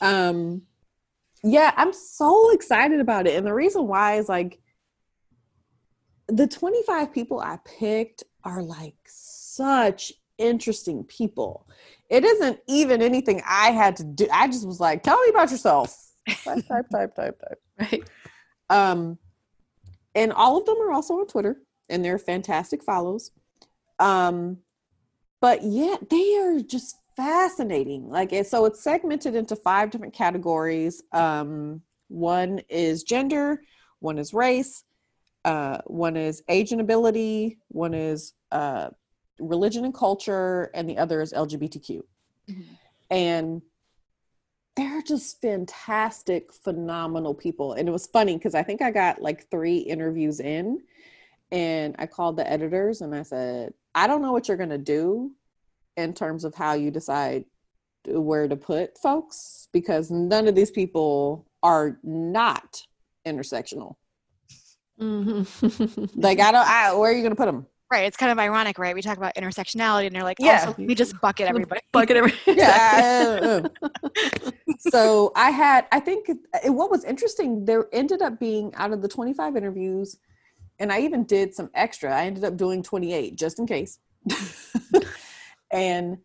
um, 0.00 0.62
yeah, 1.42 1.72
I'm 1.76 1.92
so 1.92 2.50
excited 2.52 3.00
about 3.00 3.26
it, 3.26 3.36
and 3.36 3.46
the 3.46 3.54
reason 3.54 3.86
why 3.86 4.16
is 4.16 4.28
like 4.28 4.60
the 6.28 6.46
25 6.46 7.12
people 7.12 7.40
I 7.40 7.58
picked 7.64 8.24
are 8.44 8.62
like 8.62 8.96
such 9.06 10.12
interesting 10.36 11.04
people. 11.04 11.66
It 12.10 12.24
isn't 12.24 12.60
even 12.68 13.02
anything 13.02 13.42
I 13.46 13.70
had 13.70 13.96
to 13.96 14.04
do. 14.04 14.26
I 14.32 14.48
just 14.48 14.66
was 14.66 14.80
like, 14.80 15.02
"Tell 15.02 15.20
me 15.22 15.30
about 15.30 15.50
yourself." 15.50 15.96
Type, 16.44 16.66
type, 16.68 16.86
type, 16.90 17.14
type, 17.14 17.40
type. 17.40 17.62
Right. 17.80 18.02
Um, 18.70 19.18
and 20.14 20.32
all 20.32 20.58
of 20.58 20.66
them 20.66 20.78
are 20.78 20.92
also 20.92 21.14
on 21.14 21.26
Twitter, 21.28 21.62
and 21.88 22.04
they're 22.04 22.18
fantastic 22.18 22.82
follows. 22.82 23.30
Um, 23.98 24.58
but 25.40 25.62
yeah, 25.62 25.96
they 26.10 26.36
are 26.38 26.60
just 26.60 26.96
fascinating. 27.18 28.08
Like, 28.08 28.32
and 28.32 28.46
so 28.46 28.64
it's 28.64 28.80
segmented 28.80 29.34
into 29.34 29.56
five 29.56 29.90
different 29.90 30.14
categories. 30.14 31.02
Um, 31.10 31.82
one 32.06 32.60
is 32.68 33.02
gender, 33.02 33.60
one 33.98 34.18
is 34.18 34.32
race, 34.32 34.84
uh, 35.44 35.78
one 35.86 36.16
is 36.16 36.44
age 36.48 36.70
and 36.70 36.80
ability, 36.80 37.58
one 37.68 37.92
is 37.92 38.34
uh, 38.52 38.90
religion 39.40 39.84
and 39.84 39.92
culture, 39.92 40.70
and 40.74 40.88
the 40.88 40.96
other 40.96 41.20
is 41.20 41.32
LGBTQ. 41.32 42.02
Mhm. 42.48 42.64
And 43.10 43.62
they're 44.76 45.02
just 45.02 45.40
fantastic, 45.40 46.52
phenomenal 46.52 47.34
people. 47.34 47.72
And 47.72 47.88
it 47.88 47.92
was 47.92 48.06
funny 48.06 48.36
because 48.36 48.54
I 48.54 48.62
think 48.62 48.80
I 48.80 48.92
got 48.92 49.20
like 49.20 49.50
three 49.50 49.78
interviews 49.78 50.38
in, 50.38 50.84
and 51.50 51.96
I 51.98 52.06
called 52.06 52.36
the 52.36 52.48
editors 52.48 53.00
and 53.00 53.12
I 53.12 53.22
said, 53.24 53.74
I 53.92 54.06
don't 54.06 54.22
know 54.22 54.30
what 54.30 54.46
you're 54.46 54.56
going 54.56 54.68
to 54.70 54.78
do 54.78 55.32
in 55.98 56.14
terms 56.14 56.44
of 56.44 56.54
how 56.54 56.72
you 56.74 56.90
decide 56.90 57.44
where 58.06 58.46
to 58.48 58.56
put 58.56 58.96
folks 58.98 59.68
because 59.72 60.10
none 60.10 60.46
of 60.48 60.54
these 60.54 60.70
people 60.70 61.44
are 61.62 61.98
not 62.04 62.82
intersectional. 63.26 63.96
Mhm. 65.00 66.10
Like, 66.14 66.40
I 66.40 66.52
don't, 66.52 66.66
I, 66.66 66.94
where 66.94 67.10
are 67.10 67.14
you 67.14 67.20
going 67.22 67.32
to 67.32 67.36
put 67.36 67.46
them? 67.46 67.66
Right. 67.90 68.04
It's 68.04 68.16
kind 68.16 68.30
of 68.30 68.38
ironic, 68.38 68.78
right? 68.78 68.94
We 68.94 69.02
talk 69.02 69.16
about 69.16 69.34
intersectionality 69.34 70.06
and 70.06 70.14
they're 70.14 70.22
like, 70.22 70.36
Yeah. 70.40 70.72
we 70.78 70.94
just 70.94 71.20
bucket 71.20 71.48
everybody. 71.52 71.80
Bucket 71.92 72.16
every- 72.16 72.34
yeah. 72.46 73.62
I- 73.64 74.50
so 74.78 75.32
I 75.34 75.50
had, 75.50 75.86
I 75.90 75.98
think 76.00 76.28
it, 76.28 76.70
what 76.70 76.90
was 76.90 77.04
interesting, 77.04 77.64
there 77.64 77.86
ended 77.92 78.22
up 78.22 78.38
being 78.38 78.72
out 78.76 78.92
of 78.92 79.02
the 79.02 79.08
25 79.08 79.56
interviews, 79.56 80.18
and 80.78 80.92
I 80.92 81.00
even 81.00 81.24
did 81.24 81.54
some 81.54 81.70
extra. 81.74 82.14
I 82.16 82.26
ended 82.26 82.44
up 82.44 82.56
doing 82.56 82.82
28 82.82 83.34
just 83.36 83.58
in 83.58 83.66
case. 83.66 83.98
And 85.70 86.18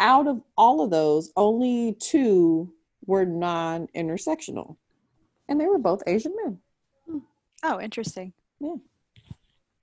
out 0.00 0.26
of 0.26 0.42
all 0.56 0.82
of 0.82 0.90
those, 0.90 1.32
only 1.36 1.96
two 1.98 2.72
were 3.06 3.24
non 3.24 3.88
intersectional, 3.96 4.76
and 5.48 5.60
they 5.60 5.66
were 5.66 5.78
both 5.78 6.02
Asian 6.06 6.34
men. 6.44 6.58
Oh, 7.62 7.80
interesting. 7.80 8.32
Yeah. 8.60 8.76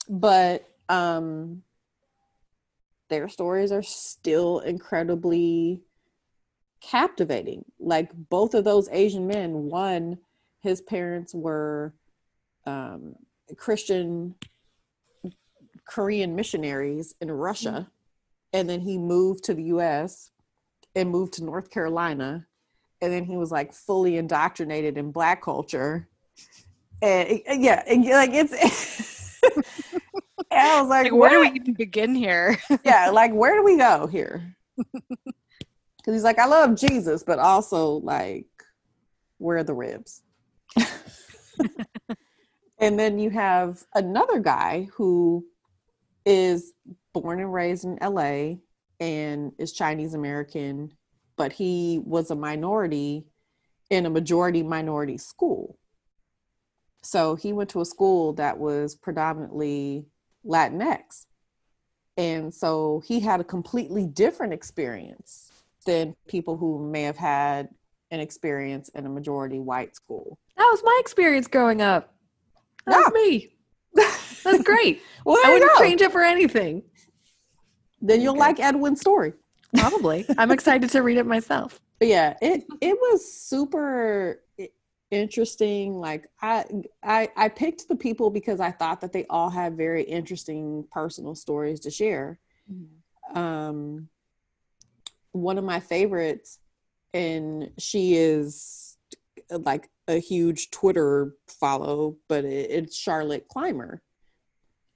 But 0.08 0.70
um 0.90 1.64
their 3.10 3.28
stories 3.30 3.72
are 3.72 3.84
still 3.84 4.60
incredibly 4.60 5.82
captivating 6.82 7.66
like 7.80 8.12
both 8.30 8.54
of 8.54 8.64
those 8.64 8.88
asian 8.92 9.26
men 9.26 9.54
one 9.54 10.18
his 10.62 10.82
parents 10.82 11.34
were 11.34 11.94
um 12.68 13.16
christian 13.58 14.36
korean 15.88 16.36
missionaries 16.36 17.16
in 17.22 17.32
russia 17.32 17.90
and 18.56 18.70
then 18.70 18.80
he 18.80 18.98
moved 18.98 19.44
to 19.44 19.54
the 19.54 19.64
us 19.64 20.32
and 20.96 21.10
moved 21.10 21.34
to 21.34 21.44
north 21.44 21.70
carolina 21.70 22.48
and 23.02 23.12
then 23.12 23.26
he 23.26 23.36
was 23.36 23.52
like 23.52 23.74
fully 23.74 24.18
indoctrinated 24.18 24.98
in 24.98 25.12
black 25.12 25.42
culture. 25.42 26.08
And 27.02 27.42
and 27.46 27.62
yeah 27.62 27.84
and 27.86 28.06
like 28.06 28.32
it's 28.34 28.54
i 30.52 30.80
was 30.80 30.90
like, 30.90 31.12
Like, 31.12 31.14
where 31.14 31.30
do 31.30 31.40
we 31.42 31.52
even 31.52 31.74
begin 31.74 32.16
here? 32.16 32.58
yeah 32.86 33.10
like 33.10 33.34
where 33.34 33.56
do 33.56 33.64
we 33.64 33.78
go 33.78 34.08
here? 34.08 34.56
Because 35.98 36.18
he's 36.20 36.24
like 36.24 36.38
i 36.40 36.46
love 36.46 36.76
jesus 36.76 37.24
but 37.24 37.40
also 37.40 37.94
like 37.98 38.46
where 39.38 39.58
are 39.58 39.64
the 39.64 39.74
ribs? 39.74 40.22
And 42.80 43.00
then 43.00 43.20
you 43.20 43.30
have 43.32 43.84
another 43.94 44.40
guy 44.40 44.88
who 44.94 45.46
is 46.26 46.74
born 47.22 47.40
and 47.40 47.54
raised 47.54 47.86
in 47.86 47.98
la 48.02 48.56
and 49.00 49.52
is 49.58 49.74
chinese 49.74 50.14
american 50.14 50.92
but 51.38 51.52
he 51.52 52.02
was 52.06 52.32
a 52.32 52.36
minority 52.36 53.26
in 53.90 54.06
a 54.06 54.10
majority 54.10 54.64
minority 54.64 55.18
school 55.18 55.78
so 57.04 57.36
he 57.36 57.54
went 57.54 57.70
to 57.70 57.82
a 57.82 57.86
school 57.86 58.34
that 58.34 58.58
was 58.58 58.96
predominantly 58.96 60.06
latinx 60.46 61.26
and 62.18 62.54
so 62.54 63.04
he 63.06 63.20
had 63.20 63.42
a 63.42 63.44
completely 63.44 64.06
different 64.06 64.54
experience 64.54 65.52
than 65.86 66.16
people 66.28 66.58
who 66.58 66.90
may 66.92 67.04
have 67.04 67.18
had 67.18 67.70
an 68.12 68.20
experience 68.20 68.90
in 68.90 69.06
a 69.06 69.10
majority 69.10 69.60
white 69.60 69.96
school. 69.96 70.38
That 70.58 70.68
was 70.72 70.82
my 70.84 70.98
experience 71.02 71.48
growing 71.48 71.82
up. 71.82 72.14
That 72.88 72.98
was 72.98 73.14
me. 73.14 73.52
That's 74.44 74.64
great. 74.64 75.02
Well, 75.26 75.40
I 75.44 75.54
wouldn't 75.54 75.80
change 75.80 76.02
it 76.02 76.12
for 76.12 76.22
anything. 76.22 76.84
Then 78.02 78.22
you'll 78.22 78.32
Okay. 78.32 78.40
like 78.40 78.60
Edwin's 78.60 79.02
story. 79.02 79.34
Probably. 79.76 80.26
I'm 80.38 80.52
excited 80.52 80.90
to 80.92 81.02
read 81.02 81.18
it 81.18 81.26
myself. 81.26 81.80
But 82.00 82.10
yeah, 82.10 82.36
it 82.42 82.66
it 82.82 82.98
was 83.00 83.26
super 83.34 84.44
interesting. 85.12 85.94
Like 85.94 86.28
I 86.42 86.66
I 87.02 87.30
I 87.38 87.48
picked 87.48 87.88
the 87.88 87.96
people 87.96 88.30
because 88.30 88.60
I 88.60 88.72
thought 88.72 89.00
that 89.00 89.14
they 89.14 89.26
all 89.30 89.50
had 89.50 89.78
very 89.78 90.04
interesting 90.04 90.86
personal 90.92 91.36
stories 91.36 91.80
to 91.82 91.92
share. 91.92 92.38
um 93.34 94.10
one 95.32 95.58
of 95.58 95.64
my 95.64 95.80
favorites 95.80 96.60
and 97.14 97.72
she 97.78 98.16
is 98.16 98.98
like 99.50 99.90
a 100.08 100.20
huge 100.20 100.70
twitter 100.72 101.34
follow 101.48 102.16
but 102.30 102.46
it, 102.46 102.72
it's 102.72 102.96
charlotte 102.96 103.48
clymer 103.50 104.02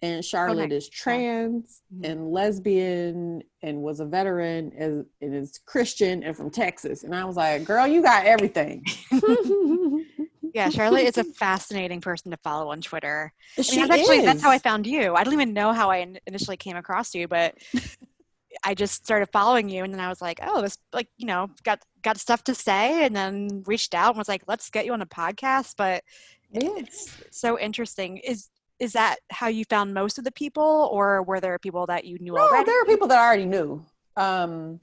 and 0.02 0.24
charlotte 0.24 0.72
is 0.72 0.88
trans 0.89 1.82
Mhm. 1.93 2.06
and 2.10 2.32
lesbian 2.32 3.43
and 3.62 3.82
was 3.82 4.00
a 4.00 4.06
veteran 4.06 4.72
and, 4.78 5.06
and 5.22 5.36
is 5.36 5.60
christian 5.66 6.24
and 6.24 6.36
from 6.38 6.50
texas 6.50 7.04
and 7.04 7.14
i 7.16 7.26
was 7.26 7.36
like 7.36 7.64
girl 7.66 7.86
you 7.88 8.02
got 8.02 8.26
everything 8.26 8.86
Yeah, 10.54 10.70
Charlotte 10.70 11.06
is 11.06 11.18
a 11.18 11.24
fascinating 11.36 12.02
person 12.02 12.32
to 12.32 12.38
follow 12.38 12.72
on 12.72 12.82
Twitter. 12.82 13.32
I 13.58 13.62
she 13.62 13.78
mean, 13.78 13.88
that's 13.88 14.02
actually 14.02 14.26
that's 14.26 14.41
how 14.41 14.50
I 14.50 14.58
found 14.58 14.88
you. 14.88 15.14
I 15.14 15.24
don't 15.24 15.34
even 15.34 15.54
know 15.54 15.74
how 15.74 15.91
I 15.91 16.16
initially 16.26 16.58
came 16.58 16.76
across 16.76 17.14
you, 17.14 17.28
but 17.28 17.56
I 18.64 18.74
just 18.74 19.06
started 19.06 19.30
following 19.32 19.70
you, 19.70 19.84
and 19.84 19.93
then 19.93 20.00
I 20.02 20.10
was 20.10 20.22
like, 20.22 20.39
oh, 20.41 20.62
this 20.62 20.78
like 20.91 21.08
you 21.18 21.28
know 21.28 21.50
got 21.64 21.80
got 22.02 22.18
stuff 22.18 22.43
to 22.45 22.56
say, 22.56 23.06
and 23.06 23.16
then 23.16 23.64
reached 23.68 23.93
out 23.93 24.10
and 24.10 24.18
was 24.18 24.28
like, 24.28 24.41
let's 24.47 24.70
get 24.72 24.86
you 24.86 24.93
on 24.93 25.02
a 25.04 25.06
podcast. 25.06 25.76
But 25.78 26.04
Yeah. 26.52 26.72
it's 26.78 27.12
so 27.30 27.60
interesting. 27.60 28.18
Is 28.18 28.50
is 28.80 28.94
that 28.94 29.18
how 29.30 29.48
you 29.48 29.66
found 29.66 29.94
most 29.94 30.18
of 30.18 30.24
the 30.24 30.32
people, 30.32 30.90
or 30.92 31.24
were 31.24 31.40
there 31.40 31.60
people 31.60 31.86
that 31.88 32.06
you 32.06 32.18
knew 32.20 32.34
No, 32.34 32.40
already? 32.40 32.66
there 32.66 32.82
are 32.82 32.86
people 32.86 33.08
that 33.08 33.20
I 33.20 33.26
already 33.26 33.46
knew. 33.46 33.86
Um, 34.16 34.80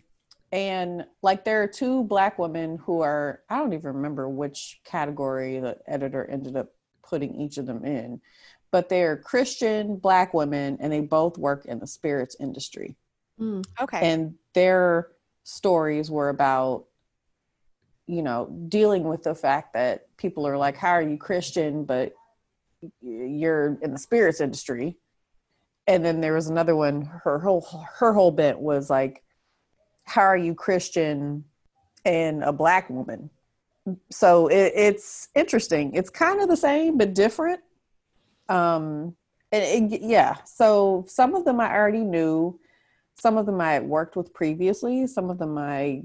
and 0.52 1.04
like 1.22 1.44
there 1.44 1.62
are 1.62 1.66
two 1.66 2.04
black 2.04 2.38
women 2.38 2.78
who 2.78 3.00
are 3.00 3.42
I 3.50 3.58
don't 3.58 3.72
even 3.72 3.94
remember 3.94 4.28
which 4.28 4.80
category 4.84 5.58
the 5.58 5.78
editor 5.86 6.24
ended 6.30 6.56
up 6.56 6.68
putting 7.02 7.34
each 7.34 7.58
of 7.58 7.66
them 7.66 7.84
in, 7.84 8.20
but 8.70 8.88
they're 8.88 9.16
Christian 9.16 9.96
black 9.96 10.34
women 10.34 10.78
and 10.80 10.92
they 10.92 11.00
both 11.00 11.36
work 11.36 11.66
in 11.66 11.78
the 11.78 11.86
spirits 11.86 12.36
industry. 12.38 12.96
Mm. 13.40 13.64
Okay. 13.80 14.00
And 14.00 14.34
their 14.54 15.08
stories 15.42 16.10
were 16.10 16.28
about 16.28 16.86
you 18.06 18.22
know 18.22 18.46
dealing 18.68 19.04
with 19.04 19.22
the 19.24 19.34
fact 19.34 19.74
that 19.74 20.06
people 20.16 20.46
are 20.46 20.56
like 20.56 20.76
how 20.76 20.90
are 20.90 21.02
you 21.02 21.16
Christian 21.18 21.84
but 21.84 22.14
you're 23.00 23.78
in 23.82 23.92
the 23.92 23.98
spirits 23.98 24.40
industry 24.40 24.96
and 25.86 26.04
then 26.04 26.20
there 26.20 26.34
was 26.34 26.48
another 26.48 26.76
one 26.76 27.02
her 27.24 27.38
whole 27.38 27.66
her 27.94 28.12
whole 28.12 28.30
bent 28.30 28.58
was 28.58 28.90
like 28.90 29.22
how 30.04 30.22
are 30.22 30.36
you 30.36 30.54
christian 30.54 31.44
and 32.04 32.42
a 32.42 32.52
black 32.52 32.88
woman 32.90 33.30
so 34.10 34.48
it, 34.48 34.72
it's 34.74 35.28
interesting. 35.34 35.94
It's 35.94 36.10
kind 36.10 36.40
of 36.40 36.48
the 36.48 36.56
same 36.56 36.98
but 36.98 37.14
different. 37.14 37.60
Um, 38.48 39.16
and 39.52 39.92
it, 39.92 40.02
yeah, 40.02 40.36
so 40.44 41.04
some 41.08 41.34
of 41.34 41.44
them 41.44 41.60
I 41.60 41.72
already 41.72 42.04
knew, 42.04 42.58
some 43.14 43.36
of 43.36 43.46
them 43.46 43.60
I 43.60 43.72
had 43.72 43.84
worked 43.84 44.16
with 44.16 44.34
previously, 44.34 45.06
some 45.06 45.30
of 45.30 45.38
them 45.38 45.56
I 45.56 46.02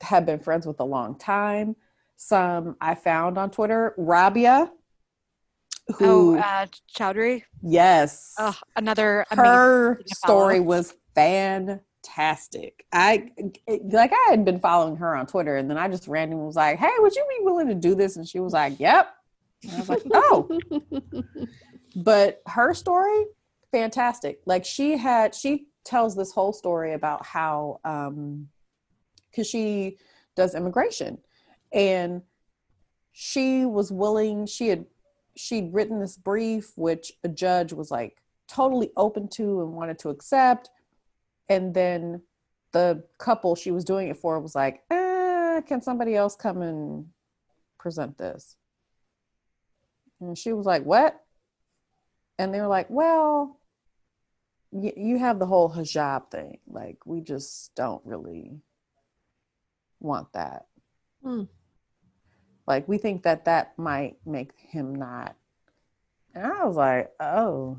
have 0.00 0.26
been 0.26 0.40
friends 0.40 0.66
with 0.66 0.80
a 0.80 0.84
long 0.84 1.16
time. 1.18 1.76
Some 2.16 2.76
I 2.80 2.94
found 2.94 3.36
on 3.36 3.50
Twitter. 3.50 3.94
Rabia, 3.96 4.70
who, 5.88 6.36
oh, 6.36 6.40
uh, 6.40 6.66
Chaudry. 6.96 7.42
Yes. 7.62 8.34
Oh, 8.38 8.56
another. 8.76 9.24
Her 9.30 10.00
story 10.06 10.60
was 10.60 10.94
fantastic. 11.14 12.86
I 12.92 13.30
like 13.66 14.12
I 14.12 14.26
had 14.30 14.44
been 14.44 14.60
following 14.60 14.96
her 14.96 15.14
on 15.16 15.26
Twitter, 15.26 15.56
and 15.56 15.68
then 15.68 15.78
I 15.78 15.88
just 15.88 16.08
randomly 16.08 16.44
was 16.44 16.56
like, 16.56 16.78
"Hey, 16.78 16.92
would 16.98 17.14
you 17.14 17.26
be 17.38 17.44
willing 17.44 17.68
to 17.68 17.74
do 17.74 17.94
this?" 17.94 18.16
And 18.16 18.26
she 18.26 18.40
was 18.40 18.52
like, 18.52 18.78
"Yep." 18.78 19.08
And 19.64 19.72
I 19.72 19.78
was 19.78 19.88
like, 19.88 20.02
"Oh." 20.12 20.60
but 21.96 22.42
her 22.46 22.74
story, 22.74 23.24
fantastic. 23.70 24.40
Like 24.46 24.64
she 24.64 24.96
had, 24.96 25.34
she 25.34 25.66
tells 25.84 26.14
this 26.14 26.32
whole 26.32 26.52
story 26.52 26.94
about 26.94 27.26
how, 27.26 27.80
um, 27.84 28.48
because 29.30 29.48
she 29.48 29.98
does 30.36 30.54
immigration, 30.54 31.18
and 31.72 32.22
she 33.12 33.64
was 33.64 33.90
willing. 33.92 34.46
She 34.46 34.68
had 34.68 34.86
she'd 35.36 35.72
written 35.72 36.00
this 36.00 36.16
brief, 36.16 36.72
which 36.76 37.12
a 37.24 37.28
judge 37.28 37.72
was 37.72 37.90
like 37.90 38.22
totally 38.48 38.90
open 38.96 39.28
to 39.28 39.62
and 39.62 39.72
wanted 39.72 39.98
to 40.00 40.10
accept 40.10 40.70
and 41.48 41.74
then 41.74 42.22
the 42.72 43.04
couple 43.18 43.54
she 43.54 43.70
was 43.70 43.84
doing 43.84 44.08
it 44.08 44.16
for 44.16 44.40
was 44.40 44.54
like, 44.54 44.82
eh, 44.90 45.60
can 45.66 45.82
somebody 45.82 46.16
else 46.16 46.34
come 46.34 46.62
and 46.62 47.06
present 47.78 48.16
this? 48.16 48.56
And 50.20 50.36
she 50.36 50.52
was 50.52 50.64
like, 50.64 50.84
what? 50.84 51.20
And 52.38 52.54
they 52.54 52.60
were 52.60 52.68
like, 52.68 52.88
well, 52.88 53.58
y- 54.70 54.94
you 54.96 55.18
have 55.18 55.38
the 55.38 55.46
whole 55.46 55.70
hijab 55.70 56.30
thing. 56.30 56.58
Like, 56.66 57.04
we 57.04 57.20
just 57.20 57.74
don't 57.74 58.04
really 58.06 58.60
want 60.00 60.32
that. 60.32 60.66
Hmm. 61.22 61.42
Like, 62.66 62.86
we 62.88 62.98
think 62.98 63.22
that 63.24 63.44
that 63.46 63.78
might 63.78 64.16
make 64.24 64.52
him 64.56 64.94
not. 64.94 65.36
And 66.34 66.46
I 66.46 66.64
was 66.64 66.76
like, 66.76 67.10
oh, 67.20 67.78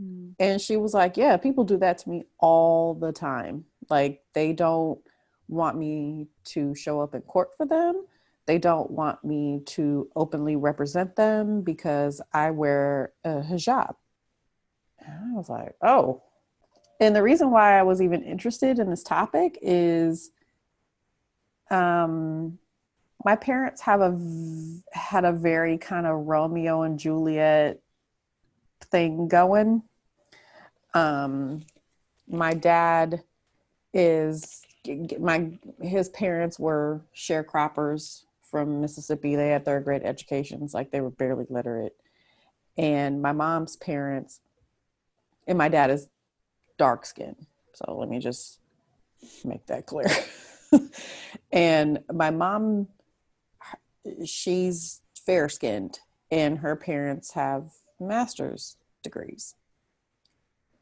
Mm. 0.00 0.34
And 0.38 0.60
she 0.60 0.76
was 0.76 0.94
like, 0.94 1.16
Yeah, 1.16 1.36
people 1.36 1.64
do 1.64 1.76
that 1.78 1.98
to 1.98 2.10
me 2.10 2.24
all 2.38 2.94
the 2.94 3.12
time. 3.12 3.64
Like, 3.90 4.22
they 4.34 4.52
don't 4.52 4.98
want 5.48 5.76
me 5.76 6.28
to 6.44 6.74
show 6.74 7.00
up 7.00 7.14
in 7.14 7.22
court 7.22 7.50
for 7.56 7.66
them. 7.66 8.06
They 8.46 8.58
don't 8.58 8.90
want 8.90 9.22
me 9.24 9.62
to 9.66 10.08
openly 10.16 10.56
represent 10.56 11.14
them 11.16 11.62
because 11.62 12.20
I 12.32 12.50
wear 12.50 13.12
a 13.24 13.40
hijab. 13.40 13.94
And 14.98 15.32
I 15.32 15.36
was 15.36 15.48
like, 15.48 15.74
Oh. 15.82 16.22
And 17.00 17.16
the 17.16 17.22
reason 17.22 17.50
why 17.50 17.78
I 17.78 17.82
was 17.82 18.00
even 18.00 18.22
interested 18.22 18.78
in 18.78 18.88
this 18.88 19.02
topic 19.02 19.58
is 19.60 20.30
um, 21.68 22.58
my 23.24 23.36
parents 23.36 23.80
have 23.82 24.00
a 24.00 24.18
had 24.92 25.24
a 25.24 25.32
very 25.32 25.78
kind 25.78 26.06
of 26.06 26.26
Romeo 26.26 26.82
and 26.82 26.98
Juliet 26.98 27.80
thing 28.80 29.28
going. 29.28 29.82
Um, 30.94 31.62
my 32.28 32.54
dad 32.54 33.22
is 33.92 34.62
my 35.18 35.58
his 35.80 36.08
parents 36.08 36.58
were 36.58 37.02
sharecroppers 37.14 38.24
from 38.42 38.80
Mississippi. 38.80 39.36
They 39.36 39.48
had 39.48 39.64
third 39.64 39.84
grade 39.84 40.02
educations, 40.04 40.74
like 40.74 40.90
they 40.90 41.00
were 41.00 41.10
barely 41.10 41.46
literate. 41.48 41.96
And 42.76 43.22
my 43.22 43.32
mom's 43.32 43.76
parents, 43.76 44.40
and 45.46 45.58
my 45.58 45.68
dad 45.68 45.90
is 45.90 46.08
dark 46.78 47.06
skinned. 47.06 47.46
So 47.74 47.96
let 47.96 48.08
me 48.08 48.18
just 48.18 48.58
make 49.44 49.66
that 49.66 49.86
clear. 49.86 50.08
and 51.52 52.00
my 52.12 52.30
mom, 52.30 52.88
she's 54.24 55.00
fair 55.26 55.48
skinned, 55.48 56.00
and 56.30 56.58
her 56.58 56.76
parents 56.76 57.32
have 57.32 57.70
master's 58.00 58.76
degrees. 59.02 59.54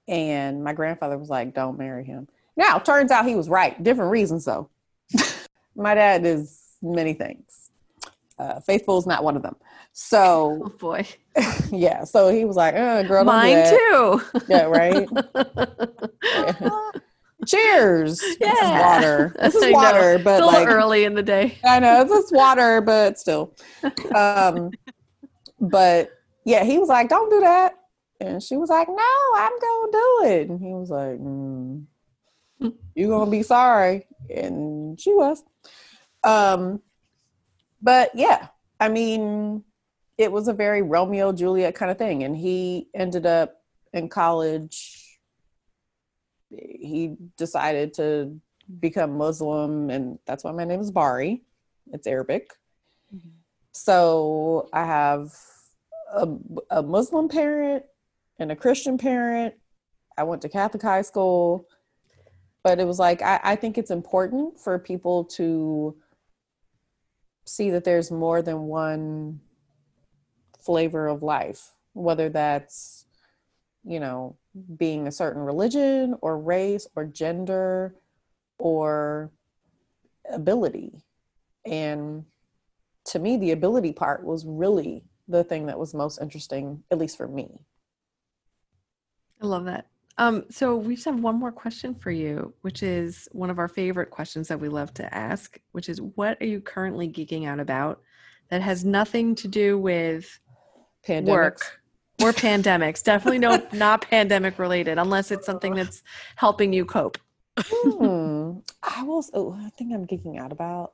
And 0.08 0.64
my 0.64 0.72
grandfather 0.72 1.18
was 1.18 1.28
like, 1.28 1.54
don't 1.54 1.78
marry 1.78 2.04
him. 2.04 2.28
Now, 2.56 2.78
turns 2.78 3.10
out 3.10 3.26
he 3.26 3.36
was 3.36 3.48
right. 3.48 3.80
Different 3.82 4.10
reasons, 4.10 4.44
though. 4.44 4.68
my 5.76 5.94
dad 5.94 6.26
is 6.26 6.76
many 6.82 7.14
things. 7.14 7.70
Uh, 8.38 8.58
faithful 8.60 8.98
is 8.98 9.06
not 9.06 9.22
one 9.22 9.36
of 9.36 9.42
them. 9.42 9.54
So, 9.92 10.62
oh 10.64 10.68
boy, 10.78 11.06
yeah. 11.70 12.04
So 12.04 12.28
he 12.28 12.44
was 12.44 12.56
like, 12.56 12.74
uh, 12.74 13.02
"Girl, 13.02 13.24
mine 13.24 13.68
too." 13.68 14.22
yeah, 14.48 14.62
right. 14.62 15.08
yeah. 16.24 16.90
Cheers. 17.46 18.22
Yeah. 18.40 18.50
This 18.50 18.64
is 18.64 18.72
water. 18.82 19.34
This 19.40 19.54
is 19.54 19.72
water, 19.72 20.20
but 20.22 20.36
still 20.36 20.46
like 20.46 20.68
early 20.68 21.04
in 21.04 21.14
the 21.14 21.22
day. 21.22 21.58
I 21.64 21.80
know 21.80 22.04
this 22.04 22.26
is 22.26 22.32
water, 22.32 22.80
but 22.80 23.18
still. 23.18 23.54
Um, 24.14 24.70
but 25.60 26.10
yeah, 26.44 26.64
he 26.64 26.78
was 26.78 26.88
like, 26.88 27.08
"Don't 27.08 27.30
do 27.30 27.40
that." 27.40 27.74
And 28.20 28.42
she 28.42 28.56
was 28.56 28.68
like, 28.68 28.88
No, 28.88 29.04
I'm 29.34 29.58
going 29.58 29.92
to 29.92 29.98
do 29.98 30.28
it. 30.28 30.48
And 30.50 30.60
he 30.60 30.74
was 30.74 30.90
like, 30.90 31.18
mm, 31.18 31.84
You're 32.94 33.08
going 33.08 33.26
to 33.26 33.30
be 33.30 33.42
sorry. 33.42 34.06
And 34.28 35.00
she 35.00 35.14
was. 35.14 35.42
Um, 36.22 36.82
but 37.80 38.10
yeah, 38.14 38.48
I 38.78 38.90
mean, 38.90 39.64
it 40.18 40.30
was 40.30 40.48
a 40.48 40.52
very 40.52 40.82
Romeo 40.82 41.32
Juliet 41.32 41.74
kind 41.74 41.90
of 41.90 41.96
thing. 41.96 42.22
And 42.22 42.36
he 42.36 42.88
ended 42.94 43.24
up 43.24 43.62
in 43.94 44.08
college, 44.10 44.99
he 46.50 47.16
decided 47.36 47.94
to 47.94 48.40
become 48.78 49.16
Muslim. 49.16 49.90
And 49.90 50.18
that's 50.26 50.44
why 50.44 50.52
my 50.52 50.64
name 50.64 50.80
is 50.80 50.90
Bari, 50.90 51.42
it's 51.92 52.06
Arabic. 52.06 52.52
Mm-hmm. 53.14 53.28
So 53.72 54.68
I 54.72 54.84
have 54.84 55.32
a, 56.12 56.28
a 56.70 56.82
Muslim 56.82 57.28
parent 57.28 57.84
and 58.38 58.50
a 58.52 58.56
Christian 58.56 58.98
parent. 58.98 59.54
I 60.18 60.24
went 60.24 60.42
to 60.42 60.48
Catholic 60.48 60.82
high 60.82 61.02
school, 61.02 61.66
but 62.62 62.78
it 62.80 62.86
was 62.86 62.98
like 62.98 63.22
I, 63.22 63.40
I 63.42 63.56
think 63.56 63.78
it's 63.78 63.90
important 63.90 64.60
for 64.60 64.78
people 64.78 65.24
to 65.36 65.96
see 67.44 67.70
that 67.70 67.84
there's 67.84 68.10
more 68.10 68.42
than 68.42 68.62
one 68.62 69.40
flavor 70.60 71.08
of 71.08 71.22
life, 71.22 71.70
whether 71.94 72.28
that's, 72.28 72.99
you 73.84 74.00
know, 74.00 74.36
being 74.76 75.06
a 75.06 75.12
certain 75.12 75.42
religion 75.42 76.16
or 76.20 76.38
race 76.38 76.86
or 76.96 77.04
gender 77.04 77.94
or 78.58 79.30
ability. 80.30 81.02
And 81.64 82.24
to 83.06 83.18
me, 83.18 83.36
the 83.36 83.52
ability 83.52 83.92
part 83.92 84.24
was 84.24 84.44
really 84.44 85.04
the 85.28 85.44
thing 85.44 85.66
that 85.66 85.78
was 85.78 85.94
most 85.94 86.20
interesting, 86.20 86.82
at 86.90 86.98
least 86.98 87.16
for 87.16 87.28
me. 87.28 87.48
I 89.42 89.46
love 89.46 89.64
that. 89.64 89.86
Um, 90.18 90.44
so 90.50 90.76
we 90.76 90.96
just 90.96 91.06
have 91.06 91.20
one 91.20 91.36
more 91.36 91.52
question 91.52 91.94
for 91.94 92.10
you, 92.10 92.52
which 92.60 92.82
is 92.82 93.26
one 93.32 93.48
of 93.48 93.58
our 93.58 93.68
favorite 93.68 94.10
questions 94.10 94.48
that 94.48 94.60
we 94.60 94.68
love 94.68 94.92
to 94.94 95.14
ask, 95.14 95.58
which 95.72 95.88
is 95.88 96.00
what 96.00 96.36
are 96.42 96.46
you 96.46 96.60
currently 96.60 97.08
geeking 97.08 97.46
out 97.46 97.58
about 97.58 98.02
that 98.50 98.60
has 98.60 98.84
nothing 98.84 99.34
to 99.36 99.48
do 99.48 99.78
with 99.78 100.38
pandemics. 101.06 101.26
work 101.26 101.79
or 102.22 102.32
pandemics? 102.32 103.02
Definitely 103.02 103.38
no, 103.38 103.62
not 103.72 104.02
pandemic 104.02 104.58
related, 104.58 104.98
unless 104.98 105.30
it's 105.30 105.46
something 105.46 105.74
that's 105.74 106.02
helping 106.36 106.72
you 106.72 106.84
cope. 106.84 107.18
hmm. 107.58 108.58
I 108.82 109.02
will. 109.02 109.24
Oh, 109.34 109.52
I 109.52 109.70
think 109.70 109.92
I'm 109.92 110.06
geeking 110.06 110.38
out 110.38 110.52
about. 110.52 110.92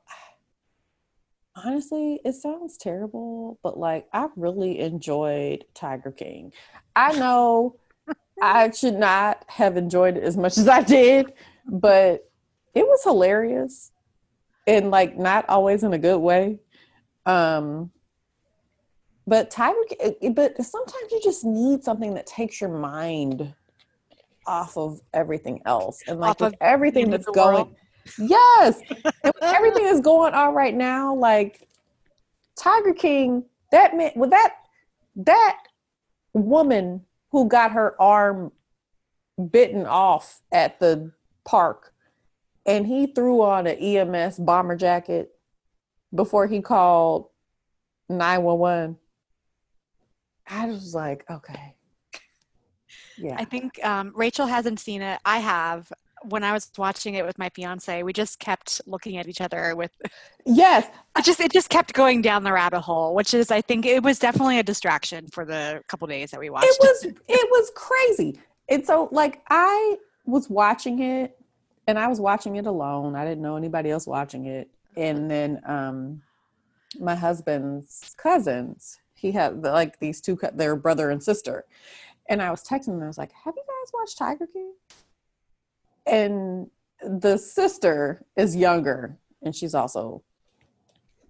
Honestly, 1.55 2.19
it 2.23 2.33
sounds 2.33 2.77
terrible, 2.77 3.59
but 3.63 3.79
like 3.79 4.07
I 4.13 4.27
really 4.35 4.79
enjoyed 4.79 5.65
Tiger 5.73 6.11
King. 6.11 6.53
I 6.95 7.13
know 7.13 7.77
I 8.41 8.71
should 8.71 8.95
not 8.95 9.43
have 9.47 9.77
enjoyed 9.77 10.17
it 10.17 10.23
as 10.23 10.37
much 10.37 10.57
as 10.57 10.67
I 10.67 10.83
did, 10.83 11.33
but 11.65 12.29
it 12.75 12.85
was 12.85 13.03
hilarious 13.03 13.91
and 14.67 14.91
like 14.91 15.17
not 15.17 15.49
always 15.49 15.83
in 15.83 15.93
a 15.93 15.97
good 15.97 16.19
way. 16.19 16.59
Um, 17.25 17.91
but 19.27 19.51
Tiger, 19.51 19.77
eh, 19.99 20.13
eh, 20.21 20.29
but 20.29 20.55
sometimes 20.63 21.11
you 21.11 21.19
just 21.21 21.43
need 21.43 21.83
something 21.83 22.13
that 22.15 22.25
takes 22.25 22.59
your 22.61 22.69
mind 22.69 23.53
off 24.47 24.77
of 24.77 25.01
everything 25.13 25.61
else, 25.65 26.01
and 26.07 26.19
like 26.19 26.39
with 26.39 26.55
everything 26.61 27.09
that's 27.09 27.25
going, 27.25 27.55
world. 27.55 27.75
yes, 28.17 28.81
everything 29.41 29.83
that's 29.83 30.01
going 30.01 30.33
on 30.33 30.53
right 30.53 30.73
now, 30.73 31.13
like 31.13 31.67
Tiger 32.55 32.93
King, 32.93 33.43
that 33.71 33.95
meant 33.95 34.15
with 34.15 34.29
that 34.31 34.55
that 35.17 35.57
woman 36.33 37.01
who 37.31 37.47
got 37.47 37.71
her 37.71 38.01
arm 38.01 38.51
bitten 39.51 39.85
off 39.85 40.41
at 40.51 40.79
the 40.79 41.11
park 41.45 41.93
and 42.65 42.85
he 42.85 43.07
threw 43.07 43.41
on 43.41 43.65
an 43.65 43.77
EMS 43.77 44.39
bomber 44.39 44.75
jacket 44.75 45.31
before 46.13 46.47
he 46.47 46.61
called 46.61 47.29
911. 48.09 48.97
I 50.49 50.65
was 50.65 50.93
like, 50.95 51.25
okay. 51.29 51.75
Yeah. 53.17 53.35
I 53.37 53.45
think 53.45 53.83
um, 53.83 54.13
Rachel 54.15 54.47
hasn't 54.47 54.79
seen 54.79 55.01
it. 55.01 55.19
I 55.25 55.39
have. 55.39 55.91
When 56.23 56.43
I 56.43 56.51
was 56.51 56.71
watching 56.79 57.13
it 57.13 57.23
with 57.23 57.37
my 57.37 57.49
fiance, 57.49 58.01
we 58.01 58.11
just 58.11 58.39
kept 58.39 58.81
looking 58.87 59.17
at 59.17 59.27
each 59.27 59.39
other 59.39 59.75
with 59.75 59.91
yes. 60.45 60.87
it 61.15 61.23
just 61.23 61.39
it 61.39 61.51
just 61.51 61.69
kept 61.69 61.93
going 61.93 62.23
down 62.23 62.43
the 62.43 62.51
rabbit 62.51 62.81
hole, 62.81 63.13
which 63.13 63.35
is 63.35 63.51
I 63.51 63.61
think 63.61 63.85
it 63.85 64.01
was 64.01 64.17
definitely 64.17 64.57
a 64.57 64.63
distraction 64.63 65.27
for 65.27 65.45
the 65.45 65.83
couple 65.87 66.07
days 66.07 66.31
that 66.31 66.39
we 66.39 66.49
watched. 66.49 66.67
It 66.67 66.77
was 66.79 67.03
it 67.27 67.49
was 67.51 67.71
crazy. 67.75 68.39
And 68.67 68.85
so 68.85 69.09
like 69.11 69.43
I 69.49 69.97
was 70.25 70.49
watching 70.49 71.03
it 71.03 71.37
and 71.87 71.99
I 71.99 72.07
was 72.07 72.19
watching 72.19 72.55
it 72.55 72.65
alone. 72.65 73.15
I 73.15 73.23
didn't 73.23 73.43
know 73.43 73.55
anybody 73.55 73.91
else 73.91 74.07
watching 74.07 74.47
it. 74.47 74.69
And 74.95 75.29
then 75.29 75.61
um 75.65 76.23
my 76.99 77.13
husband's 77.13 78.15
cousins, 78.17 78.99
he 79.17 79.31
had 79.31 79.63
like 79.63 79.99
these 79.99 80.21
two 80.21 80.37
their 80.53 80.75
brother 80.75 81.09
and 81.09 81.21
sister. 81.21 81.65
And 82.29 82.41
I 82.41 82.51
was 82.51 82.63
texting 82.63 82.87
them. 82.87 83.03
I 83.03 83.07
was 83.07 83.17
like, 83.17 83.31
"Have 83.43 83.55
you 83.55 83.63
guys 83.63 83.91
watched 83.93 84.17
Tiger 84.17 84.47
King?" 84.47 84.73
And 86.05 86.69
the 87.01 87.37
sister 87.37 88.25
is 88.35 88.55
younger 88.55 89.17
and 89.43 89.55
she's 89.55 89.75
also 89.75 90.23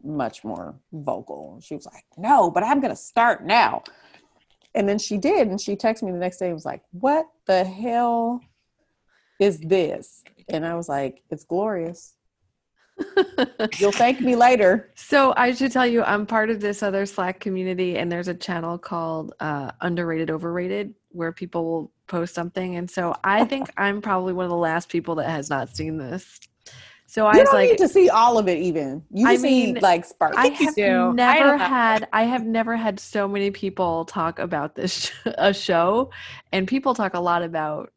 much 0.04 0.44
more 0.44 0.76
vocal. 0.92 1.60
She 1.62 1.76
was 1.76 1.86
like, 1.86 2.06
"No, 2.18 2.50
but 2.52 2.64
I'm 2.64 2.80
to 2.82 2.96
start 2.96 3.46
now." 3.46 3.84
And 4.78 4.88
then 4.88 5.00
she 5.00 5.18
did, 5.18 5.48
and 5.48 5.60
she 5.60 5.76
texted 5.76 6.04
me 6.04 6.12
the 6.12 6.20
next 6.20 6.38
day 6.38 6.46
and 6.46 6.54
was 6.54 6.64
like, 6.64 6.84
What 6.92 7.26
the 7.48 7.64
hell 7.64 8.42
is 9.40 9.60
this? 9.60 10.24
And 10.50 10.64
I 10.66 10.76
was 10.76 10.88
like, 10.88 11.24
It's 11.32 11.44
glorious. 11.44 12.14
You'll 13.80 13.92
thank 13.92 14.22
me 14.22 14.36
later. 14.36 14.92
So 14.96 15.34
I 15.38 15.54
should 15.54 15.72
tell 15.72 15.86
you, 15.88 16.04
I'm 16.04 16.26
part 16.26 16.50
of 16.50 16.60
this 16.62 16.82
other 16.82 17.06
Slack 17.06 17.40
community, 17.40 17.98
and 17.98 18.12
there's 18.12 18.28
a 18.28 18.34
channel 18.34 18.78
called 18.78 19.34
uh, 19.40 19.72
Underrated 19.82 20.30
Overrated 20.32 20.94
where 21.10 21.32
people 21.32 21.64
will 21.66 21.92
post 22.08 22.34
something, 22.34 22.76
and 22.76 22.90
so 22.90 23.16
I 23.24 23.46
think 23.46 23.72
I'm 23.78 24.02
probably 24.02 24.34
one 24.34 24.46
of 24.46 24.52
the 24.52 24.58
last 24.58 24.90
people 24.90 25.16
that 25.16 25.30
has 25.30 25.50
not 25.50 25.76
seen 25.76 25.98
this. 25.98 26.40
So 27.10 27.26
I 27.26 27.36
You 27.36 27.40
was 27.40 27.46
don't 27.50 27.56
like, 27.56 27.70
need 27.70 27.78
to 27.78 27.88
see 27.88 28.10
all 28.10 28.38
of 28.38 28.50
it, 28.50 28.58
even. 28.58 29.02
You 29.12 29.28
I 29.28 29.34
just 29.36 29.44
need 29.46 29.74
mean, 29.76 29.82
like 29.82 30.04
sparks. 30.04 30.36
I 30.38 30.48
you 30.48 30.66
have 30.66 30.76
do. 30.76 31.14
Never 31.14 31.40
don't 31.40 31.60
had 31.60 32.08
I 32.12 32.24
have 32.24 32.46
never 32.46 32.76
had 32.76 33.00
so 33.00 33.30
many 33.30 33.50
people 33.50 34.04
talk 34.04 34.40
about 34.40 34.76
this 34.76 34.92
sh- 35.26 35.32
a 35.38 35.54
show 35.54 36.12
and 36.52 36.68
people 36.68 36.94
talk 36.94 37.14
a 37.14 37.20
lot 37.20 37.44
about 37.44 37.94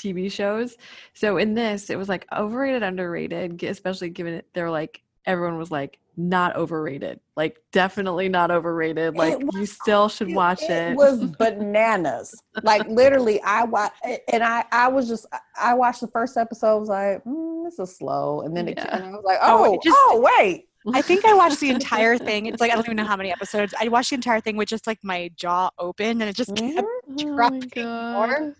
TV 0.00 0.30
shows. 0.32 0.76
So 1.14 1.36
in 1.36 1.54
this 1.54 1.90
it 1.90 1.96
was 1.98 2.08
like 2.08 2.26
overrated 2.32 2.82
underrated 2.82 3.62
especially 3.62 4.10
given 4.10 4.34
it 4.34 4.46
they're 4.54 4.70
like 4.70 5.02
everyone 5.26 5.58
was 5.58 5.70
like 5.70 5.98
not 6.16 6.54
overrated. 6.56 7.20
Like 7.36 7.58
definitely 7.72 8.28
not 8.28 8.50
overrated. 8.50 9.16
Like 9.16 9.38
you 9.52 9.64
still 9.64 10.08
should 10.08 10.34
watch 10.34 10.62
it. 10.62 10.92
It 10.92 10.96
was 10.96 11.24
bananas. 11.38 12.34
like 12.62 12.86
literally, 12.88 13.40
I 13.42 13.64
watched, 13.64 13.94
and 14.30 14.42
I, 14.42 14.64
I 14.70 14.88
was 14.88 15.08
just, 15.08 15.24
I 15.58 15.72
watched 15.74 16.00
the 16.02 16.08
first 16.08 16.36
episode. 16.36 16.66
I 16.72 16.74
was 16.74 16.88
like, 16.88 17.24
mm, 17.24 17.64
this 17.64 17.78
is 17.78 17.96
slow, 17.96 18.42
and 18.42 18.54
then 18.54 18.68
it, 18.68 18.76
Yeah. 18.76 18.96
and 18.96 19.04
I 19.04 19.10
was 19.12 19.24
like, 19.24 19.38
Oh, 19.40 19.64
oh, 19.76 19.78
just- 19.82 19.96
oh, 19.98 20.28
wait. 20.38 20.66
I 20.94 21.02
think 21.02 21.24
I 21.26 21.34
watched 21.34 21.60
the 21.60 21.68
entire 21.70 22.16
thing. 22.18 22.46
It's 22.46 22.60
like 22.60 22.70
I 22.70 22.74
don't 22.74 22.86
even 22.86 22.96
know 22.96 23.04
how 23.04 23.16
many 23.16 23.30
episodes. 23.30 23.74
I 23.78 23.88
watched 23.88 24.10
the 24.10 24.14
entire 24.16 24.40
thing 24.40 24.56
with 24.56 24.68
just 24.68 24.86
like 24.86 24.98
my 25.02 25.30
jaw 25.36 25.70
open, 25.78 26.20
and 26.20 26.22
it 26.22 26.34
just 26.36 26.54
kept. 26.56 26.86
Mhm. 27.08 27.20
Oh 27.20 27.34
dropping 27.36 27.86
more. 27.86 28.54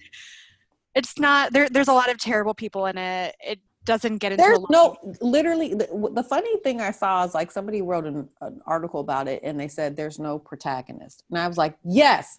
It's 0.95 1.18
not 1.18 1.53
there. 1.53 1.68
There's 1.68 1.88
a 1.88 1.93
lot 1.93 2.11
of 2.11 2.18
terrible 2.18 2.55
people 2.55 2.86
in 2.86 2.99
it. 2.99 3.36
It 3.41 3.61
doesn't 3.84 4.18
get 4.18 4.32
into. 4.32 4.45
There's 4.45 4.61
no, 4.70 4.97
literally, 5.20 5.74
the, 5.74 6.11
the 6.12 6.22
funny 6.22 6.57
thing 6.59 6.80
I 6.80 6.91
saw 6.91 7.24
is 7.24 7.34
like 7.34 7.51
somebody 7.51 7.80
wrote 7.82 8.05
an, 8.07 8.28
an 8.41 8.61
article 8.66 9.01
about 9.01 9.28
it, 9.28 9.41
and 9.43 9.59
they 9.59 9.68
said 9.68 9.97
there's 9.97 10.18
no 10.18 10.38
protagonist, 10.38 11.24
and 11.30 11.38
I 11.38 11.49
was 11.49 11.57
like, 11.57 11.76
yes, 11.84 12.38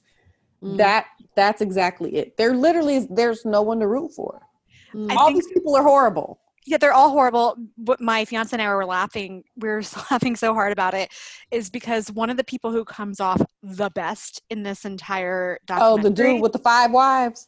Mm, 0.64 0.78
that 0.78 1.08
that's 1.36 1.62
exactly 1.62 2.16
it. 2.18 2.38
There 2.38 2.54
literally 2.56 2.95
is, 2.97 3.08
there's 3.08 3.45
no 3.45 3.62
one 3.64 3.80
to 3.80 3.88
root 3.88 4.12
for. 4.16 4.41
mm. 4.93 5.12
All 5.16 5.34
these 5.34 5.47
people 5.47 5.76
are 5.76 5.84
horrible. 5.84 6.39
yeah, 6.68 6.78
they're 6.78 6.93
all 6.93 7.10
horrible. 7.10 7.56
but 7.78 7.99
my 7.99 8.26
fiance 8.26 8.54
and 8.54 8.62
I 8.62 8.72
were 8.74 8.86
laughing. 8.86 9.43
We 9.58 9.70
were 9.70 9.82
laughing 10.12 10.36
so 10.36 10.54
hard 10.54 10.72
about 10.72 10.93
it, 10.93 11.12
is 11.49 11.72
because 11.72 12.12
one 12.12 12.30
of 12.30 12.38
the 12.38 12.43
people 12.43 12.72
who 12.72 12.86
comes 12.86 13.20
off 13.20 13.41
the 13.64 13.89
best 13.89 14.43
in 14.52 14.62
this 14.62 14.86
entire 14.86 15.58
Oh, 15.72 15.97
the 15.97 16.12
dude 16.12 16.41
with 16.41 16.54
the 16.54 16.60
five 16.60 16.91
wives. 16.91 17.47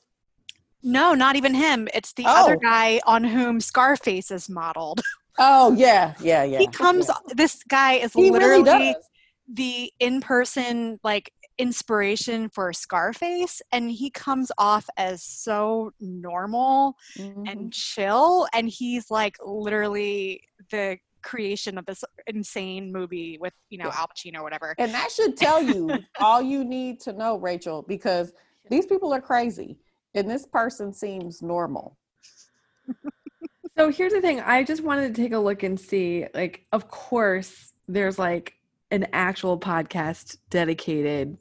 No, 0.83 1.13
not 1.13 1.35
even 1.35 1.53
him. 1.53 1.87
It's 1.93 2.13
the 2.13 2.25
other 2.25 2.55
Oh. 2.55 2.59
guy 2.59 2.99
on 3.05 3.23
whom 3.23 3.59
Scarface 3.59 4.29
is 4.31 4.49
modeled. 4.49 5.01
Oh 5.39 5.73
yeah, 5.73 6.13
yeah, 6.21 6.43
yeah. 6.43 6.59
he 6.59 6.67
comes. 6.67 7.07
yeah. 7.09 7.33
This 7.33 7.63
guy 7.67 7.93
is 7.93 8.13
He 8.13 8.29
literally 8.29 8.93
does. 8.93 9.03
the 9.51 9.91
in-person 9.99 10.99
like 11.03 11.33
inspiration 11.57 12.49
for 12.49 12.71
Scarface, 12.71 13.59
and 13.71 13.89
he 13.89 14.11
comes 14.11 14.51
off 14.59 14.87
as 14.95 15.23
so 15.23 15.91
normal 15.99 16.95
Mhm. 17.17 17.49
and 17.51 17.73
chill 17.73 18.47
and 18.53 18.69
he's 18.69 19.09
like 19.09 19.35
literally 19.43 20.41
the 20.69 20.99
creation 21.23 21.79
of 21.79 21.85
this 21.87 22.03
insane 22.27 22.91
movie 22.91 23.39
with 23.39 23.53
you 23.71 23.79
know 23.79 23.85
Yeah. 23.85 24.01
Al 24.01 24.07
Pacino 24.09 24.39
or 24.41 24.43
whatever. 24.43 24.75
And 24.77 24.93
that 24.93 25.09
should 25.11 25.35
tell 25.35 25.59
you 25.63 25.89
all 26.19 26.43
you 26.43 26.63
need 26.63 26.99
to 27.01 27.13
know, 27.13 27.37
Rachel, 27.39 27.81
because 27.81 28.33
these 28.69 28.85
people 28.85 29.11
are 29.11 29.21
crazy 29.21 29.79
and 30.13 30.29
this 30.29 30.45
person 30.45 30.93
seems 30.93 31.41
normal. 31.41 31.97
So 33.77 33.89
here's 33.91 34.13
the 34.13 34.21
thing. 34.21 34.39
I 34.39 34.63
just 34.63 34.83
wanted 34.83 35.15
to 35.15 35.21
take 35.21 35.33
a 35.33 35.39
look 35.39 35.63
and 35.63 35.79
see, 35.79 36.27
like, 36.35 36.65
of 36.71 36.89
course, 36.89 37.73
there's 37.87 38.19
like 38.19 38.53
an 38.91 39.07
actual 39.13 39.59
podcast 39.59 40.37
dedicated 40.51 41.37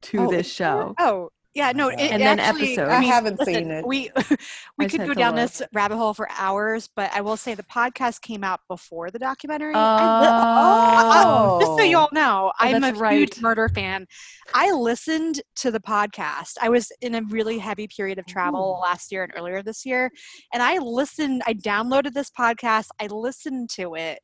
to 0.00 0.18
Oh, 0.22 0.30
this 0.30 0.52
show. 0.52 0.94
Oh 0.98 1.30
yeah, 1.54 1.72
no, 1.72 1.88
it, 1.88 1.98
And 1.98 2.22
then 2.22 2.38
actually, 2.38 2.74
episodes. 2.74 2.90
I 2.90 3.02
haven't 3.02 3.38
listen, 3.38 3.54
seen 3.54 3.70
it. 3.70 3.86
We 3.86 4.10
we 4.78 4.86
just 4.86 4.96
could 4.96 5.06
go 5.06 5.14
down 5.14 5.34
this 5.34 5.62
rabbit 5.72 5.96
hole 5.96 6.14
for 6.14 6.28
hours, 6.30 6.88
but 6.94 7.10
I 7.12 7.20
will 7.20 7.36
say 7.36 7.54
the 7.54 7.62
podcast 7.64 8.20
came 8.20 8.44
out 8.44 8.60
before 8.68 9.10
the 9.10 9.18
documentary. 9.18 9.74
Oh, 9.74 9.78
I 9.78 10.20
li- 10.20 10.28
oh, 11.26 11.58
just 11.60 11.72
so 11.72 11.80
oh. 11.80 11.84
you 11.84 11.98
all 11.98 12.10
know, 12.12 12.52
oh, 12.52 12.56
I'm 12.58 12.76
a 12.76 12.92
that's 12.92 13.00
huge 13.00 13.40
murder 13.40 13.68
fan. 13.70 14.06
I 14.54 14.70
listened 14.72 15.40
to 15.56 15.70
the 15.70 15.80
podcast. 15.80 16.52
I 16.60 16.68
was 16.68 16.92
in 17.00 17.14
a 17.14 17.22
really 17.30 17.58
heavy 17.58 17.88
period 17.88 18.18
of 18.18 18.26
travel 18.26 18.78
last 18.82 19.10
year 19.10 19.24
and 19.24 19.32
earlier 19.34 19.62
this 19.62 19.86
year, 19.86 20.10
and 20.52 20.62
I 20.62 20.78
listened. 20.78 21.42
I 21.46 21.54
downloaded 21.54 22.12
this 22.12 22.30
podcast. 22.30 22.88
I 23.00 23.06
listened 23.06 23.70
to 23.70 23.94
it. 23.94 24.20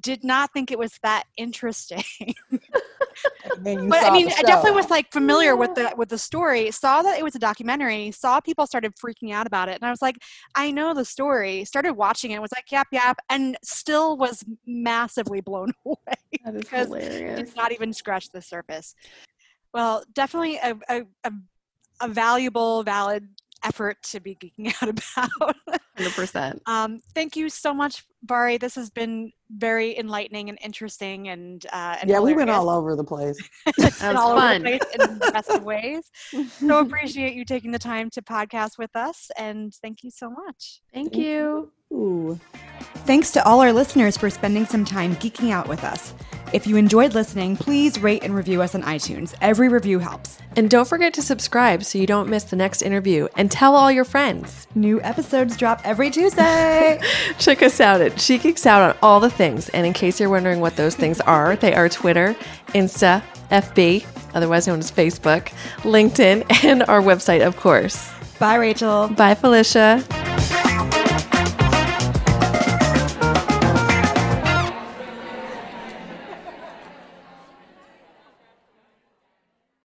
Did 0.00 0.24
not 0.24 0.52
think 0.52 0.70
it 0.70 0.78
was 0.78 0.98
that 1.02 1.24
interesting, 1.36 2.04
And 3.44 3.64
then 3.64 3.84
you 3.84 3.88
but 3.88 4.04
I 4.04 4.10
mean, 4.10 4.28
I 4.28 4.42
definitely 4.42 4.72
was 4.72 4.90
like 4.90 5.12
familiar 5.12 5.56
with 5.56 5.74
the 5.74 5.92
with 5.96 6.08
the 6.08 6.18
story. 6.18 6.70
Saw 6.70 7.02
that 7.02 7.18
it 7.18 7.22
was 7.22 7.34
a 7.34 7.38
documentary. 7.38 8.10
Saw 8.10 8.40
people 8.40 8.66
started 8.66 8.94
freaking 8.96 9.32
out 9.32 9.46
about 9.46 9.68
it, 9.68 9.76
and 9.76 9.84
I 9.84 9.90
was 9.90 10.02
like, 10.02 10.16
I 10.54 10.70
know 10.70 10.94
the 10.94 11.04
story. 11.04 11.64
Started 11.64 11.94
watching 11.94 12.30
it. 12.32 12.40
Was 12.40 12.52
like, 12.52 12.70
yap 12.70 12.88
yap, 12.90 13.18
and 13.28 13.56
still 13.62 14.16
was 14.16 14.44
massively 14.66 15.40
blown 15.40 15.72
away 15.86 15.96
that 16.44 16.54
is 16.54 16.62
because 16.62 16.86
hilarious. 16.88 17.40
did 17.40 17.56
not 17.56 17.72
even 17.72 17.92
scratch 17.92 18.30
the 18.30 18.42
surface. 18.42 18.94
Well, 19.72 20.04
definitely 20.12 20.56
a, 20.56 20.76
a, 20.88 21.02
a, 21.24 21.32
a 22.00 22.08
valuable, 22.08 22.82
valid 22.82 23.28
effort 23.64 24.02
to 24.04 24.20
be 24.20 24.36
geeking 24.36 24.72
out 24.82 24.88
about. 24.88 25.56
100%. 25.98 26.58
um, 26.66 27.00
thank 27.14 27.36
you 27.36 27.48
so 27.48 27.72
much, 27.74 28.04
Bari. 28.22 28.58
This 28.58 28.74
has 28.74 28.90
been 28.90 29.30
very 29.50 29.96
enlightening 29.98 30.48
and 30.48 30.58
interesting, 30.62 31.28
and, 31.28 31.64
uh, 31.72 31.96
and 32.00 32.10
Yeah, 32.10 32.20
we 32.20 32.34
went 32.34 32.50
all 32.50 32.68
over 32.70 32.96
the 32.96 33.04
place. 33.04 33.38
It's 33.66 33.98
That 33.98 33.98
been 34.00 34.14
was 34.14 34.22
all 34.24 34.32
over 34.32 34.40
fun. 34.40 34.62
the 34.62 34.68
place 34.68 34.80
in 34.98 35.18
the 35.18 35.30
best 35.32 35.50
of 35.50 35.62
ways. 35.62 36.10
So 36.58 36.78
appreciate 36.78 37.34
you 37.34 37.44
taking 37.44 37.70
the 37.70 37.78
time 37.78 38.08
to 38.10 38.22
podcast 38.22 38.78
with 38.78 38.94
us, 38.96 39.30
and 39.38 39.72
thank 39.82 40.02
you 40.02 40.10
so 40.10 40.30
much. 40.30 40.80
Thank 40.92 41.14
you. 41.16 41.70
Ooh. 41.94 42.38
Thanks 43.06 43.30
to 43.32 43.44
all 43.46 43.60
our 43.60 43.72
listeners 43.72 44.16
for 44.16 44.30
spending 44.30 44.66
some 44.66 44.84
time 44.84 45.14
geeking 45.16 45.50
out 45.50 45.68
with 45.68 45.84
us. 45.84 46.14
If 46.52 46.66
you 46.66 46.76
enjoyed 46.76 47.14
listening, 47.14 47.56
please 47.56 48.00
rate 48.00 48.22
and 48.22 48.34
review 48.34 48.62
us 48.62 48.74
on 48.74 48.82
iTunes. 48.82 49.34
Every 49.40 49.68
review 49.68 49.98
helps. 49.98 50.38
And 50.56 50.70
don't 50.70 50.86
forget 50.86 51.12
to 51.14 51.22
subscribe 51.22 51.82
so 51.82 51.98
you 51.98 52.06
don't 52.06 52.28
miss 52.28 52.44
the 52.44 52.56
next 52.56 52.80
interview 52.80 53.26
and 53.36 53.50
tell 53.50 53.74
all 53.74 53.90
your 53.90 54.04
friends. 54.04 54.68
New 54.74 55.00
episodes 55.02 55.56
drop 55.56 55.80
every 55.84 56.10
Tuesday. 56.10 57.00
Check 57.38 57.62
us 57.62 57.80
out 57.80 58.00
at 58.00 58.20
She 58.20 58.38
Geeks 58.38 58.66
Out 58.66 58.82
on 58.82 58.96
all 59.02 59.18
the 59.18 59.30
things. 59.30 59.68
And 59.70 59.84
in 59.84 59.92
case 59.92 60.20
you're 60.20 60.30
wondering 60.30 60.60
what 60.60 60.76
those 60.76 60.94
things 60.94 61.20
are, 61.22 61.56
they 61.56 61.74
are 61.74 61.88
Twitter, 61.88 62.36
Insta, 62.68 63.22
FB, 63.50 64.06
otherwise 64.34 64.68
known 64.68 64.78
as 64.78 64.92
Facebook, 64.92 65.48
LinkedIn, 65.78 66.64
and 66.64 66.84
our 66.84 67.02
website, 67.02 67.44
of 67.44 67.56
course. 67.56 68.12
Bye, 68.38 68.56
Rachel. 68.56 69.08
Bye, 69.08 69.34
Felicia. 69.34 70.04